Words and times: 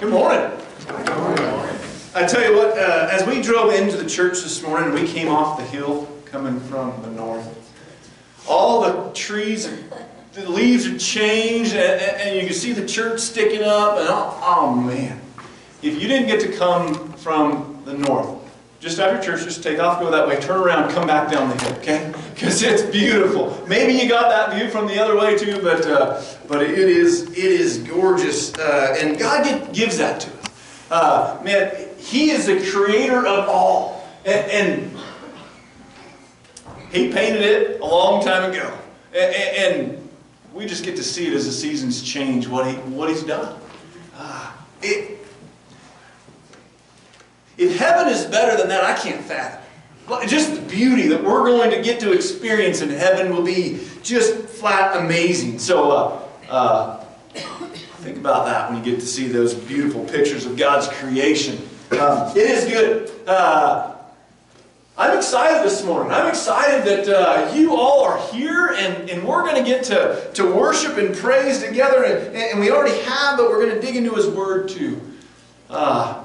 Good 0.00 0.10
morning. 0.10 0.50
I 2.16 2.26
tell 2.26 2.42
you 2.42 2.56
what, 2.56 2.76
uh, 2.76 3.08
as 3.12 3.24
we 3.28 3.40
drove 3.40 3.72
into 3.72 3.96
the 3.96 4.08
church 4.08 4.42
this 4.42 4.60
morning, 4.60 4.92
we 4.92 5.06
came 5.06 5.28
off 5.28 5.56
the 5.56 5.64
hill 5.64 6.08
coming 6.24 6.58
from 6.58 7.00
the 7.02 7.10
north. 7.10 7.46
All 8.48 8.82
the 8.82 9.12
trees, 9.12 9.70
the 10.32 10.50
leaves 10.50 10.88
are 10.88 10.98
changed, 10.98 11.74
and, 11.74 12.00
and 12.20 12.36
you 12.36 12.44
can 12.44 12.54
see 12.54 12.72
the 12.72 12.84
church 12.84 13.20
sticking 13.20 13.62
up. 13.62 13.96
And 13.98 14.08
oh, 14.10 14.40
oh 14.42 14.74
man, 14.74 15.20
if 15.80 16.02
you 16.02 16.08
didn't 16.08 16.26
get 16.26 16.40
to 16.40 16.52
come 16.56 17.12
from 17.12 17.80
the 17.84 17.94
north, 17.94 18.33
just 18.84 18.98
after 18.98 19.18
church, 19.24 19.44
just 19.44 19.62
take 19.62 19.78
off, 19.78 19.98
go 19.98 20.10
that 20.10 20.28
way, 20.28 20.38
turn 20.38 20.60
around, 20.60 20.90
come 20.90 21.06
back 21.06 21.32
down 21.32 21.48
the 21.48 21.64
hill, 21.64 21.74
okay? 21.78 22.12
Because 22.34 22.62
it's 22.62 22.82
beautiful. 22.82 23.64
Maybe 23.66 23.94
you 23.94 24.06
got 24.06 24.28
that 24.28 24.54
view 24.54 24.68
from 24.68 24.86
the 24.86 25.02
other 25.02 25.18
way 25.18 25.38
too, 25.38 25.58
but 25.62 25.86
uh, 25.86 26.22
but 26.46 26.62
it 26.62 26.78
is 26.78 27.30
it 27.30 27.38
is 27.38 27.78
gorgeous, 27.78 28.52
uh, 28.58 28.94
and 29.00 29.18
God 29.18 29.72
gives 29.72 29.96
that 29.96 30.20
to 30.20 30.30
us. 30.38 30.48
Uh, 30.90 31.40
man, 31.42 31.74
He 31.96 32.30
is 32.30 32.44
the 32.44 32.60
creator 32.70 33.26
of 33.26 33.48
all, 33.48 34.06
and, 34.26 34.50
and 34.50 34.98
He 36.92 37.10
painted 37.10 37.40
it 37.40 37.80
a 37.80 37.86
long 37.86 38.22
time 38.22 38.52
ago, 38.52 38.70
and, 39.14 39.34
and, 39.34 40.00
we 40.52 40.66
just 40.66 40.84
get 40.84 40.94
to 40.94 41.02
see 41.02 41.26
it 41.26 41.32
as 41.32 41.46
the 41.46 41.52
seasons 41.52 42.00
change 42.00 42.46
what 42.46 42.66
He 42.66 42.74
what 42.74 43.08
He's 43.08 43.24
done. 43.24 43.58
Ah, 44.14 44.54
it, 44.82 45.23
if 47.56 47.76
heaven 47.78 48.12
is 48.12 48.24
better 48.26 48.56
than 48.56 48.68
that, 48.68 48.84
I 48.84 48.94
can't 48.94 49.22
fathom. 49.22 49.60
Just 50.26 50.54
the 50.54 50.60
beauty 50.60 51.08
that 51.08 51.22
we're 51.22 51.44
going 51.44 51.70
to 51.70 51.80
get 51.80 51.98
to 52.00 52.12
experience 52.12 52.82
in 52.82 52.90
heaven 52.90 53.34
will 53.34 53.42
be 53.42 53.80
just 54.02 54.34
flat 54.34 54.96
amazing. 54.96 55.58
So, 55.58 55.90
uh, 55.90 56.22
uh, 56.50 57.04
think 58.04 58.18
about 58.18 58.44
that 58.44 58.70
when 58.70 58.78
you 58.78 58.84
get 58.84 59.00
to 59.00 59.06
see 59.06 59.28
those 59.28 59.54
beautiful 59.54 60.04
pictures 60.04 60.44
of 60.44 60.58
God's 60.58 60.88
creation. 60.88 61.56
Um, 61.92 62.36
it 62.36 62.50
is 62.50 62.64
good. 62.66 63.10
Uh, 63.26 63.94
I'm 64.96 65.16
excited 65.16 65.64
this 65.64 65.84
morning. 65.84 66.12
I'm 66.12 66.28
excited 66.28 66.84
that 66.84 67.08
uh, 67.08 67.52
you 67.54 67.74
all 67.74 68.04
are 68.04 68.18
here 68.30 68.74
and, 68.76 69.08
and 69.08 69.26
we're 69.26 69.42
going 69.42 69.56
to 69.56 69.68
get 69.68 69.84
to, 69.84 70.30
to 70.34 70.54
worship 70.54 70.98
and 70.98 71.14
praise 71.16 71.62
together. 71.62 72.04
And, 72.04 72.36
and 72.36 72.60
we 72.60 72.70
already 72.70 73.00
have, 73.02 73.38
but 73.38 73.48
we're 73.48 73.64
going 73.64 73.74
to 73.74 73.80
dig 73.80 73.96
into 73.96 74.14
His 74.14 74.28
Word 74.28 74.68
too. 74.68 75.00
Uh, 75.68 76.23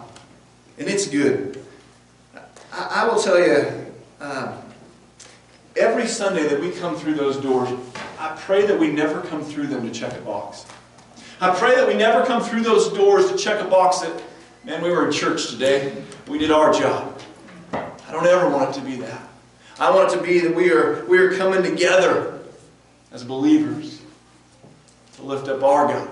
and 0.80 0.88
it's 0.88 1.08
good. 1.08 1.62
I, 2.72 3.04
I 3.04 3.08
will 3.08 3.22
tell 3.22 3.38
you, 3.38 3.86
um, 4.22 4.54
every 5.76 6.08
Sunday 6.08 6.48
that 6.48 6.60
we 6.60 6.72
come 6.72 6.96
through 6.96 7.16
those 7.16 7.38
doors, 7.38 7.70
I 8.18 8.36
pray 8.38 8.66
that 8.66 8.80
we 8.80 8.90
never 8.90 9.22
come 9.22 9.44
through 9.44 9.68
them 9.68 9.84
to 9.86 9.92
check 9.92 10.14
a 10.18 10.22
box. 10.22 10.66
I 11.42 11.54
pray 11.54 11.76
that 11.76 11.88
we 11.88 11.94
never 11.94 12.26
come 12.26 12.42
through 12.42 12.62
those 12.62 12.92
doors 12.94 13.30
to 13.32 13.38
check 13.38 13.62
a 13.62 13.70
box 13.70 14.00
that, 14.00 14.22
man, 14.64 14.82
we 14.82 14.90
were 14.90 15.06
in 15.06 15.12
church 15.12 15.50
today. 15.50 16.02
We 16.28 16.38
did 16.38 16.52
our 16.52 16.74
job. 16.74 17.22
I 17.74 18.12
don't 18.12 18.26
ever 18.26 18.50
want 18.50 18.76
it 18.76 18.80
to 18.80 18.86
be 18.86 18.96
that. 18.98 19.22
I 19.80 19.92
want 19.92 20.12
it 20.12 20.18
to 20.18 20.24
be 20.24 20.40
that 20.40 20.54
we 20.54 20.72
are, 20.72 21.06
we 21.06 21.18
are 21.20 21.36
coming 21.38 21.64
together 21.64 22.40
as 23.12 23.24
believers 23.24 24.02
to 25.16 25.24
lift 25.24 25.48
up 25.48 25.64
our 25.64 25.88
God. 25.88 26.10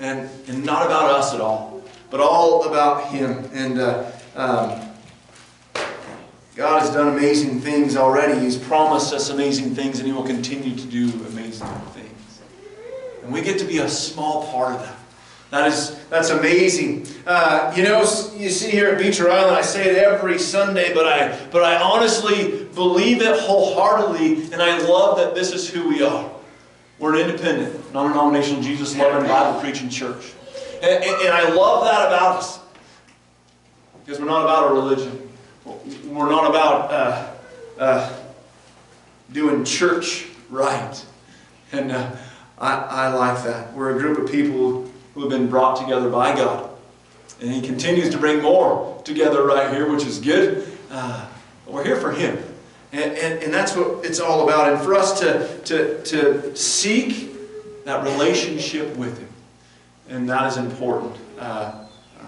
And, 0.00 0.28
and 0.48 0.64
not 0.64 0.86
about 0.86 1.10
us 1.12 1.32
at 1.32 1.40
all 1.40 1.71
but 2.12 2.20
all 2.20 2.64
about 2.68 3.08
Him. 3.08 3.48
And 3.52 3.80
uh, 3.80 4.12
um, 4.36 4.88
God 6.54 6.80
has 6.80 6.90
done 6.90 7.08
amazing 7.08 7.60
things 7.60 7.96
already. 7.96 8.38
He's 8.38 8.58
promised 8.58 9.14
us 9.14 9.30
amazing 9.30 9.74
things, 9.74 9.98
and 9.98 10.06
He 10.06 10.12
will 10.12 10.22
continue 10.22 10.76
to 10.76 10.86
do 10.86 11.08
amazing 11.26 11.66
things. 11.94 12.40
And 13.24 13.32
we 13.32 13.40
get 13.40 13.58
to 13.60 13.64
be 13.64 13.78
a 13.78 13.88
small 13.88 14.46
part 14.52 14.74
of 14.74 14.82
that. 14.82 14.98
That 15.50 15.68
is, 15.68 15.98
that's 16.08 16.30
amazing. 16.30 17.06
Uh, 17.26 17.72
you 17.74 17.82
know, 17.82 18.00
you 18.36 18.50
see 18.50 18.70
here 18.70 18.88
at 18.88 18.98
Beecher 18.98 19.30
Island, 19.30 19.56
I 19.56 19.62
say 19.62 19.90
it 19.90 19.96
every 19.96 20.38
Sunday, 20.38 20.92
but 20.92 21.06
I, 21.06 21.38
but 21.50 21.62
I 21.62 21.80
honestly 21.80 22.66
believe 22.74 23.22
it 23.22 23.38
wholeheartedly, 23.38 24.52
and 24.52 24.62
I 24.62 24.78
love 24.86 25.16
that 25.18 25.34
this 25.34 25.52
is 25.52 25.68
who 25.68 25.88
we 25.88 26.02
are. 26.02 26.30
We're 26.98 27.14
an 27.14 27.30
independent, 27.30 27.92
non-denominational, 27.94 28.62
Jesus-loving, 28.62 29.28
Bible-preaching 29.28 29.88
church. 29.88 30.32
And, 30.82 31.04
and, 31.04 31.28
I 31.28 31.48
love 31.54 31.84
that 31.84 32.08
about 32.08 32.38
us. 32.38 32.58
Because 34.04 34.18
we're 34.18 34.26
not 34.26 34.42
about 34.42 34.72
a 34.72 34.74
religion. 34.74 35.30
We're 35.64 36.28
not 36.28 36.50
about 36.50 36.90
uh, 36.90 37.30
uh, 37.78 38.12
doing 39.30 39.64
church 39.64 40.26
right. 40.50 41.06
And 41.70 41.92
uh, 41.92 42.10
I, 42.58 42.74
I 42.74 43.14
like 43.14 43.44
that. 43.44 43.72
We're 43.74 43.96
a 43.96 43.98
group 44.00 44.18
of 44.18 44.28
people 44.28 44.90
who 45.14 45.20
have 45.20 45.30
been 45.30 45.48
brought 45.48 45.78
together 45.78 46.10
by 46.10 46.34
God. 46.34 46.68
And 47.40 47.52
He 47.52 47.60
continues 47.60 48.10
to 48.10 48.18
bring 48.18 48.42
more 48.42 49.00
together 49.04 49.46
right 49.46 49.72
here, 49.72 49.88
which 49.88 50.04
is 50.04 50.18
good. 50.18 50.66
Uh, 50.90 51.28
we're 51.68 51.84
here 51.84 52.00
for 52.00 52.10
Him. 52.10 52.42
And, 52.90 53.12
and, 53.12 53.40
and 53.44 53.54
that's 53.54 53.76
what 53.76 54.04
it's 54.04 54.18
all 54.18 54.42
about. 54.48 54.72
And 54.72 54.82
for 54.82 54.94
us 54.94 55.20
to, 55.20 55.60
to, 55.60 56.02
to 56.02 56.56
seek 56.56 57.84
that 57.84 58.02
relationship 58.02 58.96
with 58.96 59.20
Him 59.20 59.31
and 60.12 60.28
that 60.28 60.46
is 60.46 60.58
important. 60.58 61.16
Uh, 61.38 61.72
um, 62.20 62.26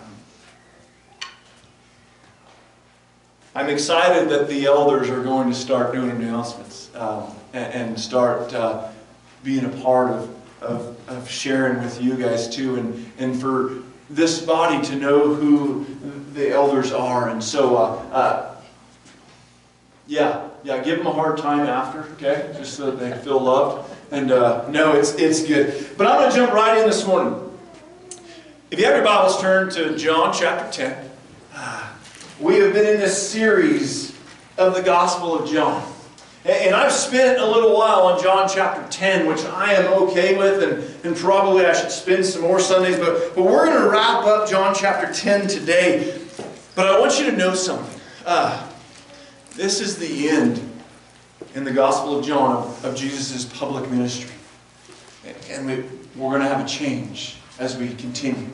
I'm 3.55 3.69
excited 3.69 4.31
that 4.31 4.49
the 4.49 4.65
elders 4.65 5.11
are 5.11 5.23
going 5.23 5.51
to 5.51 5.55
start 5.55 5.93
doing 5.93 6.11
announcements 6.11 6.91
um, 6.95 7.31
and, 7.53 7.73
and, 7.75 8.01
start 8.01 8.53
uh, 8.55 8.89
being 9.45 9.67
a 9.67 9.83
part 9.83 10.11
of, 10.11 10.35
of, 10.63 11.11
of, 11.11 11.31
sharing 11.31 11.83
with 11.83 12.01
you 12.03 12.17
guys 12.17 12.49
too, 12.49 12.77
and, 12.77 13.13
and 13.19 13.39
for 13.39 13.83
this 14.09 14.41
body 14.41 14.83
to 14.87 14.97
know 14.97 15.35
who 15.35 15.85
the 16.33 16.51
elders 16.51 16.91
are. 16.91 17.29
And 17.29 17.45
so, 17.45 17.77
uh, 17.77 17.81
uh, 18.13 18.55
yeah, 20.07 20.49
yeah, 20.63 20.83
give 20.83 20.99
them 20.99 21.07
a 21.07 21.13
hard 21.13 21.37
time 21.37 21.67
after, 21.67 22.05
okay, 22.15 22.51
just 22.57 22.75
so 22.75 22.91
that 22.91 22.99
they 22.99 23.17
feel 23.23 23.41
loved. 23.41 23.93
And 24.11 24.33
uh, 24.33 24.69
no, 24.71 24.93
it's 24.93 25.15
it's 25.15 25.45
good. 25.45 25.97
But 25.99 26.07
I'm 26.07 26.21
going 26.21 26.31
to 26.31 26.37
jump 26.37 26.53
right 26.53 26.79
in 26.79 26.87
this 26.87 27.07
morning. 27.07 27.44
If 28.75 28.81
you 28.81 28.87
have 28.87 28.97
your 28.97 29.05
Bibles, 29.05 29.41
turn 29.41 29.71
to 29.71 29.97
John 29.97 30.35
chapter 30.35 30.69
10. 30.73 31.11
We 32.41 32.57
have 32.57 32.73
been 32.73 32.95
in 32.95 32.99
this 32.99 33.31
series 33.31 34.19
of 34.59 34.75
the 34.75 34.83
Gospel 34.83 35.39
of 35.39 35.49
John. 35.49 35.89
And 36.45 36.75
I've 36.75 36.91
spent 36.91 37.39
a 37.39 37.47
little 37.47 37.73
while 37.73 38.01
on 38.09 38.21
John 38.21 38.49
chapter 38.53 38.85
10, 38.91 39.29
which 39.29 39.45
I 39.45 39.75
am 39.75 39.93
okay 40.03 40.37
with, 40.37 40.61
and, 40.61 41.07
and 41.07 41.17
probably 41.17 41.65
I 41.67 41.73
should 41.73 41.93
spend 41.93 42.27
some 42.27 42.43
more 42.43 42.59
Sundays, 42.59 42.99
but, 42.99 43.37
but 43.37 43.45
we're 43.45 43.67
going 43.67 43.81
to 43.81 43.89
wrap 43.89 44.25
up 44.25 44.51
John 44.51 44.75
chapter 44.75 45.13
10 45.13 45.47
today. 45.47 46.21
But 46.75 46.89
I 46.89 46.99
want 46.99 47.17
you 47.21 47.31
to 47.31 47.37
know 47.37 47.55
something. 47.55 48.01
Uh, 48.27 48.69
this 49.55 49.81
is 49.81 49.99
the 49.99 50.31
end 50.31 50.69
in 51.55 51.63
the 51.63 51.71
Gospel 51.71 52.19
of 52.19 52.27
John 52.27 52.57
of, 52.57 52.85
of 52.85 52.97
Jesus' 52.97 53.45
public 53.45 53.89
ministry. 53.89 54.35
And 55.49 55.65
we, 55.65 55.85
we're 56.17 56.31
going 56.31 56.43
to 56.43 56.49
have 56.49 56.67
a 56.67 56.69
change 56.69 57.37
as 57.61 57.77
we 57.77 57.95
continue 57.95 58.49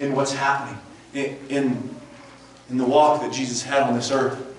in 0.00 0.14
what's 0.14 0.32
happening, 0.32 0.78
in, 1.14 1.38
in, 1.48 2.78
the 2.78 2.84
walk 2.84 3.20
that 3.20 3.30
Jesus 3.30 3.62
had 3.62 3.82
on 3.82 3.94
this 3.94 4.10
earth. 4.10 4.56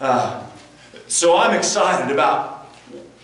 Uh, 0.00 0.46
so 1.08 1.36
I'm 1.36 1.56
excited 1.56 2.12
about 2.12 2.66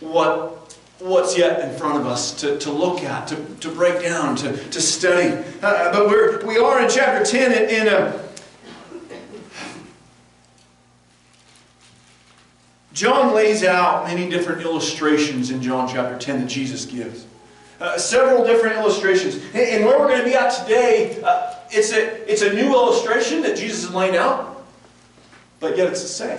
what 0.00 0.54
what's 0.98 1.36
yet 1.36 1.60
in 1.60 1.76
front 1.76 2.00
of 2.00 2.06
us 2.06 2.32
to, 2.40 2.58
to 2.58 2.70
look 2.70 3.02
at, 3.02 3.28
to, 3.28 3.36
to 3.60 3.68
break 3.70 4.02
down, 4.02 4.36
to, 4.36 4.56
to 4.70 4.80
study. 4.80 5.44
Uh, 5.62 5.92
but 5.92 6.08
we're, 6.08 6.44
we 6.46 6.56
are 6.56 6.82
in 6.82 6.88
chapter 6.88 7.24
10 7.24 7.52
in, 7.52 7.68
in 7.68 7.88
a. 7.88 8.24
John 12.92 13.34
lays 13.34 13.64
out 13.64 14.06
many 14.06 14.30
different 14.30 14.62
illustrations 14.62 15.50
in 15.50 15.60
John 15.60 15.88
chapter 15.88 16.16
10 16.16 16.40
that 16.40 16.46
Jesus 16.46 16.86
gives. 16.86 17.26
Uh, 17.84 17.98
several 17.98 18.42
different 18.42 18.74
illustrations. 18.76 19.34
And, 19.52 19.56
and, 19.56 19.84
where 19.84 19.98
we're 19.98 20.08
going 20.08 20.20
to 20.20 20.24
be 20.24 20.34
at 20.34 20.48
today, 20.48 21.20
uh, 21.22 21.56
it's, 21.70 21.92
a, 21.92 22.32
it's 22.32 22.40
a 22.40 22.50
new 22.54 22.72
illustration 22.72 23.42
that 23.42 23.58
Jesus 23.58 23.84
is 23.84 23.92
laying 23.92 24.16
out, 24.16 24.64
but 25.60 25.76
yet 25.76 25.88
it's 25.88 26.00
the 26.00 26.08
same. 26.08 26.38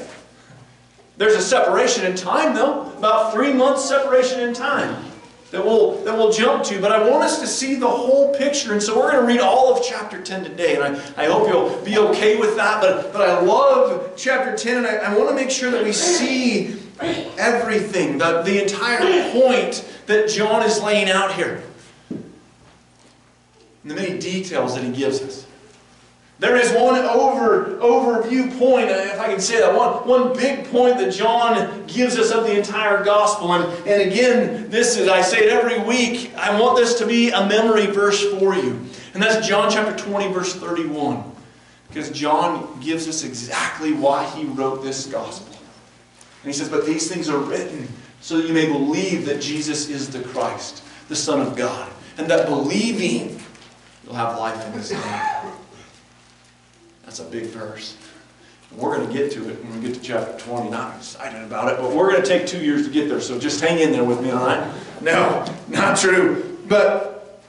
There's 1.17 1.35
a 1.35 1.41
separation 1.43 2.03
in 2.03 2.15
time, 2.15 2.55
though, 2.55 2.91
about 2.97 3.31
three 3.31 3.53
months 3.53 3.87
separation 3.87 4.39
in 4.39 4.55
time 4.55 5.05
that 5.51 5.63
we'll, 5.63 6.03
that 6.03 6.17
we'll 6.17 6.31
jump 6.31 6.63
to. 6.63 6.81
But 6.81 6.91
I 6.91 7.07
want 7.07 7.23
us 7.23 7.39
to 7.41 7.45
see 7.45 7.75
the 7.75 7.87
whole 7.87 8.33
picture. 8.33 8.73
And 8.73 8.81
so 8.81 8.97
we're 8.97 9.11
going 9.11 9.23
to 9.23 9.31
read 9.31 9.39
all 9.39 9.71
of 9.71 9.85
chapter 9.85 10.19
10 10.19 10.45
today. 10.45 10.77
And 10.77 10.83
I, 10.83 11.25
I 11.25 11.27
hope 11.27 11.47
you'll 11.47 11.79
be 11.85 11.99
okay 12.09 12.39
with 12.39 12.55
that. 12.55 12.81
But, 12.81 13.13
but 13.13 13.21
I 13.21 13.39
love 13.39 14.13
chapter 14.17 14.57
10, 14.57 14.77
and 14.77 14.87
I, 14.87 14.95
I 14.95 15.15
want 15.15 15.29
to 15.29 15.35
make 15.35 15.51
sure 15.51 15.69
that 15.69 15.83
we 15.83 15.93
see 15.93 16.81
everything, 17.01 18.17
the, 18.17 18.41
the 18.41 18.61
entire 18.61 19.31
point 19.31 19.87
that 20.07 20.29
John 20.29 20.63
is 20.63 20.81
laying 20.81 21.09
out 21.09 21.33
here. 21.33 21.63
And 22.09 22.23
the 23.91 23.95
many 23.95 24.17
details 24.19 24.75
that 24.75 24.83
he 24.83 24.91
gives 24.91 25.21
us. 25.21 25.45
There 26.37 26.57
is 26.57 26.69
one 26.73 26.95
over, 26.95 27.77
overview 27.77 28.57
point, 28.59 28.89
uh, 28.89 28.93
if 28.93 29.19
I 29.19 29.27
can 29.27 29.39
say 29.39 29.59
that, 29.61 29.73
one, 29.73 30.05
one 30.05 30.33
big 30.35 30.65
point 30.65 30.97
that 30.97 31.13
John 31.13 31.85
gives 31.87 32.17
us 32.17 32.31
of 32.31 32.43
the 32.43 32.57
entire 32.57 33.05
gospel. 33.05 33.53
And, 33.53 33.87
and 33.87 34.11
again, 34.11 34.69
this 34.69 34.97
is, 34.97 35.07
I 35.07 35.21
say 35.21 35.45
it 35.45 35.49
every 35.49 35.79
week, 35.79 36.33
I 36.35 36.59
want 36.59 36.77
this 36.77 36.95
to 36.99 37.07
be 37.07 37.29
a 37.29 37.47
memory 37.47 37.85
verse 37.85 38.21
for 38.31 38.53
you. 38.53 38.81
And 39.13 39.23
that's 39.23 39.47
John 39.47 39.71
chapter 39.71 39.95
20, 39.95 40.33
verse 40.33 40.53
31. 40.53 41.23
Because 41.87 42.11
John 42.11 42.81
gives 42.81 43.07
us 43.07 43.23
exactly 43.23 43.93
why 43.93 44.25
he 44.31 44.43
wrote 44.43 44.83
this 44.83 45.05
gospel. 45.05 45.54
And 46.45 46.53
he 46.53 46.59
says, 46.59 46.69
But 46.69 46.85
these 46.85 47.11
things 47.11 47.27
are 47.27 47.39
written 47.39 47.87
so 48.21 48.37
that 48.37 48.47
you 48.47 48.53
may 48.53 48.67
believe 48.67 49.25
that 49.25 49.41
Jesus 49.41 49.89
is 49.89 50.09
the 50.09 50.21
Christ, 50.21 50.83
the 51.09 51.15
Son 51.15 51.41
of 51.41 51.55
God. 51.55 51.91
And 52.19 52.27
that 52.29 52.45
believing, 52.45 53.41
you'll 54.03 54.13
have 54.13 54.37
life 54.37 54.63
in 54.67 54.73
his 54.73 54.91
name. 54.91 55.01
That's 57.03 57.19
a 57.19 57.23
big 57.23 57.45
verse. 57.45 57.97
We're 58.71 58.95
going 58.95 59.07
to 59.07 59.13
get 59.13 59.31
to 59.31 59.49
it 59.49 59.63
when 59.63 59.81
we 59.81 59.87
get 59.87 59.95
to 59.95 60.01
chapter 60.01 60.37
20. 60.37 60.69
Not 60.69 60.97
excited 60.97 61.41
about 61.41 61.73
it, 61.73 61.79
but 61.79 61.91
we're 61.91 62.11
going 62.11 62.21
to 62.21 62.27
take 62.27 62.45
two 62.45 62.63
years 62.63 62.85
to 62.85 62.93
get 62.93 63.09
there, 63.09 63.21
so 63.21 63.39
just 63.39 63.59
hang 63.59 63.79
in 63.79 63.91
there 63.91 64.03
with 64.03 64.21
me, 64.21 64.29
all 64.29 64.45
right? 64.45 64.71
No, 65.01 65.51
not 65.67 65.97
true. 65.97 66.59
But 66.67 67.41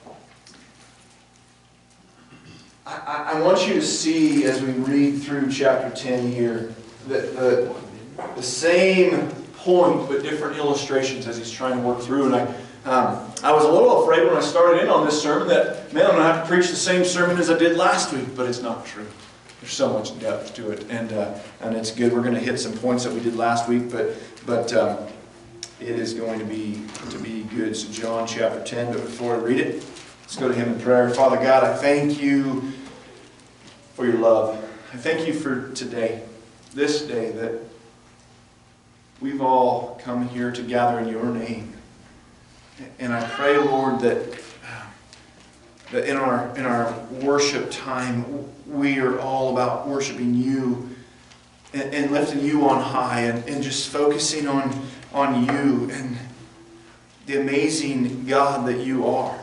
I, 2.86 3.32
I 3.34 3.40
want 3.42 3.68
you 3.68 3.74
to 3.74 3.82
see 3.82 4.44
as 4.44 4.62
we 4.62 4.72
read 4.72 5.22
through 5.22 5.50
chapter 5.50 5.94
10 5.94 6.32
here 6.32 6.74
that 7.08 7.36
the, 7.36 7.74
the 8.36 8.42
same 8.42 9.30
point 9.54 10.08
but 10.08 10.22
different 10.22 10.56
illustrations 10.58 11.26
as 11.26 11.36
he's 11.36 11.50
trying 11.50 11.76
to 11.76 11.82
work 11.82 12.00
through. 12.00 12.32
And 12.32 12.34
I, 12.36 12.42
um, 12.84 13.32
I 13.42 13.52
was 13.52 13.64
a 13.64 13.70
little 13.70 14.02
afraid 14.02 14.24
when 14.24 14.36
I 14.36 14.40
started 14.40 14.82
in 14.82 14.88
on 14.88 15.04
this 15.04 15.20
sermon 15.20 15.48
that, 15.48 15.92
man, 15.92 16.04
I'm 16.04 16.12
going 16.12 16.22
to 16.22 16.32
have 16.32 16.42
to 16.42 16.48
preach 16.48 16.68
the 16.68 16.76
same 16.76 17.04
sermon 17.04 17.36
as 17.38 17.50
I 17.50 17.58
did 17.58 17.76
last 17.76 18.12
week, 18.12 18.36
but 18.36 18.48
it's 18.48 18.62
not 18.62 18.86
true. 18.86 19.06
There's 19.60 19.72
so 19.72 19.92
much 19.92 20.16
depth 20.20 20.54
to 20.56 20.70
it, 20.70 20.86
and 20.90 21.12
uh, 21.12 21.36
and 21.60 21.74
it's 21.74 21.90
good. 21.90 22.12
We're 22.12 22.22
going 22.22 22.34
to 22.34 22.40
hit 22.40 22.60
some 22.60 22.74
points 22.74 23.04
that 23.04 23.12
we 23.12 23.20
did 23.20 23.36
last 23.36 23.68
week, 23.68 23.90
but 23.90 24.14
but 24.44 24.72
um, 24.74 24.98
it 25.80 25.98
is 25.98 26.14
going 26.14 26.38
to 26.38 26.44
be 26.44 26.82
to 27.10 27.18
be 27.18 27.42
good. 27.44 27.76
So 27.76 27.90
John 27.90 28.26
chapter 28.26 28.62
10. 28.62 28.92
But 28.92 29.02
before 29.02 29.34
I 29.34 29.38
read 29.38 29.58
it, 29.58 29.84
let's 30.20 30.36
go 30.36 30.46
to 30.46 30.54
Him 30.54 30.74
in 30.74 30.80
prayer. 30.80 31.08
Father 31.10 31.36
God, 31.36 31.64
I 31.64 31.74
thank 31.74 32.22
you 32.22 32.70
for 33.94 34.06
your 34.06 34.18
love. 34.18 34.62
I 34.92 34.96
thank 34.96 35.26
you 35.26 35.34
for 35.34 35.72
today, 35.72 36.22
this 36.74 37.02
day 37.02 37.32
that 37.32 37.60
we've 39.20 39.40
all 39.40 40.00
come 40.02 40.28
here 40.28 40.50
to 40.52 40.62
gather 40.62 40.98
in 41.00 41.08
your 41.08 41.26
name. 41.26 41.72
And 42.98 43.12
I 43.12 43.26
pray, 43.28 43.56
Lord, 43.56 44.00
that 44.00 44.40
that 45.92 46.04
in 46.04 46.16
our 46.16 46.56
in 46.56 46.66
our 46.66 46.92
worship 47.22 47.70
time 47.70 48.44
we 48.66 48.98
are 48.98 49.18
all 49.20 49.52
about 49.52 49.86
worshiping 49.86 50.34
you 50.34 50.88
and, 51.72 51.94
and 51.94 52.10
lifting 52.10 52.44
you 52.44 52.68
on 52.68 52.82
high 52.82 53.20
and, 53.20 53.48
and 53.48 53.62
just 53.62 53.88
focusing 53.88 54.48
on 54.48 54.86
on 55.12 55.44
you 55.44 55.90
and 55.90 56.16
the 57.26 57.40
amazing 57.40 58.26
God 58.26 58.66
that 58.68 58.84
you 58.84 59.06
are. 59.06 59.38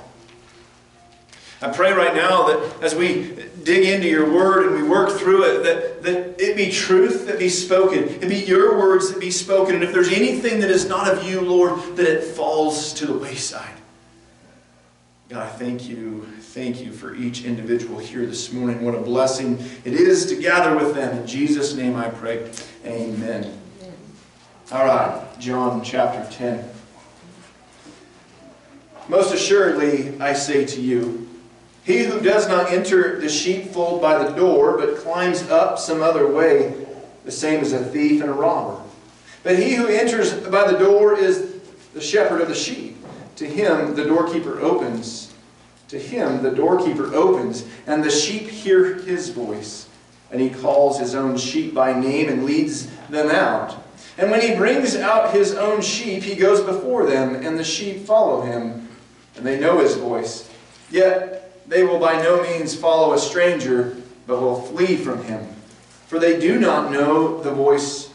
I 1.64 1.70
pray 1.70 1.94
right 1.94 2.14
now 2.14 2.48
that 2.48 2.84
as 2.84 2.94
we 2.94 3.38
dig 3.64 3.86
into 3.86 4.10
your 4.10 4.30
word 4.30 4.66
and 4.66 4.76
we 4.76 4.84
work 4.84 5.18
through 5.18 5.44
it, 5.44 5.64
that, 5.64 6.04
that 6.04 6.42
it 6.42 6.58
be 6.58 6.70
truth 6.70 7.26
that 7.28 7.40
be 7.40 7.48
spoken. 7.48 8.04
It 8.04 8.28
be 8.28 8.40
your 8.40 8.78
words 8.78 9.10
that 9.10 9.22
be 9.22 9.32
spoken. 9.32 9.76
And 9.76 9.84
if 9.84 9.94
there's 9.94 10.12
anything 10.12 10.60
that 10.60 10.70
is 10.70 10.90
not 10.90 11.08
of 11.08 11.24
you, 11.24 11.40
Lord, 11.40 11.96
that 11.96 12.06
it 12.06 12.22
falls 12.22 12.92
to 12.96 13.06
the 13.06 13.18
wayside. 13.18 13.76
God, 15.30 15.44
I 15.44 15.48
thank 15.48 15.88
you. 15.88 16.28
Thank 16.42 16.82
you 16.82 16.92
for 16.92 17.16
each 17.16 17.46
individual 17.46 17.98
here 17.98 18.26
this 18.26 18.52
morning. 18.52 18.84
What 18.84 18.94
a 18.94 19.00
blessing 19.00 19.58
it 19.86 19.94
is 19.94 20.26
to 20.28 20.36
gather 20.36 20.76
with 20.76 20.94
them. 20.94 21.18
In 21.18 21.26
Jesus' 21.26 21.76
name 21.76 21.96
I 21.96 22.10
pray. 22.10 22.52
Amen. 22.86 23.58
All 24.70 24.86
right, 24.86 25.26
John 25.40 25.82
chapter 25.82 26.30
10. 26.36 26.70
Most 29.08 29.34
assuredly, 29.34 30.20
I 30.20 30.34
say 30.34 30.66
to 30.66 30.82
you, 30.82 31.30
he 31.84 32.04
who 32.04 32.22
does 32.22 32.48
not 32.48 32.72
enter 32.72 33.20
the 33.20 33.30
sheepfold 33.30 34.02
by 34.02 34.24
the 34.24 34.32
door, 34.36 34.78
but 34.78 34.98
climbs 34.98 35.44
up 35.50 35.78
some 35.78 36.02
other 36.02 36.28
way, 36.28 36.74
the 37.26 37.32
same 37.32 37.60
as 37.60 37.74
a 37.74 37.84
thief 37.84 38.22
and 38.22 38.30
a 38.30 38.34
robber. 38.34 38.82
But 39.44 39.60
he 39.60 39.74
who 39.74 39.88
enters 39.88 40.34
by 40.34 40.72
the 40.72 40.78
door 40.78 41.18
is 41.18 41.60
the 41.94 42.02
shepherd 42.02 42.42
of 42.42 42.48
the 42.48 42.56
sheep. 42.56 42.98
To 43.38 43.46
him 43.46 43.96
the 43.96 44.06
doorkeeper 44.06 44.60
opens. 44.62 45.34
To 45.90 46.00
him 46.00 46.42
the 46.42 46.52
doorkeeper 46.52 47.14
opens, 47.14 47.66
and 47.86 48.04
the 48.04 48.10
sheep 48.10 48.50
hear 48.50 48.96
his 48.96 49.30
voice. 49.30 49.90
And 50.32 50.40
he 50.40 50.50
calls 50.50 51.00
his 51.00 51.14
own 51.14 51.38
sheep 51.38 51.74
by 51.74 52.00
name 52.00 52.30
and 52.30 52.46
leads 52.46 52.88
them 53.10 53.30
out. 53.30 53.76
And 54.18 54.32
when 54.32 54.42
he 54.42 54.56
brings 54.56 54.96
out 54.96 55.34
his 55.34 55.54
own 55.56 55.82
sheep, 55.82 56.24
he 56.24 56.36
goes 56.36 56.62
before 56.62 57.06
them, 57.06 57.36
and 57.36 57.58
the 57.58 57.64
sheep 57.64 58.06
follow 58.06 58.42
him, 58.42 58.88
and 59.36 59.46
they 59.46 59.60
know 59.60 59.80
his 59.80 59.96
voice. 59.96 60.50
Yet 60.90 61.33
they 61.68 61.84
will 61.84 62.00
by 62.00 62.22
no 62.22 62.42
means 62.44 62.76
follow 62.76 63.14
a 63.14 63.20
stranger, 63.20 63.98
but 64.28 64.42
will 64.42 64.62
flee 64.62 64.96
from 64.96 65.24
him. 65.24 65.48
For 66.08 66.20
they 66.20 66.40
do 66.40 66.60
not 66.60 66.92
know 66.92 67.42
the 67.42 67.52
voice 67.52 68.12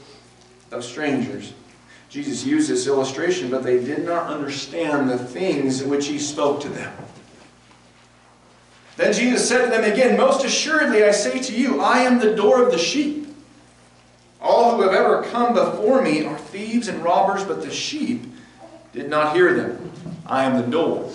of 0.70 0.84
strangers. 0.84 1.52
Jesus 2.08 2.44
used 2.44 2.70
this 2.70 2.86
illustration, 2.86 3.50
but 3.50 3.62
they 3.62 3.82
did 3.82 4.04
not 4.04 4.26
understand 4.26 5.10
the 5.10 5.18
things 5.18 5.82
which 5.82 6.06
he 6.06 6.18
spoke 6.18 6.60
to 6.62 6.68
them. 6.68 6.92
Then 8.96 9.12
Jesus 9.12 9.48
said 9.48 9.64
to 9.64 9.70
them 9.70 9.84
again, 9.84 10.16
Most 10.16 10.44
assuredly 10.44 11.04
I 11.04 11.12
say 11.12 11.38
to 11.38 11.54
you, 11.54 11.80
I 11.80 12.00
am 12.00 12.18
the 12.18 12.34
door 12.34 12.62
of 12.62 12.72
the 12.72 12.78
sheep. 12.78 13.28
All 14.40 14.76
who 14.76 14.82
have 14.82 14.92
ever 14.92 15.22
come 15.24 15.54
before 15.54 16.02
me 16.02 16.24
are 16.24 16.38
thieves 16.38 16.88
and 16.88 17.02
robbers, 17.02 17.44
but 17.44 17.62
the 17.62 17.70
sheep 17.70 18.24
did 18.92 19.08
not 19.08 19.34
hear 19.34 19.54
them. 19.54 19.92
I 20.26 20.44
am 20.44 20.56
the 20.56 20.66
door. 20.66 21.12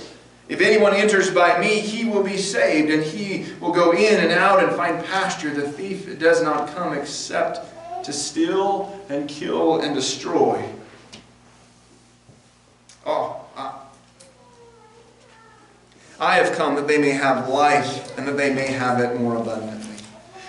If 0.50 0.62
anyone 0.62 0.94
enters 0.94 1.32
by 1.32 1.60
me, 1.60 1.80
he 1.80 2.06
will 2.06 2.24
be 2.24 2.38
saved, 2.38 2.92
and 2.92 3.04
he 3.04 3.46
will 3.60 3.72
go 3.72 3.92
in 3.92 4.20
and 4.20 4.32
out 4.32 4.62
and 4.62 4.76
find 4.76 5.04
pasture. 5.06 5.54
The 5.54 5.72
thief 5.72 6.20
does 6.20 6.44
not 6.44 6.76
come 6.76 6.94
except 6.94 7.60
to 8.04 8.12
steal 8.12 9.00
and 9.10 9.30
kill 9.30 9.82
and 9.82 9.96
destroy. 9.96 10.64
Oh, 13.06 13.44
I 16.20 16.36
have 16.36 16.56
come 16.56 16.76
that 16.76 16.88
they 16.88 16.98
may 16.98 17.10
have 17.10 17.50
life 17.50 18.18
and 18.18 18.28
that 18.28 18.38
they 18.38 18.54
may 18.54 18.68
have 18.68 19.00
it 19.00 19.20
more 19.20 19.36
abundantly. 19.36 19.96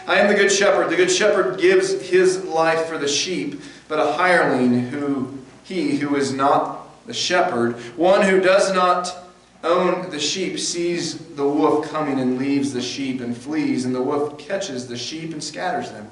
I 0.06 0.20
am 0.20 0.28
the 0.28 0.34
good 0.34 0.52
shepherd. 0.52 0.90
The 0.90 0.96
good 0.96 1.10
shepherd 1.10 1.58
gives 1.58 2.00
his 2.08 2.44
life 2.44 2.86
for 2.86 2.98
the 2.98 3.08
sheep, 3.08 3.60
but 3.88 3.98
a 3.98 4.12
hireling 4.12 4.88
who 4.88 5.38
he 5.64 5.96
who 5.96 6.14
is 6.14 6.32
not 6.32 7.06
the 7.06 7.14
shepherd, 7.14 7.74
one 7.96 8.22
who 8.22 8.40
does 8.40 8.72
not 8.72 9.23
own 9.64 10.10
the 10.10 10.20
sheep, 10.20 10.58
sees 10.58 11.18
the 11.34 11.46
wolf 11.46 11.90
coming 11.90 12.20
and 12.20 12.38
leaves 12.38 12.72
the 12.72 12.82
sheep 12.82 13.20
and 13.20 13.36
flees, 13.36 13.84
and 13.84 13.94
the 13.94 14.02
wolf 14.02 14.38
catches 14.38 14.86
the 14.86 14.96
sheep 14.96 15.32
and 15.32 15.42
scatters 15.42 15.90
them. 15.90 16.08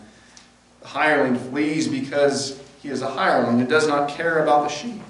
The 0.81 0.89
hireling 0.89 1.37
flees 1.37 1.87
because 1.87 2.61
he 2.83 2.89
is 2.89 3.03
a 3.03 3.11
hireling 3.11 3.61
and 3.61 3.69
does 3.69 3.87
not 3.87 4.09
care 4.09 4.43
about 4.43 4.69
the 4.69 4.75
sheep. 4.75 5.01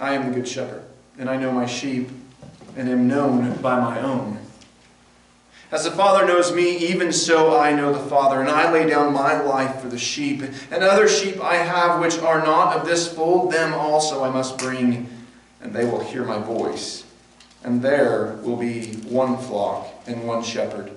I 0.00 0.14
am 0.14 0.26
the 0.26 0.34
good 0.34 0.48
shepherd, 0.48 0.82
and 1.18 1.30
I 1.30 1.36
know 1.36 1.52
my 1.52 1.66
sheep, 1.66 2.08
and 2.76 2.88
am 2.88 3.06
known 3.06 3.54
by 3.58 3.78
my 3.78 4.00
own. 4.00 4.38
As 5.70 5.84
the 5.84 5.90
Father 5.90 6.26
knows 6.26 6.52
me, 6.52 6.76
even 6.76 7.12
so 7.12 7.58
I 7.58 7.72
know 7.72 7.92
the 7.92 8.08
Father, 8.08 8.40
and 8.40 8.48
I 8.48 8.72
lay 8.72 8.88
down 8.88 9.12
my 9.12 9.40
life 9.40 9.80
for 9.80 9.88
the 9.88 9.98
sheep. 9.98 10.42
And 10.70 10.84
other 10.84 11.08
sheep 11.08 11.40
I 11.42 11.56
have 11.56 12.00
which 12.00 12.18
are 12.18 12.44
not 12.44 12.76
of 12.76 12.86
this 12.86 13.12
fold, 13.12 13.52
them 13.52 13.74
also 13.74 14.22
I 14.22 14.30
must 14.30 14.58
bring, 14.58 15.08
and 15.64 15.72
they 15.72 15.84
will 15.84 16.04
hear 16.04 16.24
my 16.24 16.38
voice. 16.38 17.04
And 17.64 17.82
there 17.82 18.38
will 18.42 18.56
be 18.56 18.92
one 19.08 19.38
flock 19.38 19.88
and 20.06 20.28
one 20.28 20.44
shepherd. 20.44 20.92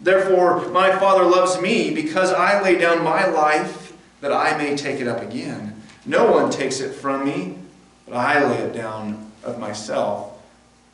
Therefore 0.00 0.68
my 0.68 0.96
Father 0.98 1.24
loves 1.24 1.60
me, 1.60 1.92
because 1.92 2.32
I 2.32 2.62
lay 2.62 2.78
down 2.78 3.04
my 3.04 3.26
life 3.26 3.92
that 4.20 4.32
I 4.32 4.56
may 4.56 4.76
take 4.76 5.00
it 5.00 5.08
up 5.08 5.20
again. 5.20 5.82
No 6.06 6.30
one 6.30 6.50
takes 6.50 6.80
it 6.80 6.94
from 6.94 7.24
me, 7.24 7.58
but 8.06 8.14
I 8.14 8.44
lay 8.44 8.58
it 8.58 8.72
down 8.72 9.30
of 9.42 9.58
myself. 9.58 10.32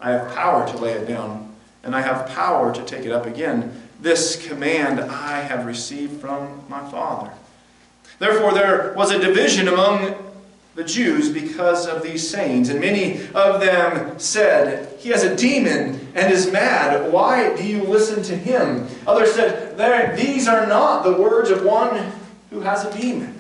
I 0.00 0.12
have 0.12 0.34
power 0.34 0.66
to 0.66 0.78
lay 0.78 0.92
it 0.92 1.06
down, 1.06 1.54
and 1.82 1.94
I 1.94 2.00
have 2.00 2.28
power 2.30 2.74
to 2.74 2.84
take 2.84 3.04
it 3.04 3.12
up 3.12 3.26
again. 3.26 3.82
This 4.00 4.46
command 4.46 5.00
I 5.00 5.40
have 5.40 5.66
received 5.66 6.20
from 6.20 6.64
my 6.68 6.80
Father. 6.90 7.32
Therefore, 8.18 8.52
there 8.52 8.94
was 8.96 9.10
a 9.10 9.18
division 9.18 9.68
among 9.68 10.14
the 10.78 10.84
Jews 10.84 11.28
because 11.28 11.88
of 11.88 12.04
these 12.04 12.30
sayings, 12.30 12.68
and 12.68 12.78
many 12.78 13.26
of 13.34 13.60
them 13.60 14.16
said, 14.16 14.96
He 15.00 15.08
has 15.08 15.24
a 15.24 15.34
demon 15.34 15.98
and 16.14 16.32
is 16.32 16.52
mad. 16.52 17.12
Why 17.12 17.56
do 17.56 17.66
you 17.66 17.82
listen 17.82 18.22
to 18.22 18.36
him? 18.36 18.86
Others 19.04 19.32
said, 19.32 20.16
These 20.16 20.46
are 20.46 20.68
not 20.68 21.02
the 21.02 21.20
words 21.20 21.50
of 21.50 21.64
one 21.64 22.12
who 22.50 22.60
has 22.60 22.84
a 22.84 22.96
demon. 22.96 23.34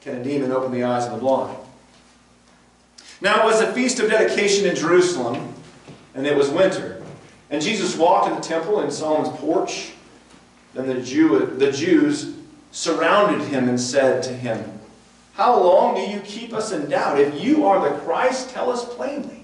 Can 0.00 0.16
a 0.16 0.24
demon 0.24 0.50
open 0.50 0.72
the 0.72 0.82
eyes 0.82 1.04
of 1.04 1.12
the 1.12 1.18
blind? 1.18 1.56
Now 3.20 3.42
it 3.42 3.44
was 3.44 3.60
a 3.60 3.72
feast 3.72 4.00
of 4.00 4.10
dedication 4.10 4.66
in 4.66 4.74
Jerusalem, 4.74 5.54
and 6.16 6.26
it 6.26 6.36
was 6.36 6.50
winter. 6.50 7.00
And 7.48 7.62
Jesus 7.62 7.96
walked 7.96 8.28
in 8.28 8.34
the 8.34 8.40
temple 8.40 8.80
in 8.80 8.90
Solomon's 8.90 9.38
porch. 9.38 9.92
Then 10.74 10.88
the, 10.88 11.00
Jew, 11.00 11.46
the 11.46 11.70
Jews 11.70 12.34
surrounded 12.72 13.46
him 13.46 13.68
and 13.68 13.80
said 13.80 14.24
to 14.24 14.32
him, 14.32 14.75
How 15.36 15.62
long 15.62 15.94
do 15.94 16.00
you 16.00 16.20
keep 16.20 16.54
us 16.54 16.72
in 16.72 16.88
doubt? 16.88 17.20
If 17.20 17.42
you 17.44 17.66
are 17.66 17.90
the 17.90 17.94
Christ, 17.98 18.48
tell 18.48 18.70
us 18.70 18.86
plainly. 18.94 19.42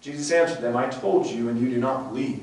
Jesus 0.00 0.32
answered 0.32 0.62
them, 0.62 0.78
I 0.78 0.88
told 0.88 1.26
you, 1.26 1.50
and 1.50 1.60
you 1.60 1.68
do 1.68 1.76
not 1.76 2.08
believe. 2.08 2.42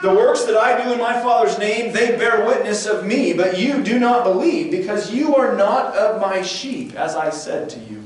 The 0.00 0.14
works 0.14 0.44
that 0.44 0.56
I 0.56 0.84
do 0.84 0.92
in 0.92 1.00
my 1.00 1.14
Father's 1.20 1.58
name, 1.58 1.92
they 1.92 2.16
bear 2.16 2.46
witness 2.46 2.86
of 2.86 3.04
me, 3.04 3.32
but 3.32 3.58
you 3.58 3.82
do 3.82 3.98
not 3.98 4.22
believe, 4.22 4.70
because 4.70 5.12
you 5.12 5.34
are 5.34 5.56
not 5.56 5.96
of 5.96 6.20
my 6.20 6.40
sheep, 6.40 6.94
as 6.94 7.16
I 7.16 7.30
said 7.30 7.68
to 7.70 7.80
you. 7.80 8.04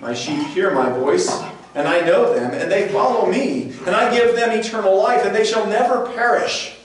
My 0.00 0.14
sheep 0.14 0.46
hear 0.48 0.72
my 0.72 0.88
voice, 0.88 1.30
and 1.74 1.88
I 1.88 2.02
know 2.02 2.32
them, 2.32 2.52
and 2.52 2.70
they 2.70 2.88
follow 2.90 3.28
me, 3.28 3.72
and 3.86 3.96
I 3.96 4.14
give 4.16 4.36
them 4.36 4.50
eternal 4.50 4.96
life, 4.96 5.24
and 5.24 5.34
they 5.34 5.44
shall 5.44 5.66
never 5.66 6.06
perish. 6.12 6.76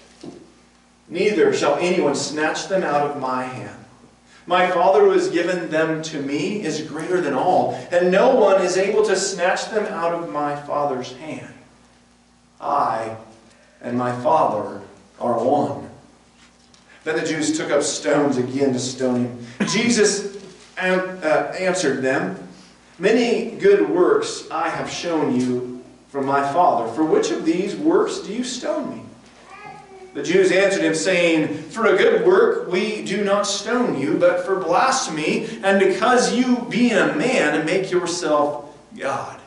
Neither 1.07 1.53
shall 1.53 1.75
anyone 1.75 2.15
snatch 2.15 2.67
them 2.67 2.81
out 2.81 3.11
of 3.11 3.21
my 3.21 3.43
hand. 3.43 3.76
My 4.47 4.71
Father 4.71 5.01
who 5.01 5.11
has 5.11 5.29
given 5.29 5.69
them 5.69 6.01
to 6.03 6.21
me 6.21 6.63
is 6.63 6.81
greater 6.81 7.19
than 7.19 7.33
all, 7.33 7.73
and 7.91 8.09
no 8.09 8.33
one 8.33 8.61
is 8.61 8.77
able 8.77 9.03
to 9.03 9.15
snatch 9.15 9.69
them 9.69 9.85
out 9.87 10.13
of 10.13 10.31
my 10.31 10.55
Father's 10.55 11.11
hand. 11.17 11.53
I 12.59 13.17
and 13.81 13.97
my 13.97 14.11
Father 14.21 14.81
are 15.19 15.43
one. 15.43 15.89
Then 17.03 17.17
the 17.17 17.27
Jews 17.27 17.57
took 17.57 17.71
up 17.71 17.83
stones 17.83 18.37
again 18.37 18.71
to 18.71 18.79
stone 18.79 19.25
him. 19.25 19.45
Jesus 19.67 20.37
uh, 20.77 21.53
answered 21.57 22.01
them, 22.01 22.37
Many 22.99 23.51
good 23.51 23.89
works 23.89 24.49
I 24.49 24.69
have 24.69 24.89
shown 24.89 25.39
you 25.39 25.83
from 26.07 26.25
my 26.25 26.41
Father. 26.53 26.91
For 26.93 27.03
which 27.03 27.31
of 27.31 27.45
these 27.45 27.75
works 27.75 28.19
do 28.19 28.33
you 28.33 28.43
stone 28.43 28.95
me? 28.95 29.06
The 30.17 30.23
Jews 30.23 30.51
answered 30.51 30.83
him, 30.83 30.95
saying, 30.95 31.47
For 31.69 31.85
a 31.85 31.95
good 31.95 32.25
work 32.25 32.71
we 32.71 33.05
do 33.05 33.23
not 33.23 33.43
stone 33.43 34.01
you, 34.01 34.17
but 34.17 34.43
for 34.47 34.55
blasphemy, 34.55 35.47
and 35.61 35.79
because 35.79 36.33
you, 36.33 36.65
being 36.71 36.97
a 36.97 37.15
man, 37.15 37.63
make 37.67 37.91
yourself 37.91 38.75
God. 38.97 39.39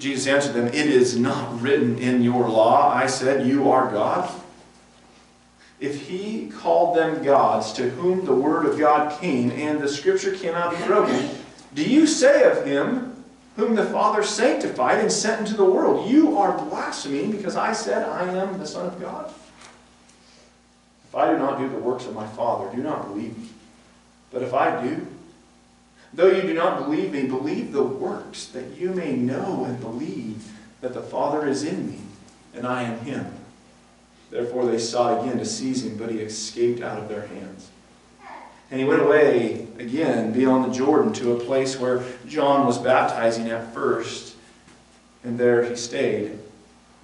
Jesus 0.00 0.26
answered 0.26 0.54
them, 0.54 0.66
It 0.66 0.74
is 0.74 1.16
not 1.16 1.62
written 1.62 1.98
in 1.98 2.24
your 2.24 2.48
law, 2.48 2.92
I 2.92 3.06
said, 3.06 3.46
You 3.46 3.70
are 3.70 3.92
God. 3.92 4.28
If 5.78 6.08
he 6.08 6.48
called 6.48 6.96
them 6.96 7.22
gods 7.22 7.72
to 7.74 7.90
whom 7.90 8.24
the 8.24 8.34
word 8.34 8.66
of 8.66 8.76
God 8.76 9.20
came, 9.20 9.52
and 9.52 9.78
the 9.78 9.88
scripture 9.88 10.34
cannot 10.34 10.76
be 10.76 10.84
broken, 10.84 11.30
do 11.74 11.88
you 11.88 12.08
say 12.08 12.42
of 12.42 12.66
him, 12.66 13.09
whom 13.56 13.74
the 13.74 13.86
Father 13.86 14.22
sanctified 14.22 14.98
and 14.98 15.10
sent 15.10 15.40
into 15.40 15.56
the 15.56 15.64
world. 15.64 16.10
You 16.10 16.38
are 16.38 16.56
blaspheming 16.66 17.32
because 17.32 17.56
I 17.56 17.72
said 17.72 18.08
I 18.08 18.32
am 18.34 18.58
the 18.58 18.66
Son 18.66 18.86
of 18.86 19.00
God. 19.00 19.32
If 21.08 21.14
I 21.14 21.32
do 21.32 21.38
not 21.38 21.58
do 21.58 21.68
the 21.68 21.78
works 21.78 22.06
of 22.06 22.14
my 22.14 22.26
Father, 22.26 22.74
do 22.74 22.82
not 22.82 23.08
believe 23.08 23.36
me. 23.36 23.48
But 24.30 24.42
if 24.42 24.54
I 24.54 24.80
do, 24.82 25.06
though 26.14 26.30
you 26.30 26.42
do 26.42 26.54
not 26.54 26.84
believe 26.84 27.12
me, 27.12 27.26
believe 27.26 27.72
the 27.72 27.82
works, 27.82 28.46
that 28.46 28.76
you 28.76 28.90
may 28.90 29.16
know 29.16 29.64
and 29.64 29.80
believe 29.80 30.52
that 30.80 30.94
the 30.94 31.02
Father 31.02 31.46
is 31.48 31.64
in 31.64 31.90
me, 31.90 32.00
and 32.54 32.66
I 32.66 32.84
in 32.84 32.98
him. 33.00 33.32
Therefore 34.30 34.66
they 34.66 34.78
sought 34.78 35.24
again 35.24 35.38
to 35.38 35.44
seize 35.44 35.84
him, 35.84 35.96
but 35.96 36.10
he 36.10 36.20
escaped 36.20 36.80
out 36.80 36.98
of 36.98 37.08
their 37.08 37.26
hands. 37.26 37.68
And 38.70 38.78
he 38.78 38.86
went 38.86 39.02
away 39.02 39.66
again 39.78 40.32
beyond 40.32 40.70
the 40.70 40.76
Jordan 40.76 41.12
to 41.14 41.32
a 41.32 41.40
place 41.40 41.78
where 41.78 42.04
John 42.26 42.66
was 42.66 42.78
baptizing 42.78 43.50
at 43.50 43.74
first. 43.74 44.36
And 45.24 45.38
there 45.38 45.64
he 45.64 45.74
stayed. 45.74 46.38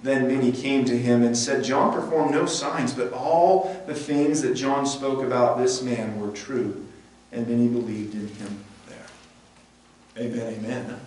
Then 0.03 0.27
many 0.27 0.51
came 0.51 0.85
to 0.85 0.97
him 0.97 1.23
and 1.23 1.35
said, 1.35 1.63
John 1.63 1.91
performed 1.91 2.31
no 2.31 2.45
signs, 2.45 2.93
but 2.93 3.11
all 3.11 3.83
the 3.87 3.95
things 3.95 4.41
that 4.43 4.53
John 4.53 4.85
spoke 4.85 5.23
about 5.23 5.57
this 5.57 5.81
man 5.81 6.19
were 6.19 6.31
true. 6.31 6.85
And 7.31 7.47
many 7.47 7.67
believed 7.67 8.13
in 8.13 8.27
him 8.27 8.63
there. 8.87 10.25
Amen, 10.25 10.53
amen. 10.53 10.99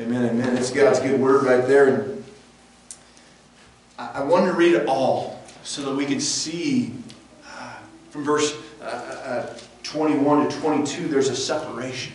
Amen, 0.00 0.28
amen. 0.30 0.56
It's 0.56 0.72
God's 0.72 0.98
good 0.98 1.20
word 1.20 1.44
right 1.44 1.66
there. 1.68 1.86
And 1.88 2.24
I 3.96 4.24
wanted 4.24 4.46
to 4.46 4.52
read 4.54 4.74
it 4.74 4.86
all 4.88 5.40
so 5.62 5.82
that 5.82 5.94
we 5.94 6.04
could 6.04 6.22
see 6.22 6.92
uh, 7.46 7.76
from 8.10 8.24
verse 8.24 8.56
uh, 8.82 8.84
uh, 8.84 9.58
21 9.84 10.48
to 10.48 10.60
22, 10.60 11.08
there's 11.08 11.28
a 11.28 11.36
separation. 11.36 12.12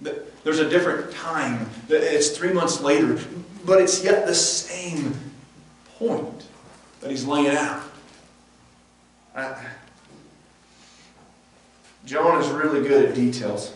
There's 0.00 0.58
a 0.58 0.68
different 0.68 1.12
time. 1.12 1.70
It's 1.88 2.36
three 2.36 2.52
months 2.52 2.80
later, 2.80 3.18
but 3.64 3.80
it's 3.80 4.02
yet 4.04 4.26
the 4.26 4.34
same 4.34 5.14
point 5.96 6.46
that 7.00 7.10
he's 7.10 7.24
laying 7.24 7.56
out. 7.56 7.82
John 12.04 12.40
is 12.42 12.48
really 12.48 12.86
good 12.86 13.06
at 13.08 13.14
details. 13.14 13.74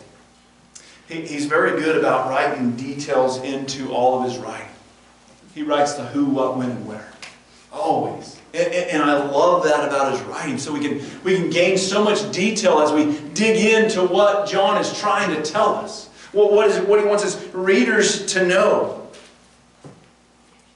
He, 1.08 1.22
he's 1.22 1.46
very 1.46 1.80
good 1.80 1.96
about 1.96 2.28
writing 2.28 2.76
details 2.76 3.38
into 3.42 3.90
all 3.92 4.20
of 4.20 4.30
his 4.30 4.38
writing. 4.38 4.68
He 5.54 5.62
writes 5.62 5.94
the 5.94 6.04
who, 6.04 6.26
what, 6.26 6.56
when, 6.56 6.70
and 6.70 6.86
where. 6.86 7.08
Always. 7.72 8.37
And, 8.54 9.02
I 9.02 9.26
love 9.26 9.64
that 9.64 9.86
about 9.86 10.12
his 10.12 10.22
writing. 10.22 10.58
So 10.58 10.72
we 10.72 10.80
can, 10.80 11.02
we 11.22 11.36
can 11.36 11.50
gain 11.50 11.76
so 11.76 12.02
much 12.02 12.30
detail 12.32 12.80
as 12.80 12.92
we 12.92 13.18
dig 13.34 13.74
into 13.74 14.02
what 14.02 14.48
John 14.48 14.80
is 14.80 14.98
trying 14.98 15.34
to 15.34 15.42
tell 15.42 15.74
us. 15.74 16.08
Well, 16.32 16.50
what, 16.50 16.68
is 16.68 16.78
what 16.86 16.98
he 16.98 17.06
wants 17.06 17.24
his 17.24 17.54
readers 17.54 18.24
to 18.32 18.46
know. 18.46 19.06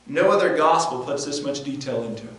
No 0.07 0.31
other 0.31 0.55
gospel 0.57 1.03
puts 1.05 1.25
this 1.25 1.43
much 1.43 1.65
detail 1.65 2.03
into 2.05 2.25
it. 2.25 2.35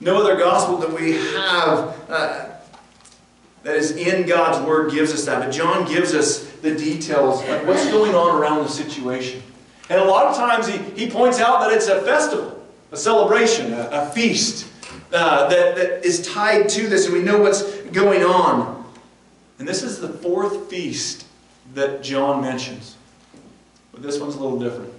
No 0.00 0.20
other 0.20 0.36
gospel 0.36 0.76
that 0.78 0.92
we 0.92 1.12
have 1.12 2.10
uh, 2.10 2.48
that 3.62 3.76
is 3.76 3.92
in 3.92 4.26
God's 4.26 4.64
Word 4.66 4.92
gives 4.92 5.12
us 5.12 5.24
that. 5.24 5.40
But 5.40 5.50
John 5.50 5.86
gives 5.86 6.14
us 6.14 6.44
the 6.60 6.74
details 6.74 7.42
of 7.42 7.66
what's 7.66 7.86
going 7.90 8.14
on 8.14 8.40
around 8.40 8.64
the 8.64 8.68
situation. 8.68 9.42
And 9.90 10.00
a 10.00 10.04
lot 10.04 10.26
of 10.26 10.36
times 10.36 10.68
he, 10.68 10.78
he 11.04 11.10
points 11.10 11.40
out 11.40 11.60
that 11.60 11.72
it's 11.72 11.88
a 11.88 12.02
festival 12.02 12.57
a 12.90 12.96
celebration, 12.96 13.72
a, 13.72 13.88
a 13.90 14.10
feast 14.10 14.70
uh, 15.12 15.48
that, 15.48 15.76
that 15.76 16.04
is 16.04 16.26
tied 16.26 16.68
to 16.70 16.88
this, 16.88 17.06
and 17.06 17.14
we 17.14 17.22
know 17.22 17.40
what's 17.40 17.62
going 17.90 18.22
on. 18.22 18.84
And 19.58 19.66
this 19.66 19.82
is 19.82 20.00
the 20.00 20.08
fourth 20.08 20.70
feast 20.70 21.26
that 21.74 22.02
John 22.02 22.40
mentions. 22.40 22.96
But 23.92 24.02
this 24.02 24.20
one's 24.20 24.36
a 24.36 24.40
little 24.40 24.58
different. 24.58 24.92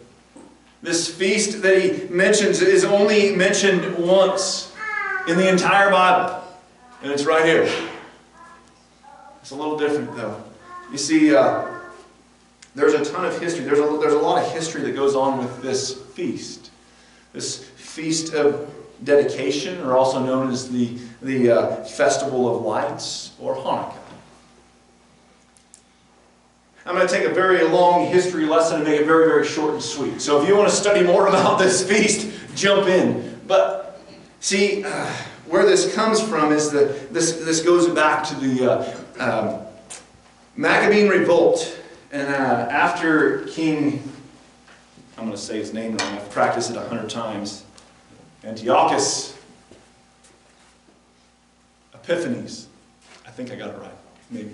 This 0.81 1.13
feast 1.13 1.61
that 1.61 1.81
he 1.81 2.07
mentions 2.13 2.61
is 2.61 2.85
only 2.85 3.35
mentioned 3.35 3.97
once 3.97 4.73
in 5.27 5.37
the 5.37 5.47
entire 5.47 5.89
Bible. 5.91 6.43
And 7.01 7.11
it's 7.11 7.25
right 7.25 7.45
here. 7.45 7.69
It's 9.41 9.51
a 9.51 9.55
little 9.55 9.77
different, 9.77 10.15
though. 10.15 10.41
You 10.91 10.97
see, 10.97 11.35
uh, 11.35 11.65
there's 12.75 12.93
a 12.93 13.05
ton 13.05 13.25
of 13.25 13.39
history. 13.39 13.63
There's 13.63 13.79
a, 13.79 13.97
there's 13.99 14.13
a 14.13 14.19
lot 14.19 14.43
of 14.43 14.51
history 14.51 14.81
that 14.83 14.95
goes 14.95 15.15
on 15.15 15.37
with 15.37 15.61
this 15.61 16.01
feast. 16.13 16.71
This 17.33 17.68
Feast 17.89 18.35
of 18.35 18.69
Dedication, 19.03 19.81
or 19.81 19.97
also 19.97 20.23
known 20.23 20.51
as 20.51 20.69
the, 20.69 20.97
the 21.23 21.51
uh, 21.51 21.83
Festival 21.85 22.55
of 22.55 22.63
Lights, 22.63 23.31
or 23.39 23.55
Hanukkah. 23.55 23.95
I'm 26.85 26.93
going 26.93 27.07
to 27.07 27.13
take 27.13 27.25
a 27.25 27.33
very 27.33 27.63
long 27.63 28.05
history 28.05 28.45
lesson 28.45 28.77
and 28.77 28.83
make 28.83 29.01
it 29.01 29.05
very, 29.05 29.25
very 29.25 29.45
short 29.45 29.73
and 29.73 29.81
sweet. 29.81 30.21
So 30.21 30.39
if 30.41 30.47
you 30.47 30.55
want 30.55 30.69
to 30.69 30.75
study 30.75 31.03
more 31.03 31.27
about 31.29 31.57
this 31.57 31.87
feast, 31.87 32.29
jump 32.55 32.87
in. 32.87 33.41
But 33.47 33.99
see, 34.39 34.83
uh, 34.83 35.05
where 35.47 35.65
this 35.65 35.95
comes 35.95 36.21
from 36.21 36.51
is 36.51 36.69
that 36.71 37.11
this, 37.11 37.37
this 37.37 37.61
goes 37.61 37.87
back 37.87 38.23
to 38.27 38.35
the 38.35 38.71
uh, 38.71 38.97
um, 39.19 39.61
Maccabean 40.55 41.09
revolt. 41.09 41.79
And 42.11 42.27
uh, 42.27 42.67
after 42.69 43.45
King, 43.45 44.03
I'm 45.17 45.25
going 45.25 45.31
to 45.31 45.37
say 45.37 45.57
his 45.57 45.73
name 45.73 45.97
wrong, 45.97 46.13
I've 46.13 46.29
practiced 46.29 46.69
it 46.69 46.77
a 46.77 46.81
hundred 46.81 47.09
times. 47.09 47.65
Antiochus 48.43 49.37
Epiphanes. 51.93 52.67
I 53.25 53.31
think 53.31 53.51
I 53.51 53.55
got 53.55 53.69
it 53.69 53.79
right. 53.79 53.91
Maybe. 54.31 54.53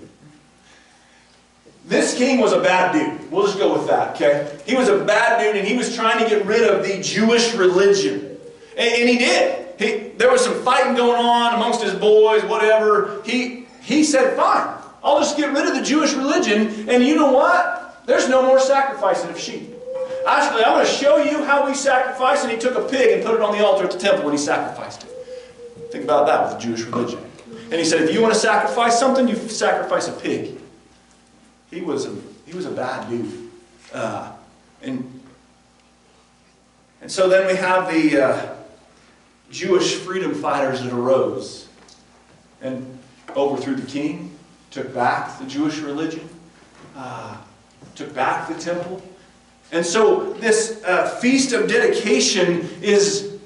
This 1.86 2.16
king 2.16 2.40
was 2.40 2.52
a 2.52 2.60
bad 2.60 2.92
dude. 2.92 3.30
We'll 3.30 3.46
just 3.46 3.58
go 3.58 3.72
with 3.72 3.86
that, 3.86 4.16
okay? 4.16 4.58
He 4.66 4.74
was 4.74 4.88
a 4.88 5.04
bad 5.04 5.40
dude 5.40 5.56
and 5.56 5.66
he 5.66 5.76
was 5.76 5.94
trying 5.94 6.22
to 6.22 6.28
get 6.28 6.44
rid 6.44 6.68
of 6.68 6.84
the 6.84 7.00
Jewish 7.00 7.54
religion. 7.54 8.38
And, 8.76 8.92
and 8.92 9.08
he 9.08 9.18
did. 9.18 9.66
He, 9.78 10.08
there 10.16 10.30
was 10.30 10.42
some 10.42 10.62
fighting 10.62 10.96
going 10.96 11.24
on 11.24 11.54
amongst 11.54 11.82
his 11.82 11.94
boys, 11.94 12.42
whatever. 12.44 13.22
He, 13.24 13.66
he 13.82 14.02
said, 14.02 14.36
fine, 14.36 14.76
I'll 15.04 15.20
just 15.20 15.36
get 15.36 15.52
rid 15.52 15.68
of 15.68 15.76
the 15.76 15.82
Jewish 15.82 16.12
religion. 16.14 16.88
And 16.88 17.04
you 17.04 17.14
know 17.14 17.30
what? 17.30 18.02
There's 18.06 18.28
no 18.28 18.42
more 18.42 18.58
sacrificing 18.58 19.30
of 19.30 19.38
sheep. 19.38 19.75
Actually, 20.26 20.64
I'm 20.64 20.74
going 20.74 20.86
to 20.86 20.92
show 20.92 21.18
you 21.18 21.44
how 21.44 21.64
we 21.66 21.74
sacrifice. 21.74 22.42
And 22.42 22.50
he 22.50 22.58
took 22.58 22.76
a 22.76 22.88
pig 22.88 23.16
and 23.16 23.24
put 23.24 23.36
it 23.36 23.40
on 23.40 23.56
the 23.56 23.64
altar 23.64 23.84
at 23.84 23.92
the 23.92 23.98
temple 23.98 24.24
when 24.24 24.32
he 24.32 24.38
sacrificed 24.38 25.04
it. 25.04 25.10
Think 25.92 26.04
about 26.04 26.26
that 26.26 26.42
with 26.42 26.52
the 26.54 26.58
Jewish 26.58 26.84
religion. 26.84 27.20
And 27.48 27.74
he 27.74 27.84
said, 27.84 28.02
if 28.02 28.12
you 28.12 28.20
want 28.20 28.34
to 28.34 28.40
sacrifice 28.40 28.98
something, 28.98 29.28
you 29.28 29.36
sacrifice 29.36 30.08
a 30.08 30.12
pig. 30.12 30.58
He 31.70 31.80
was 31.80 32.06
a, 32.06 32.16
he 32.44 32.54
was 32.54 32.66
a 32.66 32.70
bad 32.70 33.08
dude. 33.08 33.50
Uh, 33.92 34.32
and, 34.82 35.20
and 37.00 37.10
so 37.10 37.28
then 37.28 37.46
we 37.46 37.54
have 37.54 37.92
the 37.92 38.20
uh, 38.20 38.56
Jewish 39.50 39.94
freedom 39.94 40.34
fighters 40.34 40.82
that 40.82 40.92
arose 40.92 41.68
and 42.62 42.98
overthrew 43.36 43.76
the 43.76 43.86
king, 43.86 44.36
took 44.70 44.92
back 44.92 45.38
the 45.38 45.46
Jewish 45.46 45.78
religion, 45.78 46.28
uh, 46.96 47.36
took 47.94 48.14
back 48.14 48.48
the 48.48 48.54
temple, 48.54 49.02
And 49.72 49.84
so 49.84 50.32
this 50.34 50.82
uh, 50.84 51.08
feast 51.20 51.52
of 51.52 51.68
dedication 51.68 52.68
is 52.80 53.38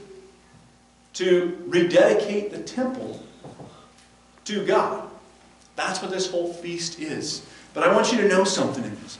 to 1.14 1.58
rededicate 1.66 2.50
the 2.50 2.58
temple 2.58 3.22
to 4.44 4.64
God. 4.66 5.08
That's 5.76 6.02
what 6.02 6.10
this 6.10 6.30
whole 6.30 6.52
feast 6.52 6.98
is. 7.00 7.46
But 7.72 7.84
I 7.84 7.94
want 7.94 8.12
you 8.12 8.20
to 8.20 8.28
know 8.28 8.44
something 8.44 8.84
in 8.84 8.94
this. 9.02 9.18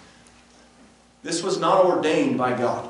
This 1.22 1.42
was 1.42 1.58
not 1.58 1.84
ordained 1.84 2.38
by 2.38 2.56
God. 2.56 2.88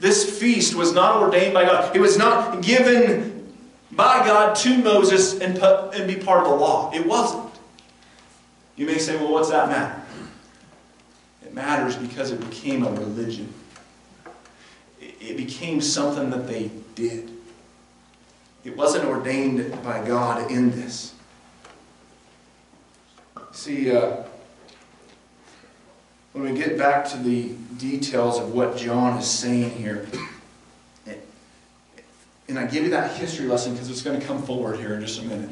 This 0.00 0.38
feast 0.38 0.74
was 0.74 0.92
not 0.92 1.22
ordained 1.22 1.54
by 1.54 1.64
God. 1.64 1.94
It 1.94 2.00
was 2.00 2.18
not 2.18 2.62
given 2.62 3.54
by 3.92 4.24
God 4.26 4.56
to 4.56 4.78
Moses 4.78 5.40
and, 5.40 5.58
and 5.58 6.08
be 6.08 6.16
part 6.16 6.44
of 6.44 6.50
the 6.50 6.56
law. 6.56 6.90
It 6.92 7.06
wasn't. 7.06 7.52
You 8.76 8.86
may 8.86 8.98
say, 8.98 9.16
well, 9.16 9.32
what's 9.32 9.50
that 9.50 9.68
matter? 9.68 10.01
Matters 11.52 11.96
because 11.96 12.30
it 12.30 12.40
became 12.40 12.84
a 12.84 12.90
religion. 12.90 13.52
It 15.00 15.36
became 15.36 15.80
something 15.80 16.30
that 16.30 16.46
they 16.46 16.70
did. 16.94 17.30
It 18.64 18.76
wasn't 18.76 19.04
ordained 19.04 19.82
by 19.82 20.06
God 20.06 20.50
in 20.50 20.70
this. 20.70 21.14
See, 23.52 23.94
uh, 23.94 24.22
when 26.32 26.44
we 26.44 26.58
get 26.58 26.78
back 26.78 27.08
to 27.10 27.18
the 27.18 27.50
details 27.76 28.38
of 28.38 28.54
what 28.54 28.76
John 28.76 29.18
is 29.18 29.28
saying 29.28 29.70
here, 29.72 30.06
and 32.48 32.58
I 32.58 32.66
give 32.66 32.84
you 32.84 32.90
that 32.90 33.16
history 33.16 33.46
lesson 33.46 33.72
because 33.72 33.90
it's 33.90 34.02
going 34.02 34.20
to 34.20 34.26
come 34.26 34.42
forward 34.42 34.78
here 34.78 34.94
in 34.94 35.00
just 35.00 35.20
a 35.20 35.24
minute. 35.24 35.50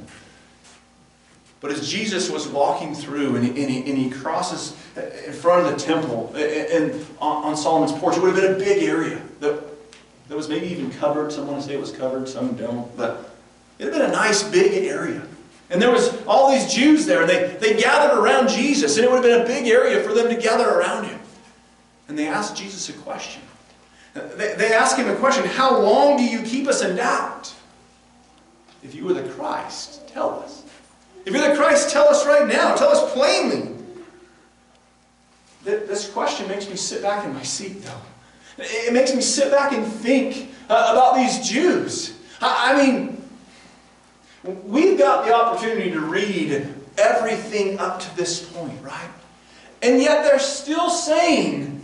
But 1.61 1.71
as 1.73 1.91
Jesus 1.91 2.31
was 2.31 2.49
walking 2.49 2.95
through 2.95 3.37
and 3.37 3.45
he, 3.45 3.63
and 3.63 3.71
he, 3.71 3.91
and 3.91 3.99
he 3.99 4.11
crosses 4.11 4.77
in 4.97 5.33
front 5.33 5.67
of 5.67 5.73
the 5.73 5.79
temple 5.79 6.33
and 6.35 6.93
on, 7.21 7.45
on 7.45 7.57
Solomon's 7.57 7.93
porch, 7.93 8.17
it 8.17 8.23
would 8.23 8.35
have 8.35 8.43
been 8.43 8.55
a 8.55 8.59
big 8.59 8.83
area 8.83 9.21
that, 9.41 9.63
that 10.29 10.37
was 10.37 10.49
maybe 10.49 10.67
even 10.67 10.91
covered. 10.91 11.33
Some 11.33 11.47
want 11.47 11.61
to 11.63 11.67
say 11.67 11.75
it 11.75 11.81
was 11.81 11.93
covered, 11.93 12.29
some 12.29 12.55
don't. 12.57 12.95
But 12.97 13.31
it 13.79 13.85
would 13.85 13.95
have 13.95 14.03
been 14.03 14.11
a 14.11 14.15
nice 14.15 14.43
big 14.43 14.85
area. 14.85 15.23
And 15.71 15.81
there 15.81 15.93
was 15.93 16.21
all 16.27 16.51
these 16.51 16.73
Jews 16.73 17.07
there, 17.07 17.21
and 17.21 17.31
they, 17.31 17.57
they 17.61 17.81
gathered 17.81 18.19
around 18.19 18.49
Jesus, 18.49 18.97
and 18.97 19.05
it 19.05 19.11
would 19.11 19.25
have 19.25 19.25
been 19.25 19.43
a 19.43 19.47
big 19.47 19.69
area 19.69 20.03
for 20.03 20.13
them 20.13 20.29
to 20.29 20.35
gather 20.35 20.69
around 20.69 21.05
him. 21.05 21.21
And 22.09 22.19
they 22.19 22.27
asked 22.27 22.57
Jesus 22.57 22.89
a 22.89 22.93
question. 22.93 23.43
They, 24.15 24.55
they 24.55 24.73
asked 24.73 24.99
him 24.99 25.09
a 25.09 25.15
question, 25.15 25.45
how 25.45 25.81
long 25.81 26.17
do 26.17 26.25
you 26.25 26.43
keep 26.43 26.67
us 26.67 26.83
in 26.83 26.97
doubt? 26.97 27.55
If 28.83 28.97
you 28.97 29.05
were 29.05 29.13
the 29.13 29.29
Christ, 29.29 30.09
tell 30.09 30.41
us. 30.41 30.65
If 31.25 31.35
you're 31.35 31.49
the 31.49 31.55
Christ, 31.55 31.91
tell 31.91 32.09
us 32.09 32.27
right 32.27 32.49
now. 32.49 32.75
Tell 32.75 32.89
us 32.89 33.13
plainly. 33.13 33.77
This 35.65 36.11
question 36.11 36.49
makes 36.49 36.69
me 36.69 36.77
sit 36.77 37.03
back 37.03 37.25
in 37.25 37.35
my 37.35 37.43
seat, 37.43 37.83
though. 37.83 38.01
It 38.59 38.93
makes 38.93 39.15
me 39.15 39.21
sit 39.21 39.51
back 39.51 39.73
and 39.73 39.87
think 39.87 40.51
uh, 40.69 40.89
about 40.93 41.17
these 41.17 41.49
Jews. 41.49 42.19
I 42.41 42.85
mean, 42.85 43.23
we've 44.65 44.99
got 44.99 45.27
the 45.27 45.35
opportunity 45.35 45.91
to 45.91 46.01
read 46.01 46.67
everything 46.99 47.79
up 47.79 48.01
to 48.01 48.17
this 48.17 48.51
point, 48.51 48.81
right? 48.83 49.11
And 49.83 50.01
yet 50.01 50.25
they're 50.25 50.39
still 50.39 50.91
saying, 50.91 51.83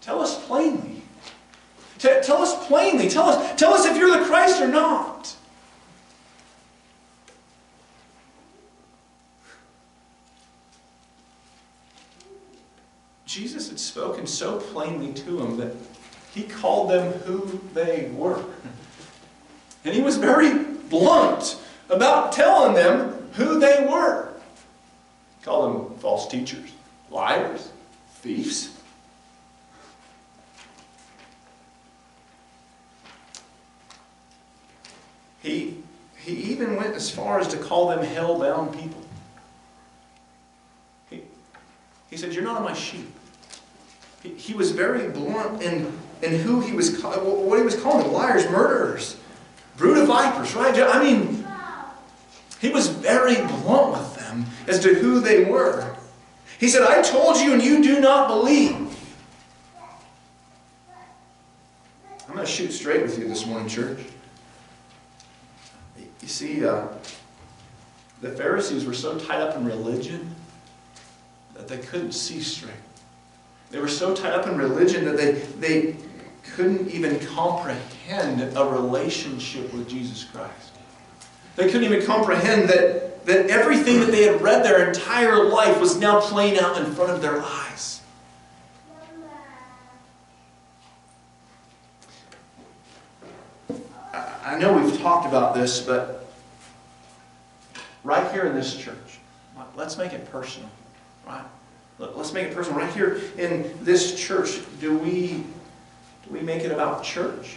tell 0.00 0.20
us 0.20 0.44
plainly. 0.46 1.02
Tell 1.98 2.42
us 2.42 2.66
plainly. 2.66 3.08
Tell 3.08 3.28
us, 3.28 3.58
tell 3.58 3.72
us 3.72 3.86
if 3.86 3.96
you're 3.96 4.18
the 4.18 4.24
Christ 4.24 4.60
or 4.60 4.68
not. 4.68 5.36
Jesus 13.24 13.70
had 13.70 13.78
spoken 13.92 14.26
so 14.26 14.58
plainly 14.58 15.12
to 15.12 15.36
them 15.36 15.58
that 15.58 15.76
he 16.32 16.44
called 16.44 16.90
them 16.90 17.12
who 17.24 17.60
they 17.74 18.10
were. 18.14 18.42
And 19.84 19.94
he 19.94 20.00
was 20.00 20.16
very 20.16 20.64
blunt 20.64 21.58
about 21.90 22.32
telling 22.32 22.74
them 22.74 23.28
who 23.32 23.60
they 23.60 23.86
were. 23.86 24.32
He 25.38 25.44
called 25.44 25.90
them 25.90 25.98
false 25.98 26.26
teachers, 26.26 26.70
liars, 27.10 27.70
thieves. 28.14 28.74
He, 35.42 35.82
he 36.16 36.32
even 36.32 36.76
went 36.76 36.94
as 36.94 37.10
far 37.10 37.40
as 37.40 37.48
to 37.48 37.58
call 37.58 37.88
them 37.88 38.02
hell-bound 38.02 38.74
people. 38.74 39.02
He, 41.10 41.24
he 42.08 42.16
said, 42.16 42.32
you're 42.32 42.42
not 42.42 42.62
my 42.62 42.72
sheep. 42.72 43.18
He, 44.22 44.54
was 44.54 44.70
very 44.70 45.08
blunt 45.08 45.62
in, 45.62 45.92
in 46.22 46.38
who 46.40 46.60
he 46.60 46.72
was, 46.72 47.02
what 47.02 47.58
he 47.58 47.64
was 47.64 47.80
calling 47.80 48.04
them, 48.04 48.12
liars, 48.12 48.48
murderers, 48.50 49.16
brood 49.76 49.98
of 49.98 50.06
vipers, 50.06 50.54
right? 50.54 50.78
I 50.78 51.02
mean, 51.02 51.44
he 52.60 52.70
was 52.70 52.88
very 52.88 53.34
blunt 53.34 53.92
with 53.92 54.14
them 54.16 54.46
as 54.68 54.78
to 54.80 54.94
who 54.94 55.18
they 55.18 55.44
were. 55.44 55.96
He 56.60 56.68
said, 56.68 56.82
I 56.82 57.02
told 57.02 57.38
you 57.38 57.52
and 57.54 57.62
you 57.62 57.82
do 57.82 58.00
not 58.00 58.28
believe. 58.28 58.76
I'm 62.28 62.36
going 62.36 62.46
to 62.46 62.52
shoot 62.52 62.70
straight 62.70 63.02
with 63.02 63.18
you 63.18 63.26
this 63.26 63.44
morning, 63.44 63.68
church. 63.68 63.98
You 65.98 66.28
see, 66.28 66.64
uh, 66.64 66.86
the 68.20 68.30
Pharisees 68.30 68.84
were 68.84 68.94
so 68.94 69.18
tied 69.18 69.40
up 69.40 69.56
in 69.56 69.64
religion 69.64 70.32
that 71.54 71.66
they 71.66 71.78
couldn't 71.78 72.12
see 72.12 72.40
straight. 72.40 72.72
They 73.72 73.80
were 73.80 73.88
so 73.88 74.14
tied 74.14 74.34
up 74.34 74.46
in 74.46 74.58
religion 74.58 75.06
that 75.06 75.16
they, 75.16 75.32
they 75.32 75.96
couldn't 76.54 76.90
even 76.90 77.18
comprehend 77.26 78.42
a 78.54 78.64
relationship 78.64 79.72
with 79.72 79.88
Jesus 79.88 80.24
Christ. 80.24 80.72
They 81.56 81.64
couldn't 81.70 81.84
even 81.84 82.04
comprehend 82.06 82.68
that, 82.68 83.24
that 83.24 83.48
everything 83.48 84.00
that 84.00 84.10
they 84.10 84.24
had 84.24 84.42
read 84.42 84.62
their 84.62 84.86
entire 84.86 85.44
life 85.44 85.80
was 85.80 85.98
now 85.98 86.20
playing 86.20 86.58
out 86.58 86.76
in 86.76 86.92
front 86.92 87.12
of 87.12 87.22
their 87.22 87.40
eyes. 87.40 88.02
I 94.44 94.58
know 94.58 94.74
we've 94.74 95.00
talked 95.00 95.26
about 95.26 95.54
this, 95.54 95.80
but 95.80 96.26
right 98.04 98.30
here 98.32 98.44
in 98.44 98.54
this 98.54 98.76
church, 98.76 99.18
let's 99.76 99.96
make 99.96 100.12
it 100.12 100.30
personal, 100.30 100.68
right? 101.26 101.44
Let's 101.98 102.32
make 102.32 102.48
it 102.48 102.54
personal. 102.54 102.80
Right 102.80 102.92
here 102.92 103.20
in 103.38 103.72
this 103.82 104.18
church, 104.18 104.60
do 104.80 104.96
we, 104.96 105.44
do 106.24 106.30
we 106.30 106.40
make 106.40 106.62
it 106.62 106.72
about 106.72 107.04
church? 107.04 107.56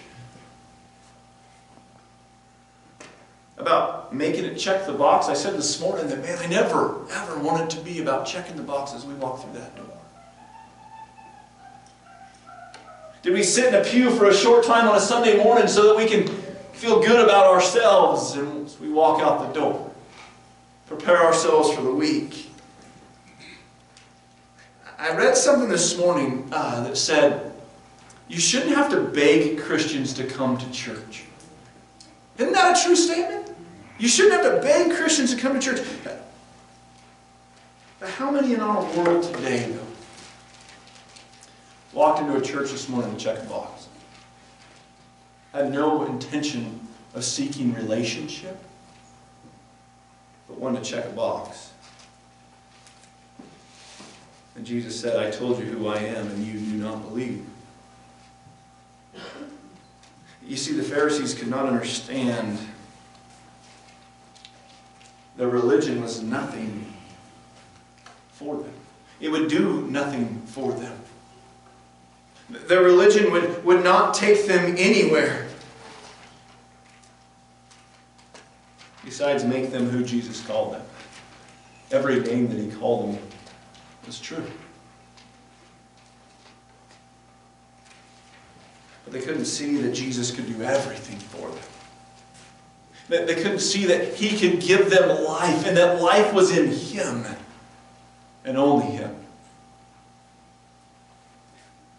About 3.58 4.14
making 4.14 4.46
it 4.46 4.56
check 4.56 4.86
the 4.86 4.94
box? 4.94 5.28
I 5.28 5.34
said 5.34 5.56
this 5.56 5.80
morning 5.80 6.08
that, 6.10 6.22
man, 6.22 6.38
I 6.40 6.48
never, 6.48 7.06
ever 7.12 7.40
wanted 7.40 7.70
to 7.72 7.80
be 7.82 8.02
about 8.02 8.26
checking 8.26 8.56
the 8.56 8.64
box 8.64 8.94
as 8.94 9.06
we 9.06 9.14
walk 9.16 9.42
through 9.42 9.54
that 9.54 9.76
door. 9.76 9.86
Did 13.26 13.34
we 13.34 13.42
sit 13.42 13.74
in 13.74 13.82
a 13.82 13.84
pew 13.84 14.12
for 14.12 14.30
a 14.30 14.34
short 14.34 14.66
time 14.66 14.88
on 14.88 14.96
a 14.96 15.00
Sunday 15.00 15.44
morning 15.44 15.68
so 15.68 15.88
that 15.88 15.98
we 15.98 16.08
can 16.08 16.28
feel 16.74 17.02
good 17.02 17.24
about 17.24 17.48
ourselves 17.48 18.38
as 18.38 18.80
we 18.80 18.90
walk 18.90 19.20
out 19.20 19.52
the 19.52 19.60
door? 19.60 19.92
Prepare 20.86 21.24
ourselves 21.24 21.74
for 21.74 21.82
the 21.82 21.92
week. 21.92 22.45
I 24.98 25.16
read 25.16 25.36
something 25.36 25.68
this 25.68 25.98
morning 25.98 26.48
uh, 26.52 26.84
that 26.84 26.98
said, 26.98 27.52
you 28.28 28.40
shouldn't 28.40 28.76
have 28.76 28.90
to 28.92 29.02
beg 29.02 29.60
Christians 29.60 30.14
to 30.14 30.24
come 30.24 30.58
to 30.58 30.72
church. 30.72 31.26
Isn't 32.38 32.54
that 32.54 32.78
a 32.78 32.84
true 32.84 32.96
statement? 32.96 33.56
You 34.00 34.08
shouldn't 34.08 34.42
have 34.42 34.56
to 34.56 34.62
beg 34.62 34.96
Christians 34.96 35.34
to 35.34 35.42
come 35.42 35.54
to 35.54 35.60
church. 35.60 35.86
But 38.00 38.10
how 38.10 38.32
many 38.32 38.54
in 38.54 38.60
our 38.60 38.84
world 38.98 39.24
today, 39.24 39.70
though, 39.70 39.82
walked 41.94 42.20
into 42.20 42.36
a 42.36 42.42
church 42.42 42.72
this 42.72 42.90
morning 42.90 43.16
to 43.16 43.18
check 43.18 43.40
a 43.40 43.46
box? 43.46 43.88
Had 45.54 45.72
no 45.72 46.06
intention 46.06 46.88
of 47.14 47.24
seeking 47.24 47.74
relationship, 47.74 48.62
but 50.48 50.58
wanted 50.58 50.84
to 50.84 50.90
check 50.90 51.06
a 51.06 51.10
box. 51.10 51.72
And 54.56 54.66
Jesus 54.66 55.00
said, 55.00 55.18
I 55.18 55.30
told 55.30 55.60
you 55.60 55.66
who 55.66 55.88
I 55.88 55.98
am, 55.98 56.28
and 56.28 56.46
you 56.46 56.60
do 56.60 56.78
not 56.78 57.02
believe. 57.02 57.46
You 60.46 60.56
see, 60.56 60.74
the 60.74 60.84
Pharisees 60.84 61.34
could 61.34 61.50
not 61.50 61.66
understand 61.66 62.58
that 65.38 65.48
religion 65.48 66.02
was 66.02 66.22
nothing 66.22 66.94
for 68.32 68.58
them. 68.58 68.74
It 69.20 69.30
would 69.30 69.50
do 69.50 69.82
nothing 69.90 70.42
for 70.46 70.72
them. 70.72 70.98
Their 72.50 72.84
religion 72.84 73.32
would, 73.32 73.66
would 73.66 73.84
not 73.84 74.14
take 74.14 74.46
them 74.46 74.76
anywhere 74.78 75.48
besides 79.04 79.44
make 79.44 79.72
them 79.72 79.90
who 79.90 80.04
Jesus 80.04 80.46
called 80.46 80.76
them. 80.76 80.82
Every 81.92 82.20
name 82.20 82.48
that 82.50 82.60
he 82.60 82.70
called 82.70 83.14
them 83.14 83.22
was 84.06 84.20
true. 84.20 84.46
But 89.04 89.14
they 89.14 89.22
couldn't 89.22 89.46
see 89.46 89.78
that 89.78 89.94
Jesus 89.94 90.32
could 90.32 90.48
do 90.48 90.64
everything 90.64 91.18
for 91.18 91.50
them. 91.50 91.60
That 93.10 93.28
they 93.28 93.36
couldn't 93.36 93.60
see 93.60 93.86
that 93.86 94.16
he 94.16 94.38
could 94.38 94.60
give 94.60 94.90
them 94.90 95.24
life 95.24 95.68
and 95.68 95.78
that 95.78 96.02
life 96.02 96.34
was 96.34 96.58
in 96.58 96.72
him 96.72 97.26
and 98.44 98.58
only 98.58 98.88
him. 98.88 99.16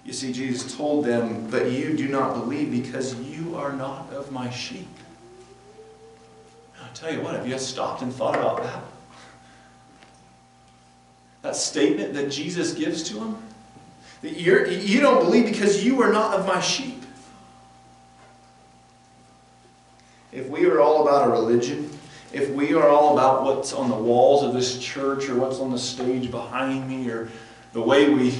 You 0.04 0.12
see, 0.12 0.32
Jesus 0.32 0.76
told 0.76 1.04
them, 1.04 1.48
But 1.48 1.70
you 1.70 1.96
do 1.96 2.08
not 2.08 2.34
believe 2.34 2.70
because 2.70 3.14
you 3.20 3.56
are 3.56 3.72
not 3.72 4.12
of 4.12 4.32
my 4.32 4.50
sheep. 4.50 4.88
I'll 6.80 6.92
tell 6.92 7.12
you 7.12 7.20
what, 7.20 7.34
have 7.34 7.46
you 7.46 7.58
stopped 7.58 8.02
and 8.02 8.12
thought 8.12 8.36
about 8.36 8.62
that? 8.62 8.82
That 11.46 11.54
statement 11.54 12.12
that 12.14 12.28
Jesus 12.28 12.74
gives 12.74 13.04
to 13.04 13.14
them? 13.14 13.38
That 14.22 14.32
you're, 14.32 14.66
you 14.66 14.98
don't 14.98 15.24
believe 15.24 15.46
because 15.46 15.84
you 15.84 16.02
are 16.02 16.12
not 16.12 16.34
of 16.34 16.44
my 16.44 16.60
sheep. 16.60 17.04
If 20.32 20.48
we 20.48 20.66
are 20.66 20.80
all 20.80 21.06
about 21.06 21.28
a 21.28 21.30
religion, 21.30 21.96
if 22.32 22.50
we 22.50 22.74
are 22.74 22.88
all 22.88 23.16
about 23.16 23.44
what's 23.44 23.72
on 23.72 23.88
the 23.88 23.94
walls 23.94 24.42
of 24.42 24.54
this 24.54 24.80
church 24.80 25.28
or 25.28 25.36
what's 25.36 25.60
on 25.60 25.70
the 25.70 25.78
stage 25.78 26.32
behind 26.32 26.88
me 26.88 27.08
or 27.10 27.28
the 27.74 27.80
way 27.80 28.12
we 28.12 28.34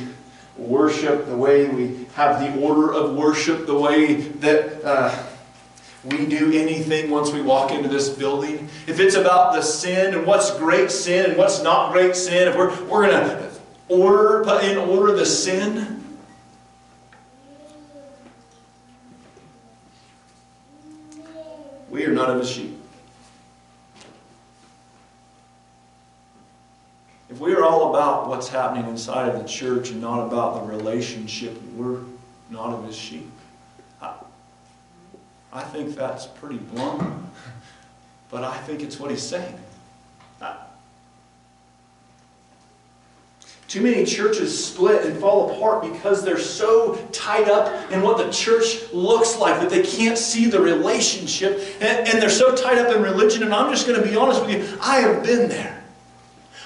worship, 0.57 1.27
the 1.27 1.37
way 1.37 1.69
we 1.69 2.07
have 2.17 2.41
the 2.41 2.61
order 2.61 2.93
of 2.93 3.15
worship, 3.15 3.67
the 3.67 3.79
way 3.79 4.15
that 4.15 4.85
uh, 4.85 5.27
we 6.11 6.27
do 6.27 6.53
anything 6.53 7.11
once 7.11 7.33
we 7.33 7.43
walk 7.43 7.73
into 7.73 7.89
this 7.89 8.09
building, 8.09 8.69
if 8.87 9.01
it's 9.01 9.17
about 9.17 9.55
the 9.55 9.63
sin 9.63 10.15
and 10.15 10.27
what's 10.27 10.57
great 10.57 10.91
sin 10.91 11.27
and 11.31 11.37
what's 11.37 11.63
not 11.63 11.93
great 11.93 12.15
sin, 12.15 12.49
if 12.49 12.57
we're, 12.57 12.71
we're 12.85 13.11
going 13.11 13.29
to 13.29 13.51
order, 13.89 14.45
put 14.45 14.65
in 14.65 14.79
order 14.79 15.15
the 15.15 15.27
sin, 15.27 16.05
we 21.91 22.05
are 22.05 22.13
not 22.13 22.31
of 22.31 22.41
his 22.41 22.51
sheep. 22.51 22.79
If 27.29 27.41
we 27.41 27.53
are 27.53 27.65
all 27.65 27.91
about 27.91 28.29
what's 28.29 28.49
happening 28.49 28.89
inside 28.89 29.29
of 29.29 29.43
the 29.43 29.49
church 29.49 29.91
and 29.91 30.01
not 30.01 30.25
about 30.27 30.61
the 30.61 30.73
relationship, 30.73 31.61
we're 31.75 32.01
not 32.51 32.73
of 32.73 32.87
his 32.87 32.97
sheep. 32.97 33.31
I, 35.57 35.63
think 35.63 35.95
that's 35.95 36.27
pretty 36.27 36.59
blunt, 36.59 37.03
but 38.31 38.45
I 38.45 38.57
think 38.59 38.83
it's 38.83 39.01
what 39.01 39.11
he's 39.11 39.23
saying. 39.23 39.59
Too 43.69 43.81
many 43.81 44.05
churches 44.05 44.65
split 44.65 45.05
and 45.05 45.19
fall 45.19 45.51
apart 45.51 45.83
because 45.83 46.25
they're 46.25 46.39
so 46.39 46.95
tied 47.11 47.49
up 47.49 47.91
in 47.91 48.01
what 48.01 48.17
the 48.17 48.31
church 48.31 48.93
looks 48.93 49.39
like 49.39 49.61
that 49.61 49.71
they 49.71 49.83
can't 49.83 50.17
see 50.17 50.47
the 50.47 50.61
relationship. 50.61 51.61
And, 51.81 52.09
and 52.09 52.23
they're 52.23 52.31
so 52.31 52.55
tied 52.55 52.79
up 52.79 52.95
in 52.95 53.03
religion. 53.03 53.43
And 53.43 53.53
I'm 53.53 53.73
just 53.73 53.87
going 53.89 54.01
to 54.01 54.09
be 54.09 54.15
honest 54.15 54.41
with 54.47 54.51
you, 54.51 54.79
I 54.81 55.01
have 55.01 55.25
been 55.25 55.49
there. 55.49 55.83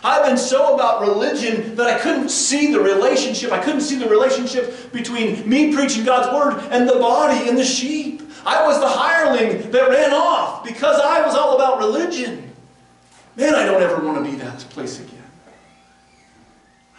I've 0.04 0.26
been 0.26 0.36
so 0.36 0.74
about 0.74 1.00
religion 1.00 1.74
that 1.76 1.86
I 1.86 1.98
couldn't 1.98 2.30
see 2.30 2.70
the 2.72 2.80
relationship. 2.80 3.50
I 3.50 3.62
couldn't 3.62 3.82
see 3.82 3.98
the 3.98 4.08
relationship 4.08 4.92
between 4.92 5.48
me 5.48 5.74
preaching 5.74 6.04
God's 6.04 6.32
word 6.34 6.62
and 6.70 6.88
the 6.88 6.98
body 6.98 7.48
and 7.48 7.56
the 7.56 7.64
sheep. 7.64 8.19
I 8.44 8.66
was 8.66 8.80
the 8.80 8.88
hireling 8.88 9.70
that 9.70 9.88
ran 9.88 10.12
off 10.12 10.64
because 10.64 11.00
I 11.00 11.24
was 11.24 11.34
all 11.34 11.56
about 11.56 11.78
religion. 11.78 12.52
Man, 13.36 13.54
I 13.54 13.64
don't 13.64 13.82
ever 13.82 14.04
want 14.04 14.24
to 14.24 14.30
be 14.30 14.36
that 14.38 14.58
place 14.70 14.98
again. 15.00 15.16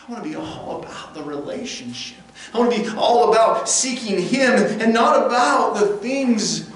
I 0.07 0.11
want 0.11 0.23
to 0.23 0.29
be 0.29 0.35
all 0.35 0.83
about 0.83 1.13
the 1.13 1.23
relationship. 1.23 2.17
I 2.53 2.59
want 2.59 2.73
to 2.73 2.81
be 2.81 2.89
all 2.97 3.31
about 3.31 3.69
seeking 3.69 4.21
Him 4.21 4.53
and 4.81 4.93
not 4.93 5.25
about 5.25 5.75
the 5.75 5.97
things 5.97 6.69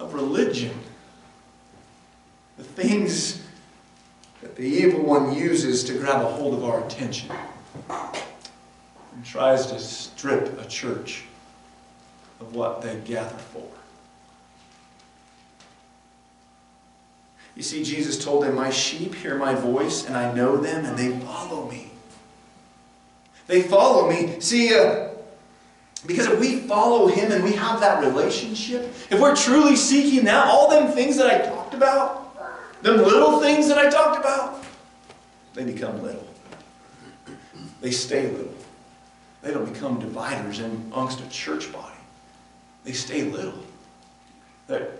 of 0.00 0.14
religion. 0.14 0.78
The 2.56 2.64
things 2.64 3.42
that 4.40 4.56
the 4.56 4.64
evil 4.64 5.02
one 5.02 5.34
uses 5.34 5.84
to 5.84 5.94
grab 5.94 6.22
a 6.22 6.28
hold 6.28 6.54
of 6.54 6.64
our 6.64 6.84
attention 6.84 7.30
and 7.88 9.24
tries 9.24 9.66
to 9.66 9.78
strip 9.78 10.58
a 10.60 10.66
church 10.66 11.24
of 12.40 12.54
what 12.54 12.82
they 12.82 12.96
gather 13.04 13.36
for. 13.36 13.68
You 17.56 17.62
see, 17.62 17.82
Jesus 17.82 18.22
told 18.22 18.42
them, 18.44 18.54
My 18.54 18.70
sheep 18.70 19.14
hear 19.14 19.36
my 19.36 19.54
voice, 19.54 20.06
and 20.06 20.16
I 20.16 20.32
know 20.34 20.58
them, 20.58 20.84
and 20.84 20.98
they 20.98 21.18
follow 21.24 21.68
me. 21.68 21.90
They 23.46 23.62
follow 23.62 24.10
me. 24.10 24.40
See, 24.40 24.74
uh, 24.74 25.08
because 26.04 26.26
if 26.26 26.38
we 26.38 26.60
follow 26.60 27.06
Him 27.06 27.32
and 27.32 27.42
we 27.42 27.52
have 27.52 27.80
that 27.80 28.04
relationship, 28.04 28.82
if 29.10 29.18
we're 29.18 29.34
truly 29.34 29.74
seeking 29.74 30.24
that, 30.26 30.46
all 30.46 30.68
them 30.68 30.92
things 30.92 31.16
that 31.16 31.26
I 31.26 31.46
talked 31.46 31.74
about, 31.74 32.34
them 32.82 32.98
little 32.98 33.40
things 33.40 33.68
that 33.68 33.78
I 33.78 33.88
talked 33.88 34.20
about, 34.20 34.64
they 35.54 35.64
become 35.64 36.02
little. 36.02 36.26
They 37.80 37.90
stay 37.90 38.30
little. 38.30 38.54
They 39.42 39.52
don't 39.52 39.72
become 39.72 39.98
dividers 39.98 40.60
amongst 40.60 41.20
a 41.20 41.28
church 41.30 41.72
body. 41.72 41.95
They 42.86 42.92
stay 42.92 43.24
little. 43.24 43.58
They're, 44.68 44.92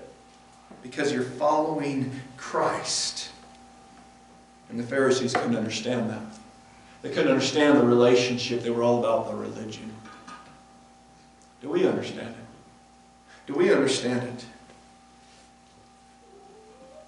because 0.82 1.12
you're 1.12 1.22
following 1.22 2.10
Christ. 2.36 3.30
And 4.68 4.78
the 4.78 4.82
Pharisees 4.82 5.32
couldn't 5.32 5.56
understand 5.56 6.10
that. 6.10 6.22
They 7.02 7.10
couldn't 7.10 7.30
understand 7.30 7.78
the 7.78 7.86
relationship. 7.86 8.62
They 8.62 8.70
were 8.70 8.82
all 8.82 8.98
about 8.98 9.30
the 9.30 9.36
religion. 9.36 9.92
Do 11.62 11.70
we 11.70 11.86
understand 11.86 12.30
it? 12.30 13.46
Do 13.46 13.54
we 13.54 13.72
understand 13.72 14.24
it? 14.24 14.44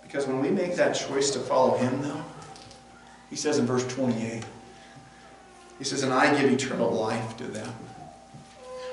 Because 0.02 0.28
when 0.28 0.40
we 0.40 0.48
make 0.48 0.76
that 0.76 0.92
choice 0.92 1.32
to 1.32 1.40
follow 1.40 1.76
Him, 1.76 2.02
though, 2.02 2.24
He 3.30 3.34
says 3.34 3.58
in 3.58 3.66
verse 3.66 3.86
28, 3.88 4.44
He 5.78 5.84
says, 5.84 6.04
And 6.04 6.12
I 6.12 6.40
give 6.40 6.52
eternal 6.52 6.92
life 6.92 7.36
to 7.38 7.44
them. 7.44 7.74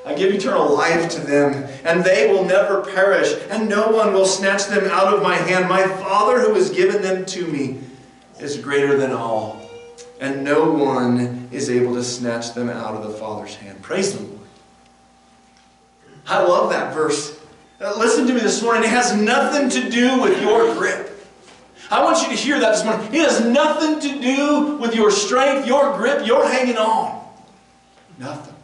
I 0.06 0.13
give 0.13 0.32
eternal 0.32 0.72
life 0.72 1.10
to 1.12 1.20
them, 1.20 1.68
and 1.84 2.04
they 2.04 2.32
will 2.32 2.46
never 2.46 2.82
perish, 2.84 3.34
and 3.50 3.68
no 3.68 3.89
one 3.89 4.13
will 4.13 4.26
snatch 4.26 4.68
them 4.68 4.86
out 4.86 5.12
of 5.12 5.24
my 5.24 5.36
hand. 5.36 5.68
My 5.68 5.88
Father 5.88 6.39
who 6.39 6.54
has 6.54 6.70
given 6.70 7.02
them 7.02 7.26
to 7.26 7.48
me 7.48 7.80
is 8.39 8.58
greater 8.58 8.98
than 8.98 9.12
all, 9.12 9.68
and 10.22 10.44
no 10.44 10.72
one 10.72 11.50
is 11.52 11.72
able 11.72 11.96
to 11.96 12.04
snatch 12.04 12.54
them 12.54 12.70
out 12.70 12.94
of 12.94 13.04
the 13.04 13.18
Father's 13.18 13.56
hand. 13.56 13.82
Praise 13.82 14.15
the 14.15 14.24
Lord. 14.24 14.39
I 16.28 16.44
love 16.44 16.70
that 16.70 16.94
verse. 16.94 17.39
Uh, 17.82 17.94
listen 17.98 18.28
to 18.28 18.34
me 18.34 18.39
this 18.39 18.62
morning. 18.62 18.84
It 18.84 18.89
has 18.89 19.15
nothing 19.15 19.70
to 19.70 19.89
do 19.89 20.22
with 20.22 20.39
your 20.41 20.74
grip. 20.76 21.12
I 21.91 22.04
want 22.04 22.22
you 22.22 22.30
to 22.30 22.36
hear 22.36 22.60
that 22.60 22.72
this 22.72 22.86
morning. 22.86 23.08
It 23.08 23.22
has 23.22 23.46
nothing 23.46 24.00
to 24.00 24.22
do 24.22 24.78
with 24.78 24.96
your 24.96 25.12
strength, 25.12 25.68
your 25.68 25.96
grip, 25.98 26.26
your 26.26 26.48
hanging 26.48 26.78
on. 26.78 27.24
Nothing. 28.18 28.55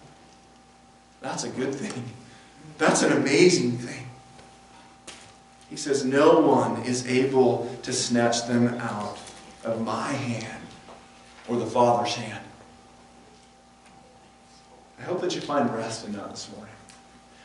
That's 1.22 1.44
a 1.44 1.50
good 1.50 1.74
thing. 1.74 2.04
That's 2.78 3.04
an 3.04 3.14
amazing 3.14 3.78
thing. 3.78 4.08
He 5.70 5.78
says, 5.78 6.04
No 6.04 6.40
one 6.40 6.82
is 6.84 7.08
able 7.08 7.74
to 7.84 7.94
snatch 7.94 8.48
them 8.48 8.68
out 8.80 9.18
of 9.64 9.82
my 9.82 10.12
hand 10.12 10.64
or 11.48 11.58
the 11.58 11.66
Father's 11.66 12.16
hand. 12.16 12.44
I 15.00 15.04
hope 15.04 15.22
that 15.22 15.34
you 15.34 15.42
find 15.42 15.74
rest 15.74 16.06
in 16.06 16.14
that 16.14 16.30
this 16.32 16.52
morning. 16.52 16.74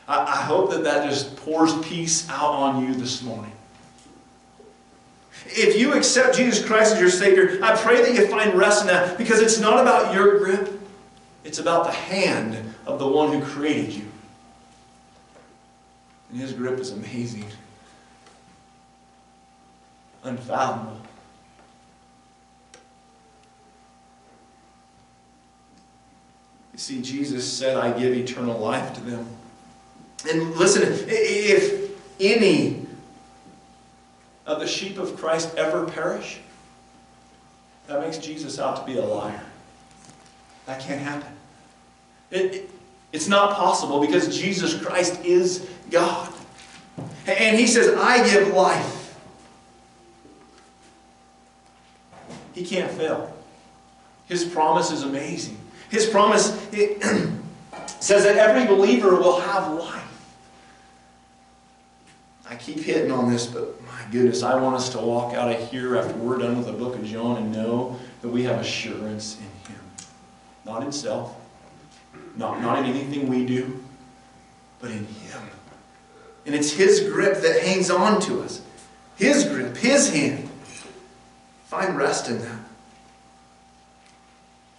I, 0.07 0.23
I 0.23 0.41
hope 0.43 0.71
that 0.71 0.83
that 0.83 1.09
just 1.09 1.35
pours 1.37 1.77
peace 1.87 2.29
out 2.29 2.51
on 2.51 2.83
you 2.83 2.93
this 2.93 3.23
morning. 3.23 3.51
If 5.45 5.79
you 5.79 5.93
accept 5.93 6.35
Jesus 6.35 6.65
Christ 6.65 6.95
as 6.95 6.99
your 6.99 7.09
Savior, 7.09 7.59
I 7.63 7.75
pray 7.75 8.01
that 8.01 8.13
you 8.13 8.27
find 8.27 8.53
rest 8.55 8.81
in 8.81 8.87
that 8.87 9.17
because 9.17 9.39
it's 9.39 9.59
not 9.59 9.79
about 9.79 10.13
your 10.13 10.39
grip, 10.39 10.76
it's 11.47 11.59
about 11.59 11.85
the 11.85 11.93
hand 11.93 12.57
of 12.85 12.99
the 12.99 13.07
one 13.07 13.31
who 13.31 13.41
created 13.41 13.93
you. 13.93 14.05
And 16.29 16.41
his 16.41 16.51
grip 16.51 16.77
is 16.77 16.91
amazing, 16.91 17.45
unfathomable. 20.23 20.99
You 26.73 26.79
see, 26.79 27.01
Jesus 27.01 27.49
said, 27.49 27.77
I 27.77 27.97
give 27.97 28.13
eternal 28.13 28.59
life 28.59 28.93
to 28.95 29.01
them. 29.01 29.25
And 30.29 30.53
listen, 30.57 30.83
if 30.83 31.91
any 32.19 32.85
of 34.45 34.59
the 34.59 34.67
sheep 34.67 34.97
of 34.97 35.15
Christ 35.15 35.55
ever 35.55 35.85
perish, 35.85 36.39
that 37.87 38.01
makes 38.01 38.17
Jesus 38.17 38.59
out 38.59 38.75
to 38.75 38.83
be 38.83 38.97
a 38.97 39.05
liar. 39.05 39.45
That 40.67 40.81
can't 40.81 41.01
happen. 41.01 41.33
It, 42.29 42.53
it, 42.53 42.69
it's 43.11 43.27
not 43.27 43.55
possible 43.55 43.99
because 43.99 44.37
Jesus 44.37 44.79
Christ 44.79 45.23
is 45.25 45.67
God. 45.89 46.31
And 47.25 47.57
he 47.57 47.65
says, 47.65 47.95
I 47.97 48.29
give 48.29 48.53
life. 48.53 49.15
He 52.53 52.65
can't 52.65 52.91
fail. 52.91 53.33
His 54.27 54.43
promise 54.43 54.91
is 54.91 55.03
amazing. 55.03 55.57
His 55.89 56.05
promise 56.05 56.49
says 57.99 58.23
that 58.23 58.35
every 58.35 58.65
believer 58.67 59.15
will 59.15 59.39
have 59.39 59.71
life. 59.73 60.03
I 62.49 62.55
keep 62.55 62.79
hitting 62.79 63.11
on 63.11 63.31
this, 63.31 63.45
but 63.45 63.81
my 63.85 64.01
goodness, 64.11 64.43
I 64.43 64.55
want 64.55 64.75
us 64.75 64.89
to 64.89 64.99
walk 64.99 65.33
out 65.33 65.51
of 65.51 65.69
here 65.69 65.97
after 65.97 66.13
we're 66.15 66.37
done 66.37 66.57
with 66.57 66.65
the 66.65 66.73
book 66.73 66.95
of 66.95 67.05
John 67.05 67.37
and 67.37 67.51
know 67.51 67.97
that 68.21 68.29
we 68.29 68.43
have 68.43 68.59
assurance. 68.59 69.37
Not 70.67 70.83
in 70.83 70.91
self, 70.91 71.33
not, 72.35 72.61
not 72.61 72.79
in 72.79 72.85
anything 72.85 73.29
we 73.29 73.45
do, 73.45 73.81
but 74.79 74.91
in 74.91 75.05
Him. 75.05 75.41
And 76.45 76.53
it's 76.53 76.71
His 76.71 77.09
grip 77.09 77.41
that 77.41 77.61
hangs 77.61 77.89
on 77.89 78.19
to 78.21 78.41
us. 78.41 78.61
His 79.15 79.45
grip, 79.45 79.77
His 79.77 80.13
hand. 80.13 80.49
Find 81.65 81.97
rest 81.97 82.29
in 82.29 82.39
that. 82.39 82.59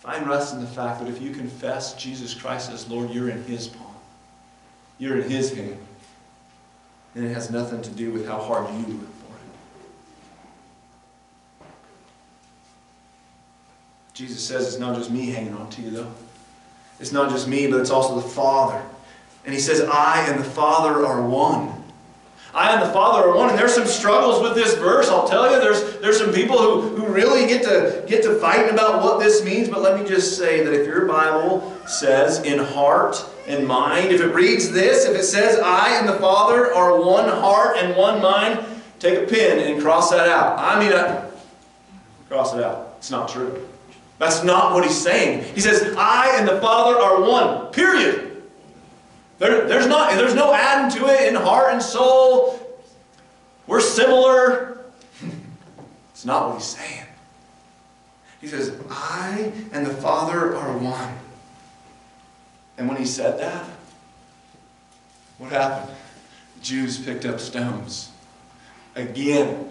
Find 0.00 0.28
rest 0.28 0.54
in 0.54 0.60
the 0.60 0.66
fact 0.66 1.00
that 1.00 1.08
if 1.08 1.20
you 1.20 1.32
confess 1.32 1.94
Jesus 1.94 2.34
Christ 2.34 2.70
as 2.70 2.88
Lord, 2.88 3.10
you're 3.10 3.30
in 3.30 3.42
His 3.44 3.66
palm. 3.66 3.94
You're 4.98 5.20
in 5.20 5.30
His 5.30 5.54
hand. 5.54 5.78
And 7.14 7.24
it 7.24 7.34
has 7.34 7.50
nothing 7.50 7.82
to 7.82 7.90
do 7.90 8.12
with 8.12 8.26
how 8.26 8.38
hard 8.38 8.68
you 8.74 8.96
work 8.96 9.06
for 9.20 9.34
it. 11.64 11.66
Jesus 14.18 14.44
says 14.44 14.66
it's 14.66 14.80
not 14.80 14.96
just 14.96 15.12
me 15.12 15.30
hanging 15.30 15.54
on 15.54 15.70
to 15.70 15.80
you, 15.80 15.90
though. 15.90 16.12
It's 16.98 17.12
not 17.12 17.30
just 17.30 17.46
me, 17.46 17.68
but 17.68 17.78
it's 17.78 17.90
also 17.90 18.16
the 18.16 18.28
Father. 18.28 18.82
And 19.44 19.54
He 19.54 19.60
says, 19.60 19.80
I 19.82 20.28
and 20.28 20.40
the 20.40 20.50
Father 20.50 21.06
are 21.06 21.24
one. 21.24 21.72
I 22.52 22.72
and 22.72 22.82
the 22.82 22.92
Father 22.92 23.28
are 23.28 23.36
one. 23.36 23.50
And 23.50 23.56
there's 23.56 23.74
some 23.74 23.86
struggles 23.86 24.42
with 24.42 24.56
this 24.56 24.74
verse, 24.74 25.08
I'll 25.08 25.28
tell 25.28 25.48
you. 25.48 25.60
There's, 25.60 26.00
there's 26.00 26.18
some 26.18 26.32
people 26.32 26.58
who, 26.58 26.96
who 26.96 27.12
really 27.12 27.46
get 27.46 27.62
to, 27.62 28.04
get 28.08 28.24
to 28.24 28.34
fighting 28.40 28.70
about 28.70 29.04
what 29.04 29.20
this 29.20 29.44
means. 29.44 29.68
But 29.68 29.82
let 29.82 30.02
me 30.02 30.04
just 30.04 30.36
say 30.36 30.64
that 30.64 30.74
if 30.74 30.84
your 30.84 31.06
Bible 31.06 31.72
says 31.86 32.40
in 32.40 32.58
heart 32.58 33.24
and 33.46 33.68
mind, 33.68 34.10
if 34.10 34.20
it 34.20 34.34
reads 34.34 34.72
this, 34.72 35.04
if 35.04 35.16
it 35.16 35.26
says 35.26 35.60
I 35.60 35.96
and 35.96 36.08
the 36.08 36.18
Father 36.18 36.74
are 36.74 37.00
one 37.00 37.28
heart 37.28 37.76
and 37.76 37.96
one 37.96 38.20
mind, 38.20 38.66
take 38.98 39.16
a 39.16 39.30
pen 39.30 39.60
and 39.60 39.80
cross 39.80 40.10
that 40.10 40.28
out. 40.28 40.58
I 40.58 40.80
mean, 40.80 40.92
I, 40.92 41.30
cross 42.28 42.52
it 42.52 42.64
out. 42.64 42.96
It's 42.98 43.12
not 43.12 43.28
true. 43.28 43.64
That's 44.18 44.42
not 44.42 44.74
what 44.74 44.84
he's 44.84 45.00
saying. 45.00 45.44
He 45.54 45.60
says, 45.60 45.94
I 45.96 46.36
and 46.36 46.48
the 46.48 46.60
Father 46.60 46.98
are 46.98 47.20
one. 47.20 47.72
Period. 47.72 48.42
There, 49.38 49.68
there's, 49.68 49.86
not, 49.86 50.12
there's 50.14 50.34
no 50.34 50.52
adding 50.52 50.98
to 50.98 51.06
it 51.06 51.28
in 51.28 51.34
heart 51.36 51.72
and 51.72 51.80
soul. 51.80 52.58
We're 53.68 53.80
similar. 53.80 54.80
it's 56.10 56.24
not 56.24 56.48
what 56.48 56.56
he's 56.56 56.64
saying. 56.64 57.04
He 58.40 58.48
says, 58.48 58.74
I 58.90 59.52
and 59.72 59.86
the 59.86 59.94
Father 59.94 60.56
are 60.56 60.76
one. 60.78 61.14
And 62.76 62.88
when 62.88 62.96
he 62.96 63.04
said 63.04 63.38
that, 63.40 63.68
what 65.38 65.52
happened? 65.52 65.96
Jews 66.62 66.98
picked 66.98 67.24
up 67.24 67.38
stones 67.38 68.10
again 68.94 69.68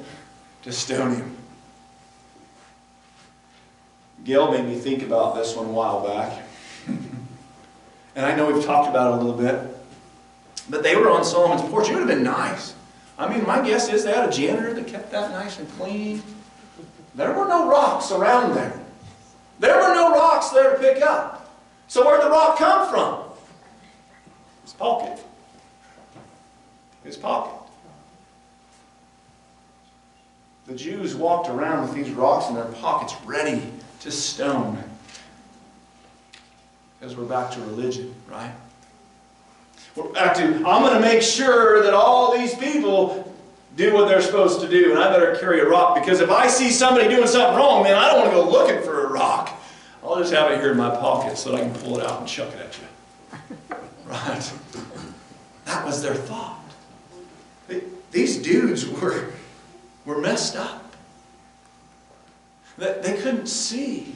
to 0.64 0.72
stone 0.72 1.16
him. 1.16 1.37
Gail 4.28 4.52
made 4.52 4.66
me 4.66 4.76
think 4.76 5.04
about 5.04 5.36
this 5.36 5.56
one 5.56 5.68
a 5.68 5.70
while 5.70 6.06
back. 6.06 6.44
and 8.14 8.26
I 8.26 8.36
know 8.36 8.52
we've 8.52 8.64
talked 8.66 8.90
about 8.90 9.14
it 9.14 9.22
a 9.22 9.24
little 9.24 9.42
bit. 9.42 9.74
But 10.70 10.84
they 10.84 10.98
were 10.98 11.10
on 11.10 11.24
Solomon's 11.24 11.62
porch. 11.70 11.88
It 11.88 11.94
would 11.94 12.00
have 12.00 12.10
been 12.10 12.26
nice. 12.26 12.76
I 13.18 13.34
mean, 13.34 13.48
my 13.48 13.66
guess 13.66 13.88
is 13.88 14.04
they 14.04 14.14
had 14.14 14.28
a 14.28 14.32
janitor 14.32 14.74
that 14.74 14.86
kept 14.86 15.12
that 15.12 15.32
nice 15.32 15.60
and 15.60 15.72
clean. 15.78 16.22
There 17.16 17.32
were 17.32 17.48
no 17.48 17.70
rocks 17.70 18.12
around 18.12 18.54
there. 18.54 18.78
There 19.60 19.78
were 19.78 19.96
no 19.96 20.12
rocks 20.12 20.50
there 20.50 20.74
to 20.74 20.78
pick 20.78 21.02
up. 21.02 21.50
So 21.88 22.06
where'd 22.06 22.22
the 22.22 22.30
rock 22.30 22.58
come 22.58 22.90
from? 22.90 23.24
His 24.64 24.74
pocket. 24.74 25.24
His 27.06 27.16
pocket. 27.16 27.54
The 30.66 30.76
Jews 30.76 31.16
walked 31.16 31.48
around 31.48 31.84
with 31.84 31.96
these 31.96 32.14
rocks 32.14 32.50
in 32.50 32.56
their 32.56 32.66
pockets 32.66 33.16
ready 33.24 33.72
to 34.02 34.12
stone. 34.12 34.84
Because 37.00 37.16
we're 37.16 37.26
back 37.26 37.52
to 37.52 37.62
religion, 37.62 38.14
right? 38.30 38.52
We're 39.96 40.10
back 40.10 40.36
to, 40.36 40.44
I'm 40.44 40.82
going 40.82 40.94
to 40.94 41.00
make 41.00 41.22
sure 41.22 41.84
that 41.84 41.94
all 41.94 42.38
these 42.38 42.56
people 42.56 43.34
do 43.76 43.94
what 43.94 44.08
they're 44.08 44.22
supposed 44.22 44.60
to 44.62 44.68
do, 44.68 44.92
and 44.92 45.00
I 45.00 45.12
better 45.12 45.36
carry 45.36 45.60
a 45.60 45.70
rock 45.70 45.96
because 45.96 46.20
if 46.20 46.32
I 46.32 46.48
see 46.48 46.72
somebody 46.72 47.08
doing 47.08 47.28
something 47.28 47.56
wrong, 47.56 47.84
man, 47.84 47.96
I 47.96 48.08
don't 48.08 48.20
want 48.20 48.32
to 48.32 48.36
go 48.36 48.50
looking 48.50 48.82
for 48.84 49.06
a 49.06 49.12
rock. 49.12 49.54
I'll 50.04 50.18
just 50.18 50.34
have 50.34 50.52
it 50.52 50.60
here 50.60 50.72
in 50.72 50.78
my 50.78 50.90
pocket 50.90 51.38
so 51.38 51.52
that 51.52 51.62
I 51.62 51.62
can 51.62 51.74
pull 51.76 52.00
it 52.00 52.06
out 52.06 52.20
and 52.20 52.28
chuck 52.28 52.54
it 52.54 52.60
at 52.60 52.78
you. 52.78 53.78
Right? 54.08 54.54
That 55.66 55.86
was 55.86 56.02
their 56.02 56.16
thought. 56.16 56.64
These 58.12 58.42
dudes 58.42 58.88
were, 58.88 59.34
were 60.06 60.22
messed 60.22 60.56
up. 60.56 60.87
They 62.78 63.18
couldn't 63.22 63.48
see 63.48 64.16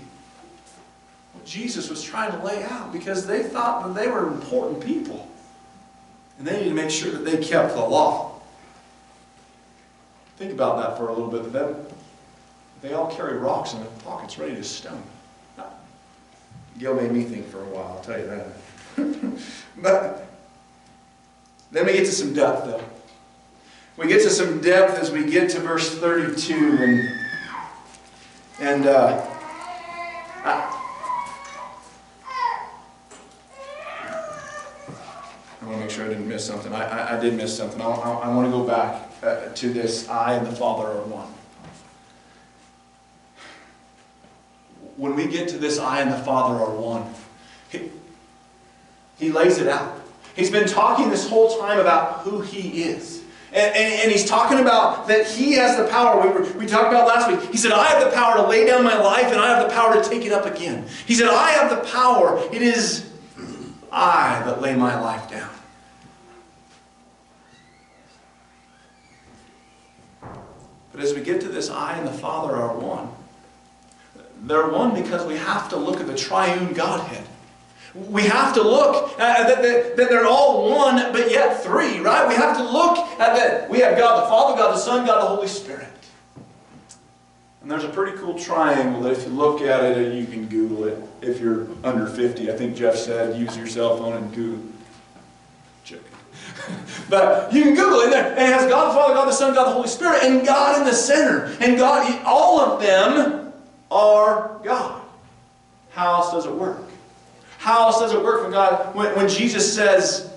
what 1.34 1.46
Jesus 1.46 1.90
was 1.90 2.04
trying 2.04 2.32
to 2.32 2.46
lay 2.46 2.64
out 2.64 2.94
because 2.94 3.26
they 3.26 3.44
thought 3.44 3.88
that 3.88 4.00
they 4.00 4.08
were 4.08 4.28
important 4.28 4.84
people. 4.84 5.28
And 6.38 6.48
they 6.48 6.58
needed 6.58 6.70
to 6.70 6.76
make 6.76 6.92
sure 6.92 7.12
that 7.12 7.26
they 7.26 7.38
kept 7.38 7.74
the 7.74 7.82
law. 7.82 8.40
Think 10.38 10.54
about 10.54 10.78
that 10.78 10.98
for 10.98 11.10
a 11.10 11.14
little 11.14 11.30
bit. 11.30 11.52
Then 11.52 11.76
they 12.82 12.94
all 12.94 13.12
carry 13.12 13.38
rocks 13.38 13.74
in 13.74 13.80
their 13.80 13.90
pockets 14.04 14.38
ready 14.38 14.56
to 14.56 14.64
stone. 14.64 15.04
Gil 16.78 16.96
made 16.96 17.12
me 17.12 17.24
think 17.24 17.48
for 17.48 17.62
a 17.62 17.66
while, 17.66 17.98
I'll 17.98 18.02
tell 18.02 18.18
you 18.18 18.26
that. 18.26 19.42
but 19.78 20.28
then 21.72 21.86
we 21.86 21.94
get 21.94 22.06
to 22.06 22.12
some 22.12 22.34
depth, 22.34 22.66
though. 22.66 22.84
We 23.98 24.08
get 24.08 24.24
to 24.24 24.30
some 24.30 24.62
depth 24.62 24.98
as 24.98 25.12
we 25.12 25.30
get 25.30 25.52
to 25.52 25.60
verse 25.60 25.96
32. 26.00 26.54
And, 26.54 27.21
and 28.62 28.86
uh, 28.86 29.26
I, 30.46 30.78
I 35.60 35.66
want 35.66 35.78
to 35.78 35.82
make 35.82 35.90
sure 35.90 36.06
I 36.06 36.10
didn't 36.10 36.30
miss 36.30 36.46
something. 36.46 36.72
I, 36.72 36.84
I, 36.84 37.18
I 37.18 37.20
did 37.20 37.34
miss 37.34 37.58
something. 37.58 37.82
I, 37.82 37.86
I, 37.86 38.34
want 38.36 38.48
to 38.48 38.52
go 38.52 38.64
back 38.64 39.10
uh, 39.24 39.48
to 39.48 39.74
this 39.74 40.08
I 40.08 40.36
and 40.36 40.46
the 40.46 40.52
Father 40.52 40.88
are 40.88 41.02
one. 41.02 41.28
When 44.96 45.16
we 45.16 45.26
get 45.26 45.50
to 45.50 45.58
this 45.58 45.80
I 45.80 46.02
and 46.02 46.12
the 46.12 46.20
Father 46.20 46.64
are 46.64 46.76
one, 46.76 47.12
he, 47.70 47.90
he 49.18 49.32
lays 49.32 49.58
it 49.58 49.70
out. 49.70 50.00
He's 50.36 50.52
been 50.52 50.68
talking 50.68 51.10
this 51.10 51.28
whole 51.28 51.60
time 51.60 51.80
about 51.80 52.20
who 52.20 52.42
he 52.42 52.84
is. 52.84 53.21
And, 53.54 53.76
and, 53.76 53.94
and, 54.04 54.12
he's 54.12 54.26
talking 54.26 54.60
about 54.60 55.10
that 55.10 55.28
he 55.28 55.54
has 55.54 55.76
the 55.76 55.86
power. 55.88 56.22
We, 56.26 56.30
were, 56.30 56.50
we 56.58 56.66
talked 56.66 56.88
about 56.88 57.06
last 57.06 57.30
week. 57.30 57.52
He 57.52 57.58
said, 57.58 57.74
I 57.74 57.88
have 57.88 58.02
the 58.02 58.16
power 58.16 58.38
to 58.38 58.48
lay 58.48 58.66
down 58.66 58.82
my 58.82 58.98
life 58.98 59.26
and 59.26 59.42
I 59.42 59.50
have 59.50 59.68
the 59.68 59.74
power 59.74 60.02
to 60.02 60.10
take 60.10 60.26
it 60.26 60.32
up 60.32 60.46
again. 60.46 60.88
He 61.06 61.14
said, 61.14 61.28
I 61.28 61.52
have 61.52 61.70
the 61.70 61.90
power. 61.92 62.42
It 62.54 62.62
is 62.62 63.12
I 63.92 64.42
that 64.46 64.62
lay 64.62 64.74
my 64.74 65.00
life 65.02 65.30
down. 65.30 65.50
But 70.94 71.02
as 71.02 71.14
we 71.14 71.22
get 71.22 71.42
to 71.42 71.50
this 71.50 71.70
I 71.70 71.98
and 71.98 72.08
the 72.08 72.14
Father 72.14 72.56
are 72.56 72.78
one, 72.78 73.10
they're 74.44 74.70
one 74.70 74.94
because 74.94 75.26
we 75.26 75.36
have 75.36 75.70
to 75.70 75.76
look 75.76 76.00
at 76.00 76.08
the 76.08 76.16
triune 76.16 76.74
Godhead. 76.74 77.28
We 77.94 78.24
have 78.24 78.54
to 78.54 78.62
look 78.62 79.20
at 79.20 79.48
that, 79.48 79.62
that, 79.62 79.98
that, 79.98 80.10
they're 80.10 80.26
all 80.26 80.70
one, 80.70 81.12
but 81.12 81.30
yet 81.30 81.62
three, 81.62 82.00
right? 82.00 82.28
We 82.28 82.36
have 82.36 82.56
to 82.56 82.64
look 82.64 82.98
at 82.98 83.36
that. 83.36 83.70
We 83.70 83.80
have 83.80 83.98
God 83.98 84.24
the 84.24 84.30
Father, 84.30 84.58
God 84.58 84.74
the 84.74 84.80
Son, 84.80 85.06
God 85.06 85.22
the 85.22 85.28
Holy 85.28 85.48
Spirit. 85.48 85.88
And 87.62 87.70
there's 87.70 87.84
a 87.84 87.90
pretty 87.90 88.18
cool 88.18 88.40
triangle 88.40 89.02
that 89.02 89.12
if 89.12 89.24
you 89.26 89.34
look 89.34 89.62
at 89.62 89.84
it, 89.84 90.14
you 90.14 90.26
can 90.26 90.48
Google 90.48 90.86
it. 90.86 90.98
If 91.22 91.40
you're 91.40 91.68
under 91.84 92.08
50, 92.08 92.50
I 92.50 92.56
think 92.56 92.76
Jeff 92.76 92.96
said, 92.96 93.40
use 93.40 93.56
your 93.58 93.68
cell 93.68 93.98
phone 93.98 94.14
and 94.14 94.34
Google. 94.34 94.64
Joking. 95.84 96.06
but 97.10 97.54
you 97.54 97.64
can 97.64 97.76
Google 97.76 98.00
it, 98.00 98.10
there. 98.10 98.32
and 98.32 98.40
it 98.40 98.54
has 98.54 98.70
God 98.70 98.90
the 98.90 98.94
Father, 98.96 99.14
God 99.14 99.28
the 99.28 99.34
Son, 99.34 99.54
God 99.54 99.66
the 99.66 99.74
Holy 99.74 99.90
Spirit, 99.90 100.24
and 100.24 100.46
God 100.46 100.80
in 100.80 100.86
the 100.86 100.94
center. 100.94 101.56
And 101.60 101.78
God, 101.78 102.22
all 102.26 102.62
of 102.62 102.82
them 102.82 103.54
are 103.92 104.60
God. 104.64 105.02
How 105.92 106.16
else 106.16 106.32
does 106.32 106.46
it 106.46 106.54
work? 106.54 106.91
How 107.62 107.86
else 107.86 108.00
does 108.00 108.12
it 108.12 108.24
work 108.24 108.42
when 108.42 108.52
God, 108.52 108.96
when, 108.96 109.16
when 109.16 109.30
Jesus 109.30 109.72
says, 109.72 110.34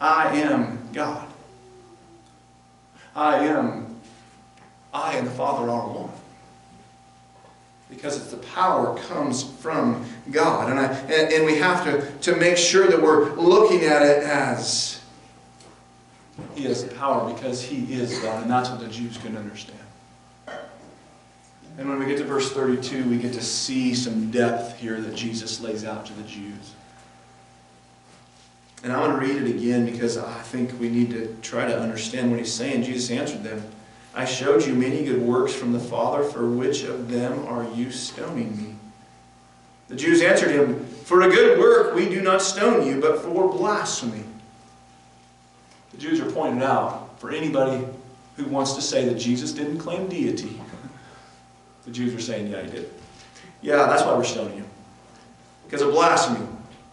I 0.00 0.36
am 0.36 0.78
God? 0.92 1.26
I 3.16 3.44
am, 3.44 3.96
I 4.94 5.16
and 5.16 5.26
the 5.26 5.32
Father 5.32 5.68
are 5.68 5.88
one. 5.88 6.12
Because 7.90 8.18
it's 8.18 8.30
the 8.30 8.36
power 8.36 8.96
comes 8.98 9.42
from 9.42 10.06
God. 10.30 10.70
And, 10.70 10.78
I, 10.78 10.92
and, 11.12 11.32
and 11.32 11.44
we 11.44 11.58
have 11.58 11.82
to, 11.86 12.08
to 12.30 12.38
make 12.38 12.56
sure 12.56 12.86
that 12.86 13.02
we're 13.02 13.34
looking 13.34 13.86
at 13.86 14.02
it 14.02 14.22
as 14.22 15.00
He 16.54 16.66
has 16.66 16.84
the 16.84 16.94
power 16.94 17.34
because 17.34 17.60
He 17.60 17.92
is 17.92 18.16
God. 18.20 18.42
And 18.42 18.50
that's 18.50 18.70
what 18.70 18.78
the 18.78 18.86
Jews 18.86 19.18
can 19.18 19.36
understand. 19.36 19.80
And 21.80 21.88
when 21.88 21.98
we 21.98 22.04
get 22.04 22.18
to 22.18 22.24
verse 22.24 22.52
32, 22.52 23.08
we 23.08 23.16
get 23.16 23.32
to 23.32 23.40
see 23.40 23.94
some 23.94 24.30
depth 24.30 24.78
here 24.78 25.00
that 25.00 25.14
Jesus 25.14 25.62
lays 25.62 25.82
out 25.82 26.04
to 26.04 26.12
the 26.12 26.22
Jews. 26.24 26.74
And 28.84 28.92
I'm 28.92 28.98
going 28.98 29.18
to 29.18 29.26
read 29.26 29.42
it 29.42 29.56
again 29.56 29.86
because 29.86 30.18
I 30.18 30.42
think 30.42 30.78
we 30.78 30.90
need 30.90 31.08
to 31.12 31.34
try 31.40 31.64
to 31.64 31.80
understand 31.80 32.30
what 32.30 32.38
he's 32.38 32.52
saying. 32.52 32.82
Jesus 32.82 33.10
answered 33.10 33.42
them, 33.42 33.62
I 34.14 34.26
showed 34.26 34.66
you 34.66 34.74
many 34.74 35.04
good 35.06 35.22
works 35.22 35.54
from 35.54 35.72
the 35.72 35.80
Father, 35.80 36.22
for 36.22 36.50
which 36.50 36.82
of 36.82 37.10
them 37.10 37.46
are 37.46 37.66
you 37.72 37.90
stoning 37.90 38.54
me? 38.58 38.74
The 39.88 39.96
Jews 39.96 40.20
answered 40.20 40.50
him, 40.50 40.84
For 40.84 41.22
a 41.22 41.30
good 41.30 41.58
work 41.58 41.94
we 41.94 42.10
do 42.10 42.20
not 42.20 42.42
stone 42.42 42.86
you, 42.86 43.00
but 43.00 43.22
for 43.22 43.50
blasphemy. 43.50 44.24
The 45.92 45.96
Jews 45.96 46.20
are 46.20 46.30
pointing 46.30 46.62
out 46.62 47.18
for 47.18 47.30
anybody 47.30 47.86
who 48.36 48.44
wants 48.44 48.74
to 48.74 48.82
say 48.82 49.06
that 49.06 49.14
Jesus 49.14 49.52
didn't 49.52 49.78
claim 49.78 50.08
deity. 50.08 50.60
The 51.84 51.90
Jews 51.90 52.14
were 52.14 52.20
saying, 52.20 52.48
yeah, 52.48 52.62
he 52.62 52.70
did. 52.70 52.90
Yeah, 53.62 53.86
that's 53.86 54.02
why 54.02 54.14
we're 54.14 54.24
stoning 54.24 54.58
you. 54.58 54.64
Because 55.64 55.82
of 55.82 55.92
blasphemy. 55.92 56.46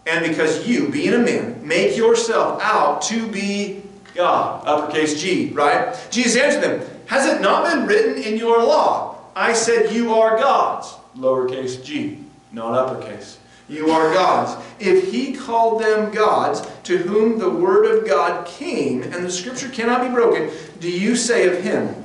And 0.06 0.26
because 0.26 0.68
you, 0.68 0.90
being 0.90 1.14
a 1.14 1.20
man, 1.20 1.66
make 1.68 1.98
yourself 1.98 2.62
out 2.62 3.02
to 3.04 3.28
be 3.30 3.84
God. 4.16 4.66
Uppercase 4.66 5.22
G, 5.22 5.50
right? 5.50 5.96
Jesus 6.10 6.42
answered 6.42 6.62
them, 6.62 6.90
Has 7.08 7.26
it 7.26 7.42
not 7.42 7.70
been 7.70 7.86
written 7.86 8.22
in 8.22 8.38
your 8.38 8.64
law? 8.64 9.18
I 9.38 9.54
said 9.54 9.94
you 9.94 10.16
are 10.16 10.36
gods. 10.40 10.96
Lowercase 11.16 11.84
g, 11.84 12.18
not 12.52 12.74
uppercase. 12.74 13.38
You 13.70 13.92
are 13.92 14.12
gods. 14.12 14.66
If 14.80 15.12
he 15.12 15.36
called 15.36 15.82
them 15.82 16.12
gods, 16.12 16.68
to 16.84 16.98
whom 16.98 17.38
the 17.38 17.50
word 17.50 17.86
of 17.86 18.08
God 18.08 18.48
came, 18.48 19.04
and 19.04 19.14
the 19.14 19.30
scripture 19.30 19.70
cannot 19.70 20.02
be 20.02 20.10
broken, 20.10 20.50
do 20.80 20.90
you 20.90 21.16
say 21.16 21.48
of 21.48 21.64
him, 21.64 22.04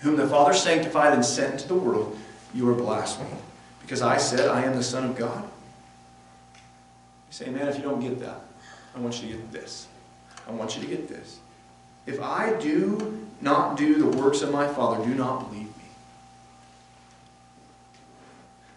whom 0.00 0.16
the 0.16 0.26
Father 0.26 0.54
sanctified 0.54 1.12
and 1.12 1.24
sent 1.24 1.54
into 1.54 1.68
the 1.68 1.74
world, 1.74 2.18
you 2.54 2.68
are 2.68 2.74
blaspheming? 2.74 3.42
Because 3.80 4.02
I 4.02 4.16
said, 4.16 4.48
I 4.48 4.62
am 4.62 4.76
the 4.76 4.82
Son 4.82 5.04
of 5.04 5.16
God? 5.16 5.42
You 5.44 7.30
say, 7.30 7.50
man, 7.50 7.68
if 7.68 7.76
you 7.76 7.82
don't 7.82 8.00
get 8.00 8.20
that, 8.20 8.40
I 8.94 9.00
want 9.00 9.22
you 9.22 9.30
to 9.30 9.36
get 9.36 9.52
this. 9.52 9.86
I 10.46 10.52
want 10.52 10.76
you 10.76 10.82
to 10.82 10.88
get 10.88 11.08
this. 11.08 11.38
If 12.06 12.20
I 12.20 12.58
do 12.58 13.26
not 13.40 13.76
do 13.76 13.96
the 13.96 14.16
works 14.16 14.42
of 14.42 14.52
my 14.52 14.66
Father, 14.66 15.04
do 15.04 15.14
not 15.14 15.48
believe 15.50 15.66
me. 15.66 15.72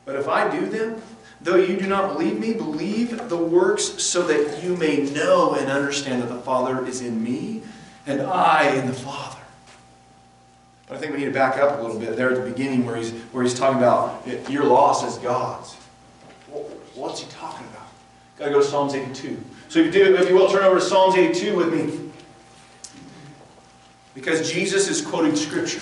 But 0.05 0.15
if 0.15 0.27
I 0.27 0.49
do 0.49 0.65
them, 0.65 1.01
though 1.39 1.55
you 1.55 1.77
do 1.77 1.87
not 1.87 2.13
believe 2.13 2.39
me, 2.39 2.53
believe 2.53 3.29
the 3.29 3.37
works 3.37 4.03
so 4.03 4.23
that 4.23 4.63
you 4.63 4.75
may 4.75 4.97
know 5.11 5.53
and 5.53 5.71
understand 5.71 6.21
that 6.21 6.29
the 6.29 6.39
Father 6.41 6.85
is 6.85 7.01
in 7.01 7.23
me 7.23 7.61
and 8.05 8.21
I 8.21 8.75
in 8.75 8.87
the 8.87 8.93
Father. 8.93 9.40
I 10.91 10.97
think 10.97 11.13
we 11.13 11.19
need 11.19 11.25
to 11.25 11.31
back 11.31 11.57
up 11.57 11.79
a 11.79 11.81
little 11.81 11.97
bit 11.97 12.17
there 12.17 12.31
at 12.31 12.43
the 12.43 12.49
beginning 12.49 12.85
where 12.85 12.97
he's, 12.97 13.11
where 13.31 13.43
he's 13.43 13.53
talking 13.53 13.77
about 13.77 14.27
your 14.49 14.65
loss 14.65 15.05
as 15.05 15.17
God's. 15.19 15.75
What's 16.95 17.21
he 17.21 17.31
talking 17.31 17.65
about? 17.67 17.87
Got 18.37 18.45
to 18.45 18.51
go 18.51 18.59
to 18.59 18.65
Psalms 18.65 18.93
82. 18.93 19.41
So 19.69 19.79
if 19.79 19.85
you, 19.85 19.91
do, 19.91 20.15
if 20.17 20.27
you 20.27 20.35
will, 20.35 20.49
turn 20.49 20.63
over 20.63 20.79
to 20.79 20.85
Psalms 20.85 21.15
82 21.15 21.55
with 21.55 21.73
me. 21.73 22.11
Because 24.13 24.51
Jesus 24.51 24.89
is 24.89 25.01
quoting 25.01 25.33
Scripture. 25.37 25.81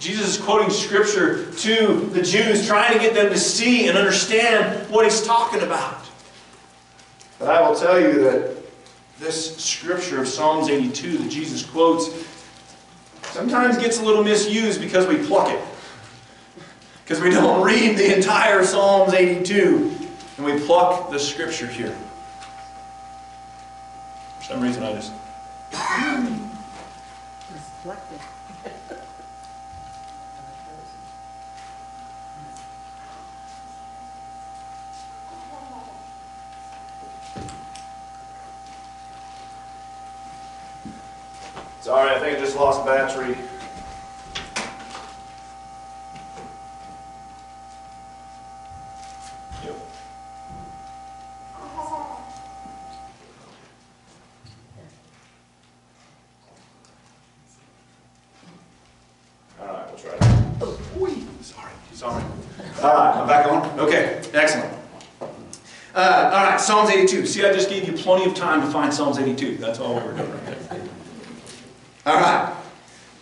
Jesus 0.00 0.36
is 0.36 0.44
quoting 0.44 0.68
Scripture 0.68 1.52
to 1.52 2.10
the 2.12 2.22
Jews, 2.22 2.66
trying 2.66 2.92
to 2.92 2.98
get 2.98 3.14
them 3.14 3.30
to 3.30 3.38
see 3.38 3.86
and 3.86 3.96
understand 3.96 4.90
what 4.90 5.04
he's 5.04 5.24
talking 5.24 5.62
about. 5.62 6.04
But 7.38 7.50
I 7.50 7.66
will 7.66 7.76
tell 7.76 8.00
you 8.00 8.24
that 8.24 8.56
this 9.20 9.56
Scripture 9.56 10.20
of 10.20 10.26
Psalms 10.26 10.68
82 10.68 11.18
that 11.18 11.30
Jesus 11.30 11.64
quotes 11.64 12.08
sometimes 13.36 13.76
gets 13.76 13.98
a 13.98 14.02
little 14.02 14.24
misused 14.24 14.80
because 14.80 15.06
we 15.06 15.18
pluck 15.26 15.50
it. 15.50 15.60
Because 17.04 17.20
we 17.20 17.30
don't 17.30 17.62
read 17.62 17.98
the 17.98 18.16
entire 18.16 18.64
Psalms 18.64 19.12
82 19.12 19.94
and 20.38 20.46
we 20.46 20.58
pluck 20.60 21.10
the 21.10 21.18
Scripture 21.18 21.66
here. 21.66 21.94
For 24.38 24.44
some 24.44 24.60
reason 24.62 24.82
I 24.82 24.92
just... 24.94 25.12
Sorry, 41.86 42.10
I 42.10 42.18
think 42.18 42.36
I 42.36 42.40
just 42.40 42.56
lost 42.56 42.84
battery. 42.84 43.36
Yep. 49.64 49.76
All 59.60 59.66
right, 59.68 59.86
we'll 59.86 59.96
try. 59.96 60.18
Oh, 60.60 60.76
sorry, 61.40 61.70
sorry. 61.92 62.24
All 62.82 62.94
right, 62.94 63.16
I'm 63.16 63.28
back 63.28 63.46
on. 63.46 63.78
Okay, 63.78 64.20
excellent. 64.34 64.74
Uh, 65.94 66.30
all 66.34 66.42
right, 66.50 66.60
Psalms 66.60 66.90
82. 66.90 67.26
See, 67.26 67.46
I 67.46 67.52
just 67.52 67.70
gave 67.70 67.86
you 67.86 67.92
plenty 67.92 68.28
of 68.28 68.34
time 68.34 68.60
to 68.62 68.66
find 68.72 68.92
Psalms 68.92 69.18
82. 69.18 69.58
That's 69.58 69.78
all 69.78 69.94
we 69.94 70.04
were 70.04 70.16
doing. 70.16 70.45
All 72.06 72.14
right. 72.14 72.56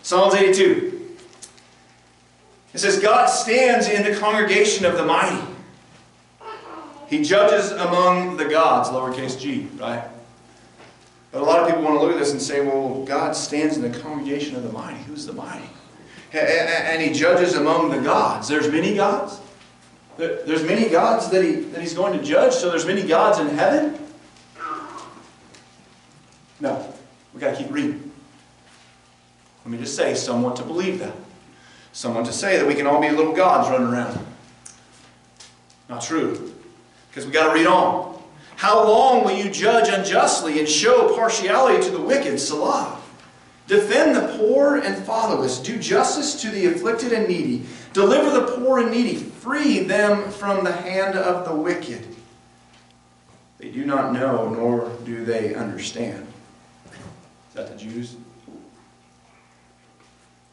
Psalms 0.03 0.35
82. 0.35 1.17
It 2.73 2.77
says, 2.77 2.99
God 2.99 3.25
stands 3.25 3.87
in 3.87 4.03
the 4.03 4.19
congregation 4.19 4.85
of 4.85 4.95
the 4.95 5.03
mighty. 5.03 5.43
He 7.07 7.23
judges 7.23 7.71
among 7.71 8.37
the 8.37 8.45
gods, 8.45 8.89
lowercase 8.89 9.39
g, 9.39 9.67
right? 9.77 10.03
But 11.31 11.41
a 11.41 11.45
lot 11.45 11.61
of 11.61 11.67
people 11.67 11.83
want 11.83 11.95
to 11.95 12.01
look 12.01 12.13
at 12.13 12.19
this 12.19 12.31
and 12.31 12.41
say, 12.41 12.65
well, 12.65 13.03
God 13.05 13.35
stands 13.35 13.75
in 13.77 13.91
the 13.91 13.99
congregation 13.99 14.55
of 14.55 14.63
the 14.63 14.71
mighty. 14.71 15.01
Who's 15.03 15.25
the 15.25 15.33
mighty? 15.33 15.67
And 16.31 17.01
he 17.01 17.11
judges 17.11 17.55
among 17.55 17.89
the 17.89 18.01
gods. 18.01 18.47
There's 18.47 18.69
many 18.69 18.95
gods. 18.95 19.39
There's 20.17 20.63
many 20.63 20.89
gods 20.89 21.29
that, 21.29 21.43
he, 21.43 21.55
that 21.55 21.81
he's 21.81 21.93
going 21.93 22.17
to 22.17 22.23
judge, 22.23 22.53
so 22.53 22.69
there's 22.69 22.85
many 22.85 23.03
gods 23.03 23.39
in 23.39 23.47
heaven? 23.49 23.99
No. 26.59 26.93
We've 27.33 27.41
got 27.41 27.57
to 27.57 27.63
keep 27.63 27.71
reading. 27.71 28.04
Let 29.65 29.71
me 29.71 29.77
just 29.79 29.95
say, 29.95 30.13
someone 30.13 30.55
to 30.55 30.63
believe 30.63 30.99
that. 30.99 31.15
Someone 31.91 32.23
to 32.25 32.31
say 32.31 32.57
that 32.57 32.67
we 32.67 32.75
can 32.75 32.85
all 32.85 33.01
be 33.01 33.09
little 33.09 33.33
gods 33.33 33.67
running 33.67 33.87
around. 33.87 34.23
Not 35.89 36.03
true. 36.03 36.53
Because 37.09 37.25
we 37.25 37.31
got 37.31 37.47
to 37.47 37.53
read 37.53 37.65
on. 37.65 38.21
How 38.57 38.87
long 38.87 39.23
will 39.23 39.35
you 39.35 39.49
judge 39.49 39.89
unjustly 39.89 40.59
and 40.59 40.69
show 40.69 41.15
partiality 41.15 41.83
to 41.83 41.89
the 41.89 41.99
wicked? 41.99 42.39
Selah. 42.39 42.99
Defend 43.65 44.15
the 44.15 44.37
poor 44.37 44.75
and 44.75 45.03
fatherless. 45.03 45.59
Do 45.59 45.79
justice 45.79 46.39
to 46.43 46.51
the 46.51 46.67
afflicted 46.67 47.11
and 47.11 47.27
needy. 47.27 47.65
Deliver 47.93 48.29
the 48.29 48.51
poor 48.57 48.79
and 48.79 48.91
needy. 48.91 49.15
Free 49.15 49.79
them 49.79 50.29
from 50.29 50.63
the 50.63 50.71
hand 50.71 51.15
of 51.15 51.45
the 51.45 51.55
wicked. 51.55 52.05
They 53.57 53.71
do 53.71 53.83
not 53.83 54.13
know, 54.13 54.49
nor 54.49 54.91
do 55.05 55.25
they 55.25 55.55
understand. 55.55 56.27
Is 56.91 57.55
that 57.55 57.67
the 57.71 57.75
Jews? 57.75 58.15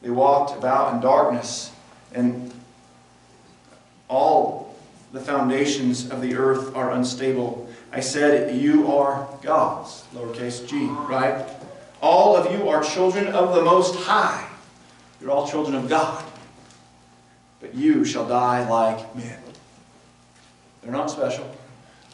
They 0.03 0.11
walked 0.11 0.59
about 0.59 0.95
in 0.95 1.01
darkness, 1.01 1.73
and 2.13 2.53
all 4.09 4.77
the 5.13 5.21
foundations 5.21 6.11
of 6.11 6.21
the 6.21 6.35
earth 6.35 6.75
are 6.75 6.91
unstable. 6.91 7.69
I 7.93 8.01
said, 8.01 8.57
You 8.57 8.93
are 8.93 9.29
gods, 9.43 10.05
lowercase 10.15 10.67
g, 10.69 10.87
right? 10.87 11.49
All 12.01 12.37
of 12.37 12.53
you 12.53 12.69
are 12.69 12.83
children 12.83 13.29
of 13.29 13.55
the 13.55 13.63
Most 13.63 13.95
High. 13.95 14.49
You're 15.21 15.31
all 15.31 15.47
children 15.47 15.77
of 15.77 15.89
God. 15.89 16.25
But 17.61 17.75
you 17.75 18.05
shall 18.05 18.27
die 18.27 18.69
like 18.69 19.15
men. 19.15 19.39
They're 20.83 20.91
not 20.91 21.11
special, 21.11 21.49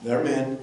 they're 0.02 0.22
men. 0.22 0.58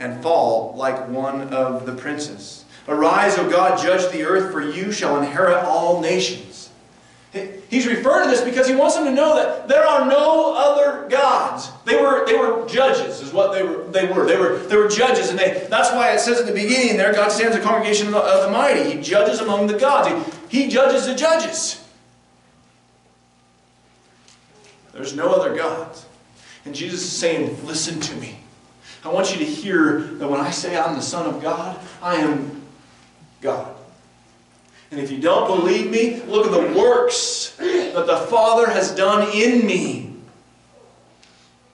And 0.00 0.22
fall 0.22 0.74
like 0.76 1.08
one 1.08 1.48
of 1.52 1.86
the 1.86 1.92
princes. 1.92 2.64
Arise, 2.88 3.38
O 3.38 3.48
God, 3.48 3.78
judge 3.78 4.10
the 4.10 4.22
earth, 4.22 4.50
for 4.50 4.62
you 4.62 4.90
shall 4.90 5.18
inherit 5.18 5.62
all 5.64 6.00
nations. 6.00 6.70
He's 7.68 7.86
referring 7.86 8.24
to 8.24 8.30
this 8.30 8.40
because 8.40 8.66
he 8.66 8.74
wants 8.74 8.96
them 8.96 9.04
to 9.04 9.12
know 9.12 9.36
that 9.36 9.68
there 9.68 9.86
are 9.86 10.08
no 10.08 10.54
other 10.56 11.06
gods. 11.10 11.70
They 11.84 12.00
were, 12.00 12.24
they 12.24 12.34
were 12.34 12.66
judges, 12.66 13.20
is 13.20 13.30
what 13.30 13.52
they 13.52 13.62
were. 13.62 13.84
They 13.88 14.06
were. 14.06 14.24
They 14.24 14.38
were, 14.38 14.56
they 14.56 14.76
were 14.76 14.88
judges, 14.88 15.28
and 15.28 15.38
they, 15.38 15.66
that's 15.68 15.92
why 15.92 16.12
it 16.12 16.20
says 16.20 16.40
at 16.40 16.46
the 16.46 16.54
beginning 16.54 16.96
there, 16.96 17.12
God 17.12 17.30
stands 17.30 17.54
a 17.54 17.60
congregation 17.60 18.06
of 18.06 18.14
the, 18.14 18.20
of 18.20 18.46
the 18.46 18.50
mighty. 18.50 18.90
He 18.90 19.02
judges 19.02 19.40
among 19.40 19.66
the 19.66 19.78
gods. 19.78 20.08
He, 20.48 20.62
he 20.62 20.70
judges 20.70 21.04
the 21.06 21.14
judges. 21.14 21.84
There's 24.94 25.14
no 25.14 25.30
other 25.30 25.54
gods. 25.54 26.06
And 26.64 26.74
Jesus 26.74 27.02
is 27.02 27.12
saying, 27.12 27.64
listen 27.66 28.00
to 28.00 28.16
me. 28.16 28.38
I 29.04 29.08
want 29.12 29.30
you 29.30 29.38
to 29.38 29.44
hear 29.44 30.00
that 30.00 30.28
when 30.28 30.40
I 30.40 30.50
say 30.50 30.76
I'm 30.76 30.96
the 30.96 31.02
Son 31.02 31.32
of 31.32 31.42
God, 31.42 31.78
I 32.02 32.16
am 32.16 32.57
God. 33.40 33.74
And 34.90 35.00
if 35.00 35.10
you 35.10 35.20
don't 35.20 35.46
believe 35.46 35.90
me, 35.90 36.22
look 36.22 36.46
at 36.46 36.52
the 36.52 36.78
works 36.78 37.54
that 37.58 38.06
the 38.06 38.16
Father 38.16 38.70
has 38.70 38.94
done 38.94 39.28
in 39.34 39.66
me. 39.66 40.14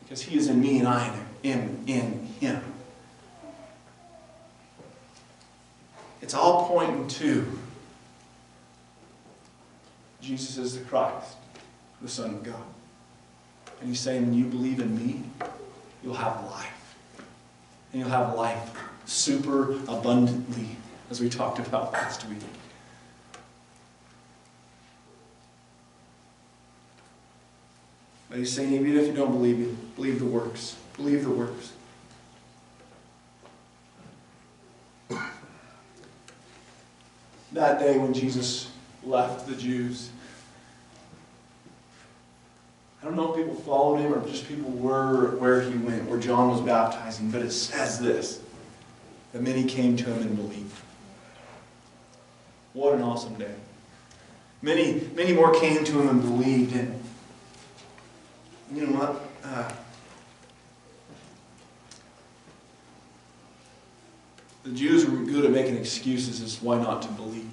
Because 0.03 0.23
He 0.23 0.37
is 0.37 0.49
in 0.49 0.61
me 0.61 0.79
and 0.79 0.89
I 0.89 1.17
am 1.45 1.85
in 1.87 2.29
Him. 2.41 2.63
It's 6.21 6.35
all 6.35 6.69
pointing 6.69 7.07
to 7.09 7.59
Jesus 10.21 10.57
is 10.57 10.79
the 10.79 10.85
Christ, 10.85 11.37
the 12.01 12.09
Son 12.09 12.31
of 12.31 12.43
God. 12.43 12.63
And 13.81 13.91
He's 13.91 14.01
saying, 14.01 14.23
when 14.23 14.35
you 14.35 14.47
believe 14.47 14.81
in 14.81 14.97
me, 14.97 15.23
you'll 16.03 16.15
have 16.15 16.43
life. 16.51 16.97
And 17.93 18.01
you'll 18.01 18.11
have 18.11 18.35
life 18.35 18.71
super 19.05 19.73
abundantly 19.87 20.77
as 21.11 21.21
we 21.21 21.29
talked 21.29 21.59
about 21.59 21.93
last 21.93 22.27
week. 22.29 22.39
But 28.29 28.39
he's 28.39 28.53
saying, 28.53 28.73
even 28.73 28.97
if 28.97 29.07
you 29.07 29.13
don't 29.13 29.31
believe 29.31 29.61
it, 29.61 29.97
believe 29.97 30.19
the 30.19 30.25
works. 30.25 30.77
Believe 30.97 31.23
the 31.23 31.31
works. 31.31 31.73
That 37.53 37.79
day 37.79 37.97
when 37.99 38.13
Jesus 38.13 38.71
left 39.05 39.47
the 39.47 39.55
Jews, 39.55 40.11
I 43.01 43.05
don't 43.05 43.15
know 43.15 43.33
if 43.33 43.37
people 43.37 43.55
followed 43.55 43.99
him 43.99 44.13
or 44.13 44.27
just 44.27 44.49
people 44.49 44.71
were 44.71 45.37
where 45.37 45.61
he 45.61 45.77
went, 45.77 46.09
where 46.09 46.19
John 46.19 46.51
was 46.51 46.61
baptizing, 46.63 47.31
but 47.31 47.43
it 47.43 47.53
says 47.53 48.01
this 48.01 48.41
that 49.33 49.43
many 49.43 49.63
came 49.65 49.97
to 49.97 50.05
him 50.05 50.23
and 50.23 50.37
believed. 50.37 50.81
What 52.75 52.95
an 52.95 53.03
awesome 53.03 53.35
day. 53.37 53.55
Many, 54.61 55.09
many 55.15 55.33
more 55.33 55.55
came 55.55 55.85
to 55.85 56.01
him 56.01 56.09
and 56.09 56.21
believed. 56.21 56.75
And 56.75 57.03
you 58.73 58.87
know 58.87 58.99
what? 58.99 59.21
Uh, 59.45 59.73
the 64.65 64.73
Jews 64.73 65.07
were 65.07 65.19
good 65.19 65.45
at 65.45 65.53
making 65.53 65.77
excuses 65.77 66.41
as 66.41 66.61
why 66.61 66.79
not 66.79 67.03
to 67.03 67.09
believe. 67.13 67.49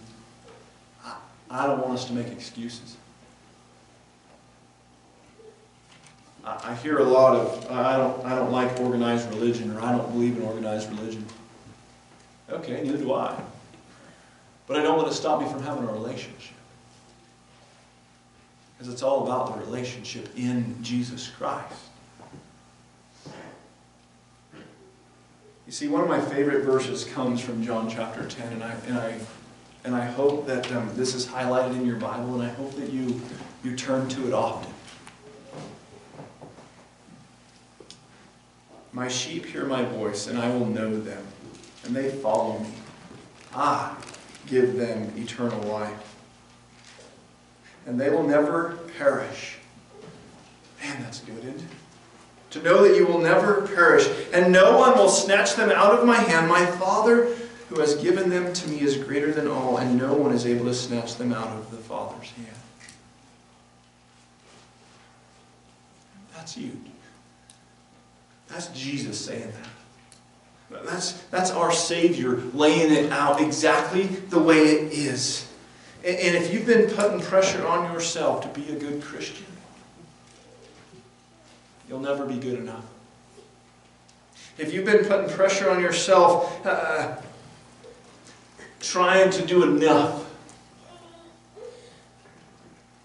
I, 1.06 1.18
I 1.52 1.68
don't 1.68 1.82
want 1.82 1.94
us 1.94 2.06
to 2.06 2.14
make 2.14 2.28
excuses. 2.28 2.98
I, 6.44 6.72
I 6.72 6.76
hear 6.76 6.98
a 6.98 7.04
lot 7.04 7.36
of 7.36 7.70
I 7.70 7.98
don't 7.98 8.26
I 8.26 8.36
don't 8.36 8.52
like 8.52 8.80
organized 8.80 9.30
religion 9.30 9.70
or 9.78 9.82
I 9.82 9.92
don't 9.92 10.12
believe 10.12 10.38
in 10.38 10.44
organized 10.44 10.90
religion. 10.90 11.26
Okay, 12.50 12.82
neither 12.82 12.98
do 12.98 13.14
I. 13.14 13.40
But 14.72 14.80
I 14.80 14.84
don't 14.84 14.98
let 15.00 15.12
it 15.12 15.14
stop 15.14 15.42
me 15.42 15.50
from 15.50 15.62
having 15.64 15.84
a 15.84 15.92
relationship. 15.92 16.56
Because 18.78 18.94
it's 18.94 19.04
all 19.04 19.26
about 19.26 19.54
the 19.54 19.66
relationship 19.66 20.30
in 20.38 20.82
Jesus 20.82 21.28
Christ. 21.28 21.76
You 25.66 25.74
see, 25.74 25.90
one 25.90 26.02
of 26.02 26.08
my 26.08 26.22
favorite 26.22 26.64
verses 26.64 27.04
comes 27.04 27.42
from 27.42 27.62
John 27.62 27.90
chapter 27.90 28.26
10, 28.26 28.54
and 28.54 28.64
I, 28.64 28.74
and 28.88 28.98
I, 28.98 29.20
and 29.84 29.94
I 29.94 30.06
hope 30.06 30.48
that 30.48 30.72
um, 30.72 30.90
this 30.96 31.16
is 31.16 31.28
highlighted 31.28 31.74
in 31.74 31.86
your 31.86 31.98
Bible, 31.98 32.40
and 32.40 32.44
I 32.50 32.54
hope 32.54 32.74
that 32.78 32.94
you, 32.94 33.20
you 33.66 33.76
turn 33.76 34.08
to 34.08 34.28
it 34.28 34.34
often. 34.34 34.72
My 38.94 39.10
sheep 39.10 39.48
hear 39.48 39.66
my 39.66 39.84
voice, 39.84 40.28
and 40.28 40.40
I 40.40 40.50
will 40.50 40.66
know 40.66 40.98
them, 40.98 41.26
and 41.84 41.94
they 41.94 42.10
follow 42.10 42.60
me. 42.60 42.70
I 43.54 43.98
give 44.52 44.76
them 44.76 45.12
eternal 45.18 45.62
life 45.64 46.12
and 47.86 48.00
they 48.00 48.10
will 48.10 48.24
never 48.24 48.78
perish. 48.98 49.58
Man, 50.84 51.02
that's 51.02 51.20
good, 51.20 51.40
isn't 51.40 51.56
it? 51.56 51.66
To 52.52 52.62
know 52.62 52.84
that 52.88 52.98
you 52.98 53.06
will 53.06 53.20
never 53.20 53.68
perish, 53.68 54.08
and 54.34 54.52
no 54.52 54.78
one 54.78 54.98
will 54.98 55.10
snatch 55.10 55.56
them 55.56 55.72
out 55.72 55.98
of 55.98 56.06
my 56.06 56.18
hand. 56.18 56.50
My 56.50 56.66
Father, 56.66 57.34
who 57.70 57.80
has 57.80 57.96
given 57.96 58.30
them 58.30 58.52
to 58.52 58.70
me, 58.70 58.82
is 58.82 58.98
greater 58.98 59.32
than 59.32 59.48
all, 59.48 59.78
and 59.78 59.98
no 59.98 60.14
one 60.14 60.34
is 60.34 60.46
able 60.46 60.66
to 60.66 60.74
snatch 60.74 61.16
them 61.16 61.32
out 61.32 61.48
of 61.48 61.72
the 61.72 61.78
Father's 61.78 62.30
hand. 62.32 62.48
That's 66.36 66.58
you. 66.58 66.78
That's 68.50 68.68
Jesus 68.68 69.24
saying 69.24 69.52
that. 69.52 69.81
That's, 70.72 71.14
that's 71.24 71.52
our 71.52 71.72
Savior 71.72 72.38
laying 72.54 72.92
it 72.92 73.12
out 73.12 73.42
exactly 73.42 74.04
the 74.04 74.40
way 74.40 74.60
it 74.60 74.94
is. 74.94 75.48
And 76.04 76.36
if 76.36 76.52
you've 76.52 76.66
been 76.66 76.90
putting 76.90 77.20
pressure 77.20 77.66
on 77.68 77.94
yourself 77.94 78.42
to 78.42 78.60
be 78.60 78.72
a 78.72 78.80
good 78.80 79.04
Christian, 79.04 79.46
you'll 81.88 82.00
never 82.00 82.26
be 82.26 82.38
good 82.38 82.58
enough. 82.58 82.86
If 84.58 84.74
you've 84.74 84.86
been 84.86 85.06
putting 85.06 85.30
pressure 85.30 85.70
on 85.70 85.80
yourself, 85.80 86.66
uh, 86.66 87.18
trying 88.80 89.30
to 89.32 89.46
do 89.46 89.64
enough 89.64 90.30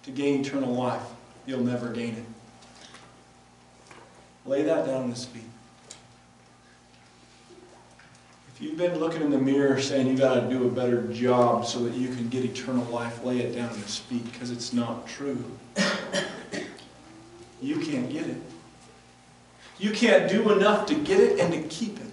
to 0.05 0.11
gain 0.11 0.41
eternal 0.41 0.73
life, 0.73 1.03
you'll 1.47 1.64
never 1.64 1.91
gain 1.91 2.14
it. 2.14 2.25
Lay 4.47 4.62
that 4.62 4.87
down 4.87 5.05
at 5.05 5.11
his 5.11 5.25
feet. 5.25 5.43
If 8.57 8.63
you've 8.63 8.79
been 8.79 8.99
looking 8.99 9.21
in 9.21 9.31
the 9.31 9.37
mirror 9.37 9.79
saying 9.79 10.07
you've 10.07 10.19
got 10.19 10.41
to 10.41 10.49
do 10.49 10.67
a 10.67 10.71
better 10.71 11.03
job 11.13 11.67
so 11.67 11.81
that 11.81 11.93
you 11.93 12.09
can 12.09 12.31
get 12.31 12.43
eternal 12.43 12.85
life, 12.85 13.23
lay 13.23 13.41
it 13.41 13.55
down 13.55 13.69
his 13.69 13.99
feet 13.99 14.25
because 14.33 14.51
it's 14.51 14.73
not 14.73 15.07
true. 15.07 15.45
You 17.61 17.81
can't 17.81 18.11
get 18.11 18.27
it. 18.27 18.41
You 19.79 19.91
can't 19.91 20.31
do 20.31 20.53
enough 20.53 20.87
to 20.87 20.95
get 20.95 21.21
it 21.21 21.39
and 21.39 21.53
to 21.53 21.69
keep 21.69 21.99
it. 22.01 22.07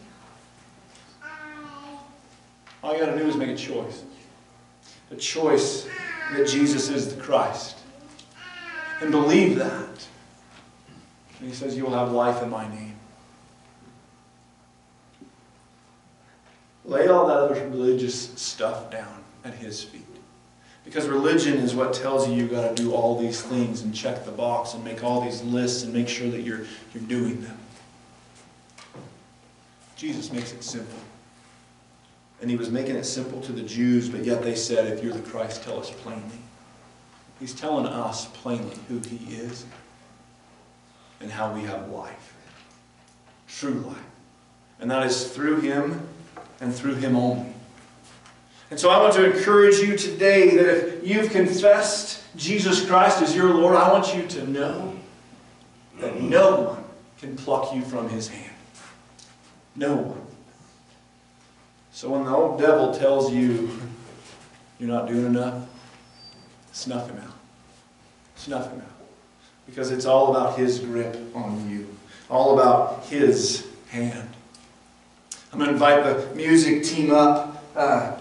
All 2.84 2.94
you 2.94 3.00
got 3.00 3.14
to 3.14 3.18
do 3.18 3.26
is 3.26 3.38
make 3.38 3.50
a 3.50 3.56
choice. 3.56 4.04
A 5.12 5.16
choice 5.16 5.88
that 6.34 6.46
Jesus 6.46 6.90
is 6.90 7.16
the 7.16 7.22
Christ. 7.22 7.78
And 9.00 9.12
believe 9.12 9.58
that. 9.60 10.08
And 11.40 11.48
he 11.48 11.54
says, 11.54 11.78
You'll 11.78 11.94
have 11.94 12.12
life 12.12 12.44
in 12.44 12.50
my 12.50 12.68
name. 12.68 12.93
Lay 16.86 17.08
all 17.08 17.28
that 17.28 17.38
other 17.38 17.56
religious 17.70 18.30
stuff 18.36 18.92
down 18.92 19.24
at 19.44 19.54
his 19.54 19.84
feet. 19.84 20.02
Because 20.84 21.08
religion 21.08 21.58
is 21.58 21.74
what 21.74 21.94
tells 21.94 22.28
you 22.28 22.36
you've 22.36 22.52
got 22.52 22.76
to 22.76 22.82
do 22.82 22.94
all 22.94 23.20
these 23.20 23.42
things 23.42 23.84
and 23.84 23.96
check 23.96 24.26
the 24.26 24.32
box 24.32 24.74
and 24.74 24.84
make 24.84 25.04
all 25.04 25.22
these 25.22 25.42
lists 25.42 25.84
and 25.84 25.94
make 25.94 26.10
sure 26.10 26.30
that 26.30 26.42
you're, 26.42 26.66
you're 26.94 27.04
doing 27.08 27.42
them. 27.42 27.58
Jesus 29.96 30.32
makes 30.34 30.52
it 30.52 30.64
simple. 30.64 31.00
And 32.42 32.50
he 32.50 32.58
was 32.58 32.70
making 32.70 32.98
it 32.98 33.06
simple 33.06 33.40
to 33.42 33.54
the 33.54 33.62
Jews, 33.62 34.10
but 34.10 34.26
yet 34.26 34.44
they 34.44 34.56
said, 34.56 34.92
if 34.92 35.02
you're 35.02 35.14
the 35.14 35.22
Christ, 35.22 35.64
tell 35.64 35.80
us 35.80 35.90
plainly. 35.90 36.40
He's 37.40 37.54
telling 37.54 37.86
us 37.86 38.26
plainly 38.26 38.76
who 38.90 39.00
he 39.00 39.36
is 39.36 39.66
and 41.22 41.32
how 41.32 41.54
we 41.54 41.62
have 41.62 41.90
life. 41.90 42.36
True 43.48 43.86
life. 43.88 43.98
And 44.82 44.92
that 44.92 45.06
is 45.06 45.32
through 45.32 45.62
him 45.62 46.06
and 46.64 46.74
through 46.74 46.96
Him 46.96 47.16
only. 47.16 47.54
And 48.72 48.80
so 48.80 48.90
I 48.90 49.00
want 49.00 49.14
to 49.16 49.32
encourage 49.32 49.76
you 49.76 49.96
today 49.98 50.56
that 50.56 50.68
if 50.68 51.08
you've 51.08 51.30
confessed 51.30 52.24
Jesus 52.36 52.84
Christ 52.86 53.22
as 53.22 53.36
your 53.36 53.54
Lord, 53.54 53.76
I 53.76 53.92
want 53.92 54.16
you 54.16 54.26
to 54.26 54.50
know 54.50 54.96
that 56.00 56.20
no 56.22 56.62
one 56.62 56.84
can 57.20 57.36
pluck 57.36 57.76
you 57.76 57.84
from 57.84 58.10
His 58.10 58.30
hand. 58.30 58.56
No 59.76 59.96
one. 59.96 60.22
So 61.92 62.10
when 62.10 62.24
the 62.24 62.32
old 62.32 62.60
devil 62.60 62.94
tells 62.94 63.32
you 63.32 63.70
you're 64.80 64.90
not 64.90 65.08
doing 65.08 65.26
enough, 65.26 65.68
snuff 66.72 67.10
him 67.10 67.18
out. 67.18 67.34
Snuff 68.36 68.72
him 68.72 68.80
out. 68.80 68.88
Because 69.66 69.92
it's 69.92 70.06
all 70.06 70.36
about 70.36 70.58
his 70.58 70.80
grip 70.80 71.16
on 71.36 71.70
you, 71.70 71.88
all 72.30 72.60
about 72.60 73.06
his 73.06 73.68
hand. 73.90 74.30
I'm 75.54 75.60
going 75.60 75.68
to 75.68 75.74
invite 75.74 76.04
the 76.04 76.36
music 76.36 76.84
team 76.84 77.12
up. 77.12 77.64
Uh, 77.76 78.16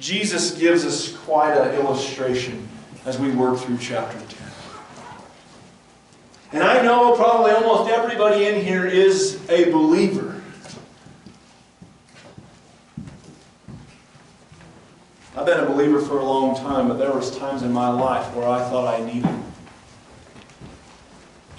Jesus 0.00 0.52
gives 0.52 0.86
us 0.86 1.14
quite 1.14 1.54
an 1.54 1.74
illustration 1.74 2.66
as 3.04 3.18
we 3.18 3.30
work 3.32 3.58
through 3.58 3.76
chapter 3.76 4.18
10. 4.18 4.48
And 6.52 6.62
I 6.62 6.80
know 6.80 7.14
probably 7.16 7.50
almost 7.50 7.90
everybody 7.90 8.46
in 8.46 8.64
here 8.64 8.86
is 8.86 9.38
a 9.50 9.70
believer. 9.70 10.40
I've 15.36 15.44
been 15.44 15.60
a 15.60 15.66
believer 15.66 16.00
for 16.00 16.18
a 16.18 16.24
long 16.24 16.56
time, 16.56 16.88
but 16.88 16.96
there 16.96 17.12
was 17.12 17.36
times 17.36 17.62
in 17.62 17.74
my 17.74 17.90
life 17.90 18.34
where 18.34 18.48
I 18.48 18.66
thought 18.70 18.98
I 18.98 19.04
needed 19.04 19.36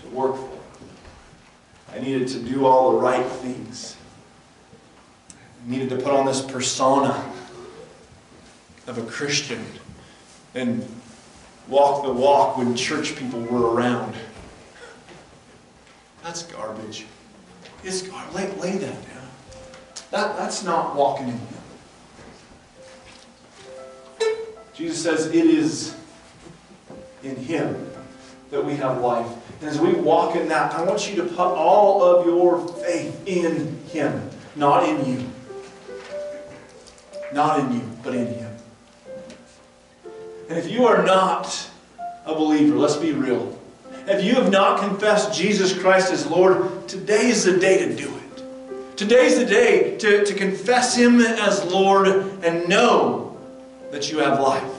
to 0.10 0.16
work 0.16 0.36
for. 0.36 0.60
I 1.94 2.00
needed 2.00 2.28
to 2.30 2.40
do 2.40 2.66
all 2.66 2.94
the 2.94 2.98
right 2.98 3.26
things. 3.26 3.96
I 5.32 5.70
needed 5.70 5.90
to 5.90 5.98
put 5.98 6.12
on 6.14 6.26
this 6.26 6.42
persona 6.42 7.24
of 8.88 8.98
a 8.98 9.04
Christian 9.04 9.64
and 10.54 10.88
walk 11.68 12.04
the 12.04 12.12
walk 12.12 12.58
when 12.58 12.76
church 12.76 13.16
people 13.16 13.40
were 13.42 13.74
around. 13.74 14.16
That's 16.24 16.44
garbage. 16.44 17.06
It's, 17.84 18.04
lay, 18.34 18.52
lay 18.54 18.78
that 18.78 19.08
down. 19.08 19.28
That, 20.12 20.38
that's 20.38 20.64
not 20.64 20.96
walking 20.96 21.30
in 21.30 21.38
Him. 21.38 21.58
Jesus 24.74 25.02
says 25.02 25.28
it 25.28 25.46
is 25.46 25.96
in 27.24 27.36
Him 27.36 27.90
that 28.52 28.64
we 28.64 28.76
have 28.76 29.02
life. 29.02 29.32
And 29.60 29.70
as 29.70 29.80
we 29.80 29.94
walk 29.94 30.36
in 30.36 30.48
that, 30.50 30.74
I 30.74 30.84
want 30.84 31.10
you 31.10 31.16
to 31.16 31.24
put 31.24 31.40
all 31.40 32.04
of 32.04 32.26
your 32.26 32.68
faith 32.84 33.28
in 33.28 33.80
Him, 33.86 34.30
not 34.56 34.88
in 34.88 35.06
you. 35.06 35.30
Not 37.34 37.60
in 37.60 37.74
you, 37.74 37.82
but 38.04 38.14
in 38.14 38.28
Him. 38.28 38.56
And 40.50 40.58
if 40.58 40.70
you 40.70 40.86
are 40.86 41.04
not 41.04 41.70
a 42.26 42.36
believer, 42.36 42.78
let's 42.78 42.96
be 42.96 43.14
real. 43.14 43.58
If 44.06 44.24
you 44.24 44.36
have 44.36 44.52
not 44.52 44.80
confessed 44.80 45.38
Jesus 45.38 45.78
Christ 45.78 46.12
as 46.12 46.28
Lord, 46.28 46.88
today 46.88 47.28
is 47.28 47.44
the 47.44 47.58
day 47.58 47.86
to 47.86 47.96
do 47.96 48.16
it. 48.16 48.98
Today 48.98 49.26
is 49.26 49.38
the 49.38 49.46
day 49.46 49.98
to, 49.98 50.24
to 50.24 50.34
confess 50.36 50.96
Him 50.96 51.20
as 51.20 51.66
Lord 51.66 52.08
and 52.44 52.70
know 52.70 53.38
that 53.92 54.12
you 54.12 54.20
have 54.20 54.40
life. 54.40 54.72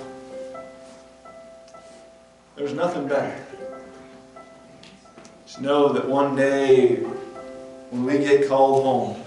There's 2.57 2.73
nothing 2.73 3.09
better. 3.09 3.48
Just 5.49 5.63
know 5.63 5.95
that 5.95 6.07
one 6.07 6.37
day 6.37 6.97
when 7.89 8.05
we 8.05 8.19
get 8.19 8.47
called 8.47 8.85
home, 8.85 9.25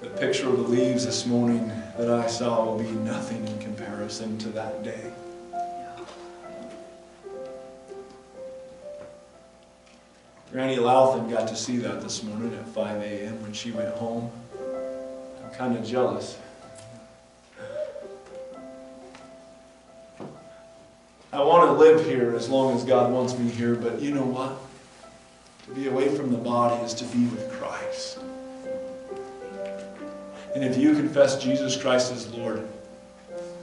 the 0.00 0.08
picture 0.08 0.48
of 0.48 0.56
the 0.56 0.62
leaves 0.62 1.04
this 1.04 1.26
morning 1.26 1.70
that 1.98 2.08
I 2.08 2.28
saw 2.28 2.64
will 2.64 2.78
be 2.78 2.90
nothing 2.92 3.46
in 3.46 3.58
comparison 3.58 4.38
to 4.38 4.48
that 4.48 4.82
day. 4.82 5.12
Granny 10.50 10.76
Louthen 10.76 11.30
got 11.30 11.46
to 11.48 11.54
see 11.54 11.76
that 11.76 12.00
this 12.00 12.22
morning 12.22 12.54
at 12.54 12.66
5 12.68 13.02
a.m. 13.02 13.42
when 13.42 13.52
she 13.52 13.70
went 13.70 13.94
home. 13.96 14.32
I'm 15.44 15.50
kind 15.50 15.76
of 15.76 15.84
jealous. 15.84 16.38
I 21.32 21.42
want 21.42 21.66
to 21.66 21.72
live 21.72 22.04
here 22.04 22.36
as 22.36 22.50
long 22.50 22.76
as 22.76 22.84
God 22.84 23.10
wants 23.10 23.38
me 23.38 23.48
here, 23.48 23.74
but 23.74 24.02
you 24.02 24.12
know 24.12 24.24
what? 24.24 24.54
To 25.66 25.74
be 25.74 25.88
away 25.88 26.14
from 26.14 26.30
the 26.30 26.36
body 26.36 26.84
is 26.84 26.92
to 26.94 27.04
be 27.06 27.24
with 27.24 27.50
Christ. 27.52 28.18
And 30.54 30.62
if 30.62 30.76
you 30.76 30.94
confess 30.94 31.42
Jesus 31.42 31.80
Christ 31.80 32.12
as 32.12 32.30
Lord, 32.34 32.68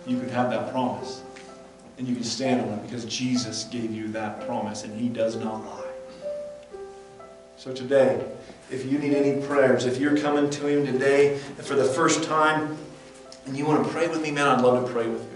you 0.07 0.19
can 0.19 0.29
have 0.29 0.49
that 0.49 0.71
promise. 0.71 1.21
And 1.99 2.07
you 2.07 2.15
can 2.15 2.23
stand 2.23 2.61
on 2.61 2.69
it 2.79 2.81
because 2.83 3.05
Jesus 3.05 3.65
gave 3.65 3.91
you 3.91 4.07
that 4.13 4.47
promise 4.47 4.83
and 4.83 4.99
He 4.99 5.07
does 5.07 5.35
not 5.35 5.63
lie. 5.63 5.91
So 7.55 7.71
today, 7.71 8.25
if 8.71 8.91
you 8.91 8.97
need 8.97 9.13
any 9.13 9.45
prayers, 9.45 9.85
if 9.85 9.99
you're 9.99 10.17
coming 10.17 10.49
to 10.49 10.65
Him 10.65 10.87
today 10.87 11.37
for 11.37 11.75
the 11.75 11.83
first 11.83 12.23
time 12.23 12.75
and 13.45 13.55
you 13.55 13.67
want 13.67 13.85
to 13.85 13.91
pray 13.91 14.07
with 14.07 14.23
me, 14.23 14.31
man, 14.31 14.47
I'd 14.47 14.61
love 14.61 14.87
to 14.87 14.91
pray 14.91 15.07
with 15.07 15.21
you. 15.21 15.28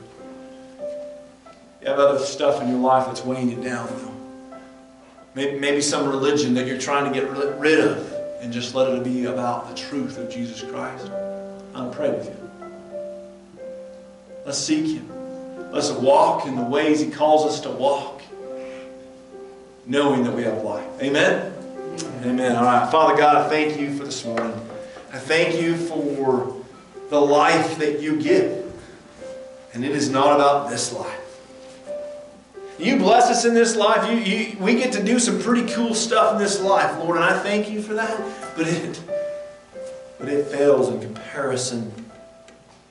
You 1.84 1.90
have 1.90 2.00
other 2.00 2.20
stuff 2.20 2.62
in 2.62 2.70
your 2.70 2.80
life 2.80 3.08
that's 3.08 3.26
weighing 3.26 3.50
you 3.50 3.62
down, 3.62 3.90
though. 3.90 4.58
Maybe, 5.36 5.60
maybe 5.60 5.82
some 5.82 6.08
religion 6.08 6.54
that 6.54 6.66
you're 6.66 6.78
trying 6.78 7.12
to 7.12 7.20
get 7.20 7.30
rid 7.30 7.80
of 7.82 8.14
and 8.40 8.54
just 8.54 8.74
let 8.74 8.90
it 8.94 9.04
be 9.04 9.26
about 9.26 9.68
the 9.68 9.76
truth 9.76 10.18
of 10.18 10.30
Jesus 10.30 10.62
Christ. 10.62 11.12
I'll 11.76 11.90
pray 11.90 12.12
with 12.12 12.28
you. 12.28 12.68
Let's 14.46 14.60
seek 14.60 14.96
Him. 14.96 15.10
Let's 15.74 15.92
walk 15.92 16.46
in 16.46 16.56
the 16.56 16.64
ways 16.64 17.02
He 17.02 17.12
calls 17.12 17.46
us 17.46 17.60
to 17.62 17.70
walk, 17.70 18.22
knowing 19.86 20.24
that 20.24 20.34
we 20.34 20.44
have 20.44 20.64
life. 20.64 20.88
Amen? 21.02 21.54
Amen. 22.24 22.56
All 22.56 22.64
right. 22.64 22.90
Father 22.90 23.18
God, 23.18 23.46
I 23.46 23.50
thank 23.50 23.78
you 23.78 23.94
for 23.98 24.06
this 24.06 24.24
morning. 24.24 24.54
I 25.12 25.18
thank 25.18 25.62
you 25.62 25.76
for 25.76 26.64
the 27.10 27.20
life 27.20 27.78
that 27.80 28.00
you 28.00 28.22
give. 28.22 28.72
And 29.74 29.84
it 29.84 29.92
is 29.92 30.10
not 30.10 30.36
about 30.36 30.70
this 30.70 30.94
life. 30.94 31.23
You 32.80 32.98
bless 32.98 33.30
us 33.30 33.46
in 33.46 33.54
this 33.54 33.76
life. 33.76 34.10
You, 34.10 34.18
you, 34.18 34.58
we 34.60 34.76
get 34.76 34.92
to 34.94 35.04
do 35.04 35.20
some 35.20 35.42
pretty 35.42 35.72
cool 35.74 35.94
stuff 35.94 36.34
in 36.34 36.40
this 36.40 36.62
life, 36.62 36.98
Lord, 37.00 37.18
and 37.18 37.26
I 37.26 37.38
thank 37.40 37.70
you 37.70 37.82
for 37.82 37.94
that. 37.94 38.20
But 38.58 38.68
it, 38.68 39.02
but 40.20 40.28
it 40.28 40.48
fails 40.48 40.90
in 40.90 41.00
comparison 41.00 41.92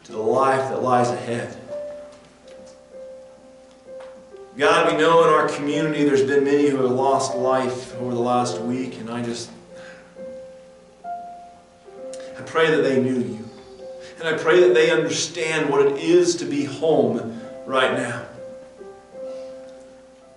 to 0.05 0.13
the 0.13 0.19
life 0.19 0.71
that 0.71 0.83
lies 0.83 1.11
ahead. 1.11 1.57
God, 4.57 4.93
we 4.93 4.99
know 4.99 5.25
in 5.25 5.31
our 5.31 5.49
community 5.49 6.05
there's 6.05 6.25
been 6.25 6.45
many 6.45 6.69
who 6.69 6.77
have 6.77 6.91
lost 6.91 7.35
life 7.35 7.95
over 7.97 8.13
the 8.13 8.21
last 8.21 8.61
week, 8.61 9.01
and 9.01 9.11
I 9.11 9.23
just 9.23 9.51
I 12.39 12.43
pray 12.45 12.71
that 12.71 12.83
they 12.83 13.01
knew 13.03 13.19
you. 13.19 13.49
And 14.19 14.29
I 14.29 14.37
pray 14.37 14.61
that 14.61 14.75
they 14.75 14.91
understand 14.91 15.71
what 15.71 15.87
it 15.87 15.97
is 15.99 16.37
to 16.37 16.45
be 16.45 16.65
home 16.65 17.41
right 17.67 17.97
now. 17.97 18.27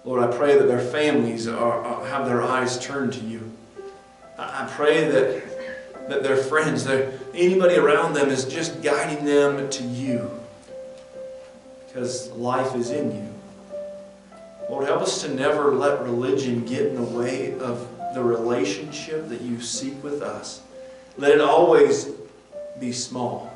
Lord, 0.06 0.22
I 0.22 0.38
pray 0.38 0.56
that 0.60 0.68
their 0.68 0.80
families 0.80 1.48
are, 1.48 1.84
are, 1.84 2.06
have 2.06 2.28
their 2.28 2.44
eyes 2.44 2.78
turned 2.78 3.14
to 3.14 3.22
you. 3.22 3.52
I, 4.38 4.64
I 4.64 4.70
pray 4.70 5.10
that, 5.10 6.10
that 6.10 6.22
their 6.22 6.38
friends, 6.38 6.84
that 6.84 7.12
anybody 7.34 7.76
around 7.76 8.14
them 8.14 8.30
is 8.30 8.46
just 8.46 8.84
guiding 8.84 9.26
them 9.26 9.68
to 9.72 9.84
you. 9.84 10.30
Because 11.88 12.32
life 12.34 12.76
is 12.76 12.92
in 12.92 13.16
you. 13.16 13.34
Lord, 14.70 14.86
help 14.86 15.02
us 15.02 15.24
to 15.24 15.34
never 15.34 15.74
let 15.74 16.04
religion 16.04 16.64
get 16.66 16.86
in 16.86 16.96
the 16.96 17.04
way 17.04 17.58
of 17.60 17.88
the 18.14 18.24
relationship 18.24 19.28
that 19.30 19.42
you 19.42 19.60
seek 19.60 20.04
with 20.04 20.22
us. 20.22 20.62
Let 21.18 21.32
it 21.32 21.42
always 21.42 22.12
be 22.80 22.92
small. 22.92 23.52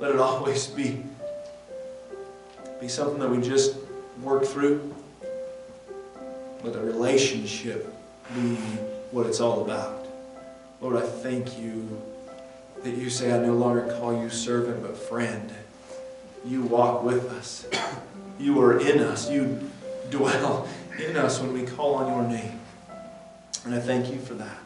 Let 0.00 0.12
it 0.12 0.20
always 0.20 0.66
be, 0.66 1.04
be 2.80 2.88
something 2.88 3.18
that 3.18 3.30
we 3.30 3.42
just 3.42 3.76
work 4.22 4.44
through. 4.44 4.94
Let 6.62 6.74
the 6.74 6.80
relationship 6.80 7.92
be 8.34 8.54
what 9.10 9.26
it's 9.26 9.40
all 9.40 9.62
about. 9.62 10.06
Lord, 10.80 10.96
I 10.96 11.06
thank 11.06 11.58
you 11.58 12.00
that 12.82 12.96
you 12.96 13.10
say, 13.10 13.32
I 13.32 13.38
no 13.44 13.54
longer 13.54 13.96
call 13.98 14.20
you 14.20 14.30
servant, 14.30 14.82
but 14.82 14.96
friend. 14.96 15.52
You 16.44 16.62
walk 16.62 17.04
with 17.04 17.30
us. 17.30 17.66
You 18.38 18.60
are 18.60 18.80
in 18.80 19.00
us. 19.00 19.30
You 19.30 19.70
dwell 20.10 20.68
in 20.98 21.16
us 21.16 21.40
when 21.40 21.52
we 21.52 21.62
call 21.62 21.94
on 21.94 22.08
your 22.12 22.22
name. 22.28 22.58
And 23.64 23.74
I 23.74 23.78
thank 23.78 24.12
you 24.12 24.18
for 24.18 24.34
that. 24.34 24.58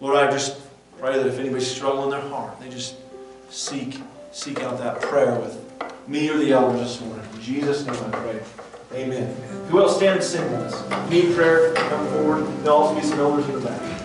Lord, 0.00 0.16
I 0.16 0.30
just 0.30 0.60
pray 0.98 1.16
that 1.16 1.26
if 1.26 1.38
anybody's 1.38 1.68
struggling 1.68 2.04
in 2.04 2.10
their 2.10 2.28
heart, 2.28 2.60
they 2.60 2.68
just 2.68 2.94
seek, 3.50 4.00
seek 4.30 4.60
out 4.60 4.78
that 4.78 5.00
prayer 5.02 5.38
with 5.40 5.58
me 6.06 6.28
or 6.30 6.38
the 6.38 6.52
elders 6.52 6.80
this 6.80 7.00
morning. 7.00 7.26
In 7.34 7.40
Jesus' 7.40 7.84
name 7.84 7.96
I 7.96 8.10
pray. 8.10 8.40
Amen. 8.92 9.34
Who 9.68 9.80
else 9.80 9.96
stand 9.96 10.16
and 10.16 10.24
sing 10.24 10.50
with 10.50 10.72
us? 10.72 11.10
Need 11.10 11.34
prayer? 11.34 11.74
Come 11.74 12.06
forward. 12.08 12.46
There'll 12.62 12.78
also 12.78 12.94
be 12.98 13.06
some 13.06 13.20
elders 13.20 13.46
in 13.48 13.60
the 13.60 13.68
back. 13.68 13.97